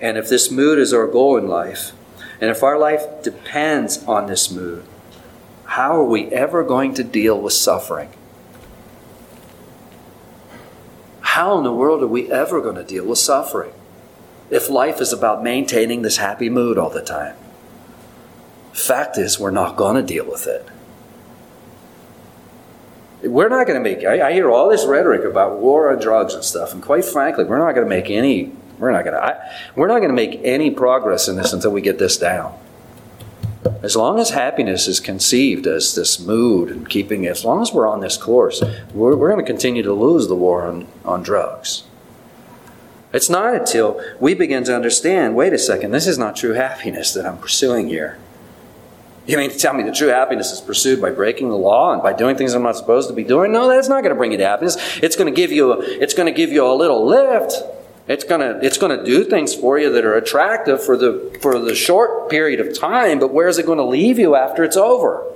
and 0.00 0.18
if 0.18 0.28
this 0.28 0.50
mood 0.50 0.78
is 0.78 0.92
our 0.92 1.06
goal 1.06 1.36
in 1.36 1.48
life, 1.48 1.92
and 2.40 2.50
if 2.50 2.62
our 2.62 2.78
life 2.78 3.22
depends 3.22 4.04
on 4.04 4.26
this 4.26 4.50
mood, 4.50 4.84
how 5.64 5.96
are 5.96 6.04
we 6.04 6.26
ever 6.26 6.64
going 6.64 6.94
to 6.94 7.04
deal 7.04 7.40
with 7.40 7.52
suffering? 7.52 8.10
How 11.20 11.56
in 11.58 11.64
the 11.64 11.72
world 11.72 12.02
are 12.02 12.08
we 12.08 12.30
ever 12.32 12.60
going 12.60 12.76
to 12.76 12.84
deal 12.84 13.06
with 13.06 13.18
suffering 13.18 13.72
if 14.50 14.68
life 14.70 15.00
is 15.00 15.12
about 15.12 15.42
maintaining 15.42 16.02
this 16.02 16.16
happy 16.16 16.48
mood 16.48 16.78
all 16.78 16.90
the 16.90 17.02
time? 17.02 17.36
Fact 18.72 19.18
is, 19.18 19.38
we're 19.38 19.50
not 19.50 19.76
going 19.76 19.96
to 19.96 20.02
deal 20.02 20.24
with 20.28 20.46
it. 20.46 20.66
We're 23.22 23.48
not 23.48 23.66
going 23.66 23.82
to 23.82 23.90
make, 23.90 24.04
I, 24.04 24.28
I, 24.28 24.32
hear 24.32 24.48
all 24.50 24.68
this 24.68 24.86
rhetoric 24.86 25.24
about 25.24 25.58
war 25.58 25.92
on 25.92 26.00
drugs 26.00 26.34
and 26.34 26.44
stuff, 26.44 26.72
and 26.72 26.80
quite 26.80 27.04
frankly, 27.04 27.44
we're 27.44 27.58
not 27.58 27.74
going 27.74 27.84
to 27.84 27.88
make 27.88 28.10
any, 28.10 28.52
we're 28.78 28.92
not 28.92 29.04
going 29.04 29.14
to, 29.14 29.52
we're 29.74 29.88
not 29.88 29.98
going 29.98 30.10
to 30.10 30.14
make 30.14 30.40
any 30.44 30.70
progress 30.70 31.26
in 31.26 31.34
this 31.34 31.52
until 31.52 31.72
we 31.72 31.80
get 31.80 31.98
this 31.98 32.16
down. 32.16 32.56
As 33.82 33.96
long 33.96 34.20
as 34.20 34.30
happiness 34.30 34.86
is 34.86 35.00
conceived 35.00 35.66
as 35.66 35.96
this 35.96 36.20
mood 36.20 36.70
and 36.70 36.88
keeping 36.88 37.26
as 37.26 37.44
long 37.44 37.60
as 37.60 37.72
we're 37.72 37.88
on 37.88 38.00
this 38.00 38.16
course, 38.16 38.62
we're, 38.94 39.16
we're 39.16 39.30
going 39.32 39.44
to 39.44 39.52
continue 39.52 39.82
to 39.82 39.92
lose 39.92 40.28
the 40.28 40.36
war 40.36 40.62
on, 40.62 40.86
on 41.04 41.22
drugs. 41.22 41.82
It's 43.12 43.28
not 43.28 43.54
until 43.54 44.00
we 44.20 44.34
begin 44.34 44.64
to 44.64 44.76
understand 44.76 45.34
wait 45.34 45.52
a 45.52 45.58
second, 45.58 45.90
this 45.90 46.06
is 46.06 46.18
not 46.18 46.36
true 46.36 46.52
happiness 46.52 47.12
that 47.14 47.26
I'm 47.26 47.38
pursuing 47.38 47.88
here. 47.88 48.18
You 49.28 49.36
mean 49.36 49.50
to 49.50 49.58
tell 49.58 49.74
me 49.74 49.82
the 49.82 49.92
true 49.92 50.08
happiness 50.08 50.52
is 50.52 50.60
pursued 50.62 51.02
by 51.02 51.10
breaking 51.10 51.50
the 51.50 51.56
law 51.56 51.92
and 51.92 52.02
by 52.02 52.14
doing 52.14 52.34
things 52.34 52.54
I'm 52.54 52.62
not 52.62 52.76
supposed 52.76 53.08
to 53.10 53.14
be 53.14 53.24
doing? 53.24 53.52
No, 53.52 53.68
that's 53.68 53.86
not 53.86 54.02
going 54.02 54.14
to 54.14 54.16
bring 54.16 54.32
you 54.32 54.38
to 54.38 54.46
happiness. 54.46 54.78
It's 55.02 55.16
going 55.16 55.32
to 55.32 55.36
give 55.36 55.52
you 55.52 55.74
a, 55.74 55.80
it's 55.80 56.14
going 56.14 56.24
to 56.24 56.32
give 56.32 56.50
you 56.50 56.66
a 56.66 56.72
little 56.72 57.06
lift. 57.06 57.52
It's 58.08 58.24
going 58.24 58.40
to 58.40 58.64
it's 58.64 58.78
going 58.78 58.98
to 58.98 59.04
do 59.04 59.24
things 59.24 59.54
for 59.54 59.78
you 59.78 59.92
that 59.92 60.02
are 60.06 60.14
attractive 60.14 60.82
for 60.82 60.96
the 60.96 61.38
for 61.42 61.58
the 61.58 61.74
short 61.74 62.30
period 62.30 62.58
of 62.58 62.76
time, 62.76 63.18
but 63.18 63.34
where 63.34 63.48
is 63.48 63.58
it 63.58 63.66
going 63.66 63.76
to 63.76 63.84
leave 63.84 64.18
you 64.18 64.34
after 64.34 64.64
it's 64.64 64.78
over? 64.78 65.30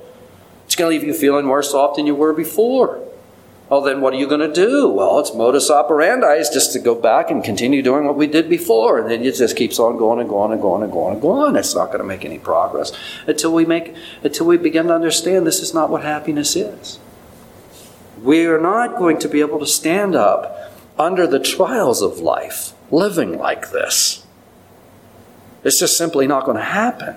It's 0.65 0.75
going 0.75 0.91
to 0.91 0.99
leave 0.99 1.07
you 1.07 1.13
feeling 1.13 1.49
worse 1.49 1.75
off 1.75 1.97
than 1.97 2.07
you 2.07 2.15
were 2.15 2.33
before. 2.33 3.02
Well, 3.73 3.81
then 3.81 4.03
what 4.03 4.13
are 4.13 4.19
you 4.19 4.27
going 4.27 4.43
to 4.43 4.53
do? 4.53 4.87
Well, 4.91 5.19
it's 5.19 5.33
modus 5.33 5.71
operandi 5.71 6.35
is 6.35 6.51
just 6.51 6.75
to 6.75 6.79
go 6.79 6.95
back 6.95 7.31
and 7.31 7.43
continue 7.43 7.81
doing 7.81 8.05
what 8.05 8.19
we 8.19 8.27
did 8.27 8.51
before. 8.51 8.99
And 8.99 9.11
then 9.11 9.25
it 9.25 9.35
just 9.35 9.57
keeps 9.57 9.79
on 9.79 9.97
going 9.97 10.21
and 10.21 10.29
going 10.29 10.53
and 10.53 10.61
going 10.61 10.83
and 10.83 10.93
going 10.93 11.15
and 11.15 11.23
going. 11.23 11.57
It's 11.57 11.75
not 11.75 11.87
going 11.87 12.01
to 12.01 12.05
make 12.05 12.23
any 12.23 12.39
progress 12.39 12.93
until 13.27 13.55
we 13.55 13.65
make 13.65 13.95
until 14.23 14.45
we 14.45 14.59
begin 14.59 14.89
to 14.89 14.95
understand 14.95 15.47
this 15.47 15.61
is 15.61 15.73
not 15.73 15.89
what 15.89 16.03
happiness 16.03 16.55
is. 16.55 16.99
We 18.21 18.45
are 18.45 18.61
not 18.61 18.99
going 18.99 19.19
to 19.21 19.29
be 19.31 19.41
able 19.41 19.59
to 19.61 19.67
stand 19.67 20.15
up 20.15 20.71
under 20.99 21.27
the 21.27 21.41
trials 21.41 22.03
of 22.03 22.19
life 22.19 22.75
living 22.91 23.39
like 23.39 23.71
this. 23.71 24.27
It's 25.65 25.81
just 25.81 25.97
simply 25.97 26.27
not 26.27 26.45
going 26.45 26.59
to 26.59 26.63
happen. 26.63 27.17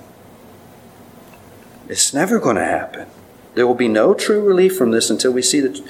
It's 1.90 2.14
never 2.14 2.40
going 2.40 2.56
to 2.56 2.64
happen. 2.64 3.10
There 3.56 3.68
will 3.68 3.76
be 3.76 3.90
no 3.90 4.14
true 4.14 4.42
relief 4.42 4.78
from 4.78 4.92
this 4.92 5.10
until 5.10 5.34
we 5.34 5.42
see 5.42 5.60
that 5.60 5.82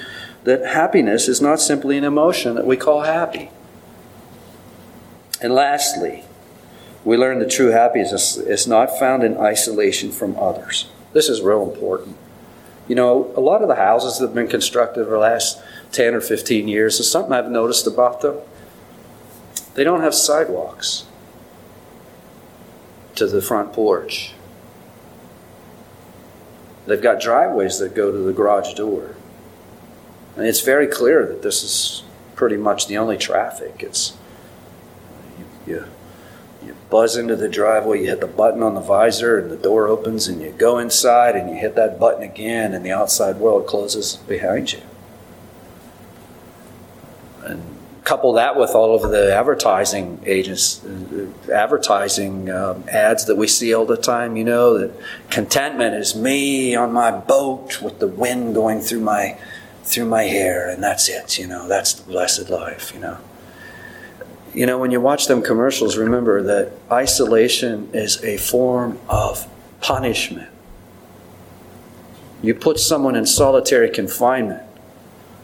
that 0.46 0.64
happiness 0.64 1.26
is 1.26 1.42
not 1.42 1.60
simply 1.60 1.98
an 1.98 2.04
emotion 2.04 2.54
that 2.54 2.64
we 2.64 2.76
call 2.76 3.02
happy. 3.02 3.50
And 5.42 5.52
lastly, 5.52 6.22
we 7.04 7.16
learn 7.16 7.40
that 7.40 7.50
true 7.50 7.72
happiness 7.72 8.36
is 8.36 8.64
not 8.64 8.96
found 8.96 9.24
in 9.24 9.36
isolation 9.36 10.12
from 10.12 10.38
others. 10.38 10.88
This 11.12 11.28
is 11.28 11.42
real 11.42 11.68
important. 11.68 12.16
You 12.86 12.94
know, 12.94 13.32
a 13.36 13.40
lot 13.40 13.60
of 13.60 13.66
the 13.66 13.74
houses 13.74 14.18
that 14.18 14.26
have 14.28 14.34
been 14.36 14.46
constructed 14.46 15.00
over 15.00 15.10
the 15.10 15.18
last 15.18 15.60
10 15.90 16.14
or 16.14 16.20
15 16.20 16.68
years, 16.68 17.00
is 17.00 17.10
something 17.10 17.32
I've 17.32 17.50
noticed 17.50 17.88
about 17.88 18.20
them. 18.20 18.36
They 19.74 19.82
don't 19.82 20.02
have 20.02 20.14
sidewalks. 20.14 21.06
to 23.16 23.26
the 23.26 23.42
front 23.42 23.72
porch. 23.72 24.34
They've 26.86 27.02
got 27.02 27.18
driveways 27.18 27.78
that 27.78 27.94
go 27.94 28.12
to 28.12 28.18
the 28.18 28.32
garage 28.32 28.74
door. 28.74 29.16
And 30.36 30.46
it's 30.46 30.60
very 30.60 30.86
clear 30.86 31.26
that 31.26 31.42
this 31.42 31.62
is 31.62 32.02
pretty 32.34 32.56
much 32.56 32.86
the 32.86 32.98
only 32.98 33.16
traffic. 33.16 33.82
It's 33.82 34.16
you, 35.38 35.74
you, 35.74 35.84
you 36.64 36.76
buzz 36.90 37.16
into 37.16 37.36
the 37.36 37.48
driveway, 37.48 38.02
you 38.02 38.08
hit 38.08 38.20
the 38.20 38.26
button 38.26 38.62
on 38.62 38.74
the 38.74 38.80
visor, 38.80 39.38
and 39.38 39.50
the 39.50 39.56
door 39.56 39.88
opens, 39.88 40.28
and 40.28 40.42
you 40.42 40.50
go 40.52 40.78
inside, 40.78 41.36
and 41.36 41.48
you 41.50 41.56
hit 41.56 41.74
that 41.76 41.98
button 41.98 42.22
again, 42.22 42.74
and 42.74 42.84
the 42.84 42.92
outside 42.92 43.36
world 43.36 43.66
closes 43.66 44.16
behind 44.16 44.74
you. 44.74 44.82
And 47.42 47.76
couple 48.06 48.34
that 48.34 48.56
with 48.56 48.70
all 48.70 48.94
of 48.94 49.10
the 49.10 49.34
advertising 49.34 50.22
agents, 50.26 50.82
uh, 50.84 51.26
advertising 51.52 52.48
um, 52.48 52.84
ads 52.88 53.24
that 53.24 53.34
we 53.34 53.48
see 53.48 53.74
all 53.74 53.84
the 53.84 53.96
time. 53.96 54.36
You 54.36 54.44
know 54.44 54.78
that 54.78 54.92
contentment 55.28 55.96
is 55.96 56.14
me 56.14 56.76
on 56.76 56.92
my 56.92 57.10
boat 57.10 57.82
with 57.82 57.98
the 57.98 58.06
wind 58.06 58.54
going 58.54 58.80
through 58.80 59.00
my 59.00 59.36
through 59.86 60.06
my 60.06 60.24
hair, 60.24 60.68
and 60.68 60.82
that's 60.82 61.08
it. 61.08 61.38
You 61.38 61.46
know, 61.46 61.66
that's 61.68 61.94
the 61.94 62.02
blessed 62.02 62.50
life. 62.50 62.92
You 62.94 63.00
know. 63.00 63.18
You 64.52 64.64
know, 64.64 64.78
when 64.78 64.90
you 64.90 65.02
watch 65.02 65.26
them 65.26 65.42
commercials, 65.42 65.98
remember 65.98 66.42
that 66.42 66.72
isolation 66.90 67.90
is 67.92 68.22
a 68.24 68.38
form 68.38 68.98
of 69.06 69.46
punishment. 69.82 70.48
You 72.42 72.54
put 72.54 72.78
someone 72.78 73.16
in 73.16 73.26
solitary 73.26 73.90
confinement, 73.90 74.62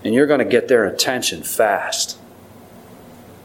and 0.03 0.15
you're 0.15 0.27
going 0.27 0.39
to 0.39 0.47
get 0.47 0.69
their 0.69 0.87
attention 0.87 1.43
fast. 1.43 2.19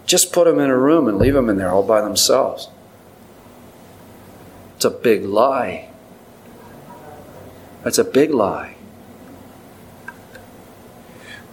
Just 0.06 0.32
put 0.32 0.46
them 0.46 0.58
in 0.60 0.70
a 0.70 0.78
room 0.78 1.10
and 1.10 1.18
leave 1.18 1.34
them 1.34 1.50
in 1.50 1.58
there 1.58 1.70
all 1.70 1.84
by 1.84 2.00
themselves. 2.00 2.70
It's 4.78 4.86
a 4.86 4.90
big 4.90 5.26
lie. 5.26 5.90
That's 7.84 7.98
a 7.98 8.06
big 8.06 8.32
lie. 8.32 8.77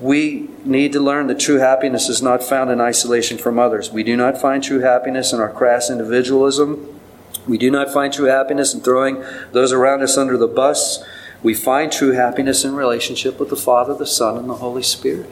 We 0.04 0.50
need 0.66 0.92
to 0.92 1.00
learn 1.00 1.28
that 1.28 1.40
true 1.40 1.56
happiness 1.56 2.10
is 2.10 2.20
not 2.20 2.42
found 2.42 2.70
in 2.70 2.78
isolation 2.78 3.38
from 3.38 3.58
others. 3.58 3.90
We 3.90 4.02
do 4.02 4.18
not 4.18 4.38
find 4.38 4.62
true 4.62 4.80
happiness 4.80 5.32
in 5.32 5.40
our 5.40 5.48
crass 5.48 5.88
individualism. 5.88 7.00
We 7.48 7.56
do 7.56 7.70
not 7.70 7.90
find 7.90 8.12
true 8.12 8.26
happiness 8.26 8.74
in 8.74 8.82
throwing 8.82 9.24
those 9.52 9.72
around 9.72 10.02
us 10.02 10.18
under 10.18 10.36
the 10.36 10.46
bus. 10.46 11.02
We 11.42 11.54
find 11.54 11.90
true 11.90 12.10
happiness 12.10 12.66
in 12.66 12.74
relationship 12.74 13.40
with 13.40 13.48
the 13.48 13.56
Father, 13.56 13.94
the 13.94 14.04
Son, 14.04 14.36
and 14.36 14.46
the 14.46 14.56
Holy 14.56 14.82
Spirit. 14.82 15.30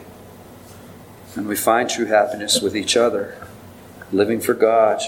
And 1.35 1.47
we 1.47 1.55
find 1.55 1.87
true 1.87 2.05
happiness 2.05 2.59
with 2.59 2.75
each 2.75 2.97
other, 2.97 3.37
living 4.11 4.39
for 4.39 4.55
God 4.55 5.03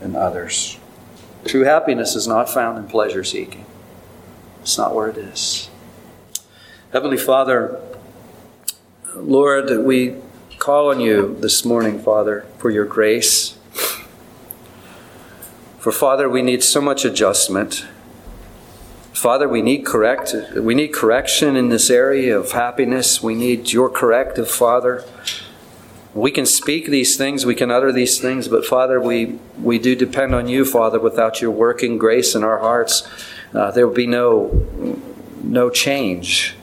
and 0.00 0.16
others. 0.16 0.76
True 1.44 1.62
happiness 1.62 2.16
is 2.16 2.26
not 2.26 2.50
found 2.50 2.78
in 2.78 2.88
pleasure 2.88 3.22
seeking, 3.22 3.64
it's 4.60 4.76
not 4.76 4.92
where 4.92 5.06
it 5.06 5.18
is. 5.18 5.70
Heavenly 6.92 7.16
Father, 7.16 7.80
Lord, 9.16 9.84
we 9.84 10.16
call 10.58 10.90
on 10.90 11.00
you 11.00 11.36
this 11.40 11.64
morning, 11.64 11.98
Father, 11.98 12.46
for 12.58 12.70
your 12.70 12.84
grace. 12.84 13.58
For 15.78 15.90
Father, 15.90 16.28
we 16.28 16.42
need 16.42 16.62
so 16.62 16.80
much 16.80 17.04
adjustment. 17.04 17.86
Father, 19.12 19.48
we 19.48 19.62
need 19.62 19.84
correct 19.84 20.34
we 20.54 20.74
need 20.74 20.92
correction 20.92 21.56
in 21.56 21.70
this 21.70 21.90
area 21.90 22.38
of 22.38 22.52
happiness. 22.52 23.20
We 23.20 23.34
need 23.34 23.72
your 23.72 23.90
corrective, 23.90 24.48
Father. 24.48 25.04
We 26.14 26.30
can 26.30 26.46
speak 26.46 26.86
these 26.86 27.16
things, 27.16 27.44
we 27.44 27.54
can 27.54 27.70
utter 27.70 27.92
these 27.92 28.20
things, 28.20 28.48
but 28.48 28.64
Father, 28.64 29.00
we, 29.00 29.38
we 29.60 29.78
do 29.78 29.94
depend 29.94 30.34
on 30.34 30.48
you, 30.48 30.64
Father. 30.64 30.98
Without 30.98 31.40
your 31.40 31.52
working 31.52 31.98
grace 31.98 32.34
in 32.34 32.42
our 32.42 32.58
hearts, 32.58 33.08
uh, 33.54 33.70
there 33.70 33.86
will 33.86 33.94
be 33.94 34.08
no, 34.08 35.02
no 35.42 35.70
change. 35.70 36.56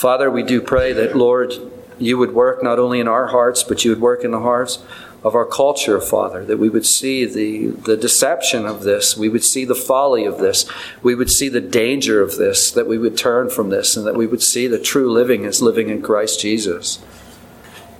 Father, 0.00 0.30
we 0.30 0.42
do 0.42 0.62
pray 0.62 0.94
that, 0.94 1.14
Lord, 1.14 1.52
you 1.98 2.16
would 2.16 2.32
work 2.32 2.62
not 2.62 2.78
only 2.78 3.00
in 3.00 3.06
our 3.06 3.26
hearts, 3.26 3.62
but 3.62 3.84
you 3.84 3.90
would 3.90 4.00
work 4.00 4.24
in 4.24 4.30
the 4.30 4.40
hearts 4.40 4.82
of 5.22 5.34
our 5.34 5.44
culture, 5.44 6.00
Father, 6.00 6.42
that 6.46 6.56
we 6.56 6.70
would 6.70 6.86
see 6.86 7.26
the, 7.26 7.66
the 7.82 7.98
deception 7.98 8.64
of 8.64 8.82
this, 8.82 9.14
we 9.14 9.28
would 9.28 9.44
see 9.44 9.66
the 9.66 9.74
folly 9.74 10.24
of 10.24 10.38
this, 10.38 10.64
we 11.02 11.14
would 11.14 11.28
see 11.28 11.50
the 11.50 11.60
danger 11.60 12.22
of 12.22 12.36
this, 12.36 12.70
that 12.70 12.86
we 12.86 12.96
would 12.96 13.18
turn 13.18 13.50
from 13.50 13.68
this, 13.68 13.94
and 13.94 14.06
that 14.06 14.16
we 14.16 14.26
would 14.26 14.40
see 14.40 14.66
the 14.66 14.78
true 14.78 15.12
living 15.12 15.44
as 15.44 15.60
living 15.60 15.90
in 15.90 16.00
Christ 16.00 16.40
Jesus. 16.40 17.04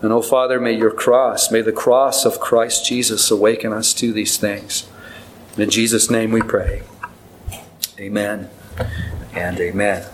And 0.01 0.11
oh, 0.11 0.23
Father, 0.23 0.59
may 0.59 0.73
your 0.73 0.93
cross, 0.93 1.51
may 1.51 1.61
the 1.61 1.71
cross 1.71 2.25
of 2.25 2.41
Christ 2.41 2.87
Jesus 2.87 3.31
awaken 3.31 3.75
us 3.75 3.93
to 3.93 4.11
these 4.11 4.39
things. 4.39 4.89
In 5.59 5.69
Jesus' 5.69 6.09
name 6.09 6.33
we 6.33 6.41
pray. 6.41 6.81
Amen 7.99 8.49
and 9.35 9.61
amen. 9.61 10.07